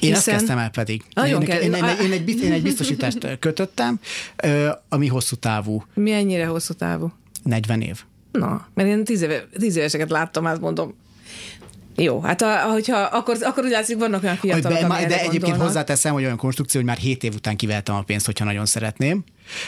Hiszen... 0.00 0.16
azt 0.16 0.26
kezdtem 0.28 0.58
el 0.58 0.70
pedig. 0.70 1.02
Én, 1.26 1.38
kell. 1.38 1.60
Én, 1.60 1.72
én, 1.72 1.84
én, 2.02 2.12
egy, 2.12 2.42
én 2.42 2.52
egy 2.52 2.62
biztosítást 2.70 3.38
kötöttem, 3.38 4.00
ami 4.88 5.06
hosszú 5.06 5.36
távú. 5.36 5.84
Mi 5.94 6.12
ennyire 6.12 6.46
hosszú 6.46 6.74
távú? 6.74 7.12
40 7.42 7.80
év. 7.80 8.02
Na, 8.32 8.66
mert 8.74 8.88
én 8.88 9.04
tíz, 9.04 9.22
éve, 9.22 9.48
tíz 9.58 9.76
éveseket 9.76 10.10
láttam, 10.10 10.44
azt 10.44 10.60
mondom, 10.60 10.94
jó, 11.98 12.20
hát 12.20 12.42
a, 12.42 12.60
hogyha, 12.60 12.96
akkor, 12.96 13.36
akkor 13.40 13.64
úgy 13.64 13.70
látszik, 13.70 13.98
vannak 13.98 14.22
olyan 14.22 14.36
fiatalok, 14.36 14.78
De, 14.78 14.86
de 14.88 15.04
egyébként 15.04 15.32
gondolnak. 15.32 15.66
hozzáteszem, 15.66 16.12
hogy 16.12 16.24
olyan 16.24 16.36
konstrukció, 16.36 16.80
hogy 16.80 16.88
már 16.88 16.98
7 16.98 17.24
év 17.24 17.34
után 17.34 17.56
kivettem 17.56 17.94
a 17.94 18.02
pénzt, 18.02 18.26
hogyha 18.26 18.44
nagyon 18.44 18.66
szeretném. 18.66 19.24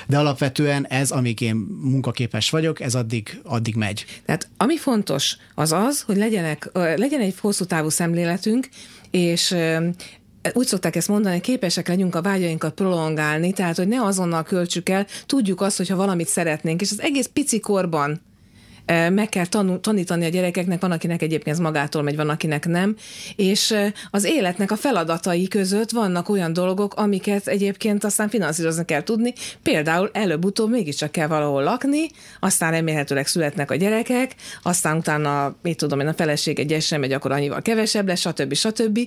De 0.07 0.19
alapvetően 0.19 0.87
ez, 0.87 1.11
amíg 1.11 1.41
én 1.41 1.55
munkaképes 1.83 2.51
vagyok, 2.51 2.81
ez 2.81 2.95
addig, 2.95 3.41
addig 3.45 3.75
megy. 3.75 4.05
Tehát 4.27 4.49
ami 4.57 4.77
fontos, 4.77 5.37
az 5.55 5.73
az, 5.73 6.03
hogy 6.07 6.17
legyenek, 6.17 6.71
legyen 6.73 7.21
egy 7.21 7.35
hosszú 7.41 7.65
távú 7.65 7.89
szemléletünk, 7.89 8.69
és 9.11 9.55
úgy 10.53 10.67
szokták 10.67 10.97
ezt 10.97 11.09
mondani, 11.09 11.35
hogy 11.35 11.43
képesek 11.45 11.89
legyünk 11.89 12.15
a 12.15 12.23
vágyainkat 12.23 12.75
prolongálni, 12.75 13.53
tehát 13.53 13.77
hogy 13.77 13.89
ne 13.89 14.03
azonnal 14.03 14.43
költsük 14.43 14.89
el, 14.89 15.07
tudjuk 15.27 15.61
azt, 15.61 15.77
hogyha 15.77 15.97
valamit 15.97 16.29
szeretnénk, 16.29 16.81
és 16.81 16.91
az 16.91 17.01
egész 17.01 17.31
pici 17.33 17.61
korban 17.61 18.21
meg 18.91 19.29
kell 19.29 19.47
tanul, 19.47 19.81
tanítani 19.81 20.25
a 20.25 20.29
gyerekeknek, 20.29 20.81
van 20.81 20.91
akinek 20.91 21.23
egyébként 21.23 21.57
ez 21.57 21.63
magától 21.63 22.03
megy, 22.03 22.17
van 22.17 22.29
akinek 22.29 22.67
nem, 22.67 22.97
és 23.37 23.75
az 24.11 24.25
életnek 24.25 24.71
a 24.71 24.77
feladatai 24.77 25.49
között 25.49 25.91
vannak 25.91 26.29
olyan 26.29 26.53
dolgok, 26.53 26.95
amiket 26.95 27.47
egyébként 27.49 28.05
aztán 28.05 28.29
finanszírozni 28.29 28.85
kell 28.85 29.03
tudni, 29.03 29.33
például 29.63 30.11
előbb-utóbb 30.13 30.71
mégiscsak 30.71 31.11
kell 31.11 31.27
valahol 31.27 31.63
lakni, 31.63 32.07
aztán 32.41 32.71
remélhetőleg 32.71 33.27
születnek 33.27 33.71
a 33.71 33.75
gyerekek, 33.75 34.35
aztán 34.63 34.97
utána, 34.97 35.55
mit 35.63 35.77
tudom 35.77 36.01
én, 36.01 36.07
a 36.07 36.15
feleség 36.15 36.59
egy 36.59 36.99
megy, 36.99 37.13
akkor 37.13 37.33
annyival 37.33 37.63
kevesebb 37.63 38.07
lesz, 38.07 38.21
stb. 38.21 38.55
stb. 38.55 38.99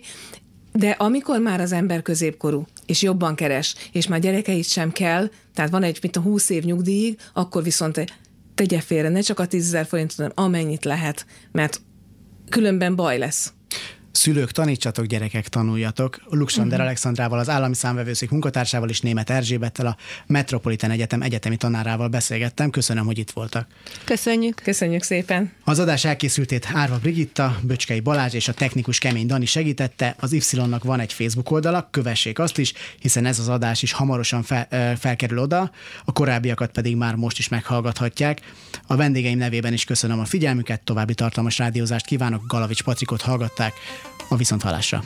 De 0.73 0.89
amikor 0.89 1.39
már 1.39 1.61
az 1.61 1.71
ember 1.71 2.01
középkorú, 2.01 2.65
és 2.85 3.01
jobban 3.01 3.35
keres, 3.35 3.75
és 3.91 4.07
már 4.07 4.19
gyerekeit 4.19 4.69
sem 4.69 4.91
kell, 4.91 5.29
tehát 5.53 5.71
van 5.71 5.83
egy, 5.83 5.97
mint 6.01 6.15
a 6.15 6.19
20 6.19 6.49
év 6.49 6.63
nyugdíjig, 6.63 7.19
akkor 7.33 7.63
viszont 7.63 7.97
tegye 8.55 8.81
félre 8.81 9.09
ne 9.09 9.21
csak 9.21 9.39
a 9.39 9.45
10 9.45 9.65
ezer 9.65 9.85
forintot, 9.85 10.15
hanem 10.15 10.31
amennyit 10.35 10.85
lehet, 10.85 11.25
mert 11.51 11.81
különben 12.49 12.95
baj 12.95 13.17
lesz. 13.17 13.53
Szülők, 14.13 14.51
tanítsatok, 14.51 15.05
gyerekek, 15.05 15.47
tanuljatok. 15.47 16.19
Luxander 16.29 16.71
uh-huh. 16.71 16.85
Alexandrával, 16.85 17.39
az 17.39 17.49
állami 17.49 17.75
számvevőszék 17.75 18.29
munkatársával 18.29 18.89
és 18.89 19.01
német 19.01 19.29
Erzsébettel, 19.29 19.85
a 19.85 19.97
Metropolitan 20.27 20.91
Egyetem 20.91 21.21
egyetemi 21.21 21.57
tanárával 21.57 22.07
beszélgettem. 22.07 22.69
Köszönöm, 22.69 23.05
hogy 23.05 23.17
itt 23.17 23.31
voltak. 23.31 23.67
Köszönjük. 24.03 24.61
Köszönjük 24.63 25.03
szépen. 25.03 25.51
Az 25.63 25.79
adás 25.79 26.05
elkészültét 26.05 26.67
Árva 26.73 26.97
Brigitta, 26.97 27.59
Böcskei 27.61 27.99
Balázs 27.99 28.33
és 28.33 28.47
a 28.47 28.53
technikus 28.53 28.99
Kemény 28.99 29.25
Dani 29.25 29.45
segítette. 29.45 30.15
Az 30.19 30.33
Y-nak 30.33 30.83
van 30.83 30.99
egy 30.99 31.13
Facebook 31.13 31.51
oldala, 31.51 31.87
kövessék 31.91 32.39
azt 32.39 32.57
is, 32.57 32.73
hiszen 32.99 33.25
ez 33.25 33.39
az 33.39 33.47
adás 33.47 33.81
is 33.81 33.91
hamarosan 33.91 34.43
fel, 34.43 34.95
felkerül 34.97 35.39
oda, 35.39 35.71
a 36.05 36.11
korábbiakat 36.11 36.71
pedig 36.71 36.95
már 36.95 37.15
most 37.15 37.37
is 37.37 37.47
meghallgathatják. 37.47 38.41
A 38.87 38.95
vendégeim 38.95 39.37
nevében 39.37 39.73
is 39.73 39.83
köszönöm 39.83 40.19
a 40.19 40.25
figyelmüket, 40.25 40.81
további 40.81 41.13
tartalmas 41.13 41.57
rádiózást 41.57 42.05
kívánok, 42.05 42.47
Galavics 42.47 42.83
Patrikot 42.83 43.21
hallgatták 43.21 43.73
a 44.27 44.35
Viszonthallásra. 44.35 45.03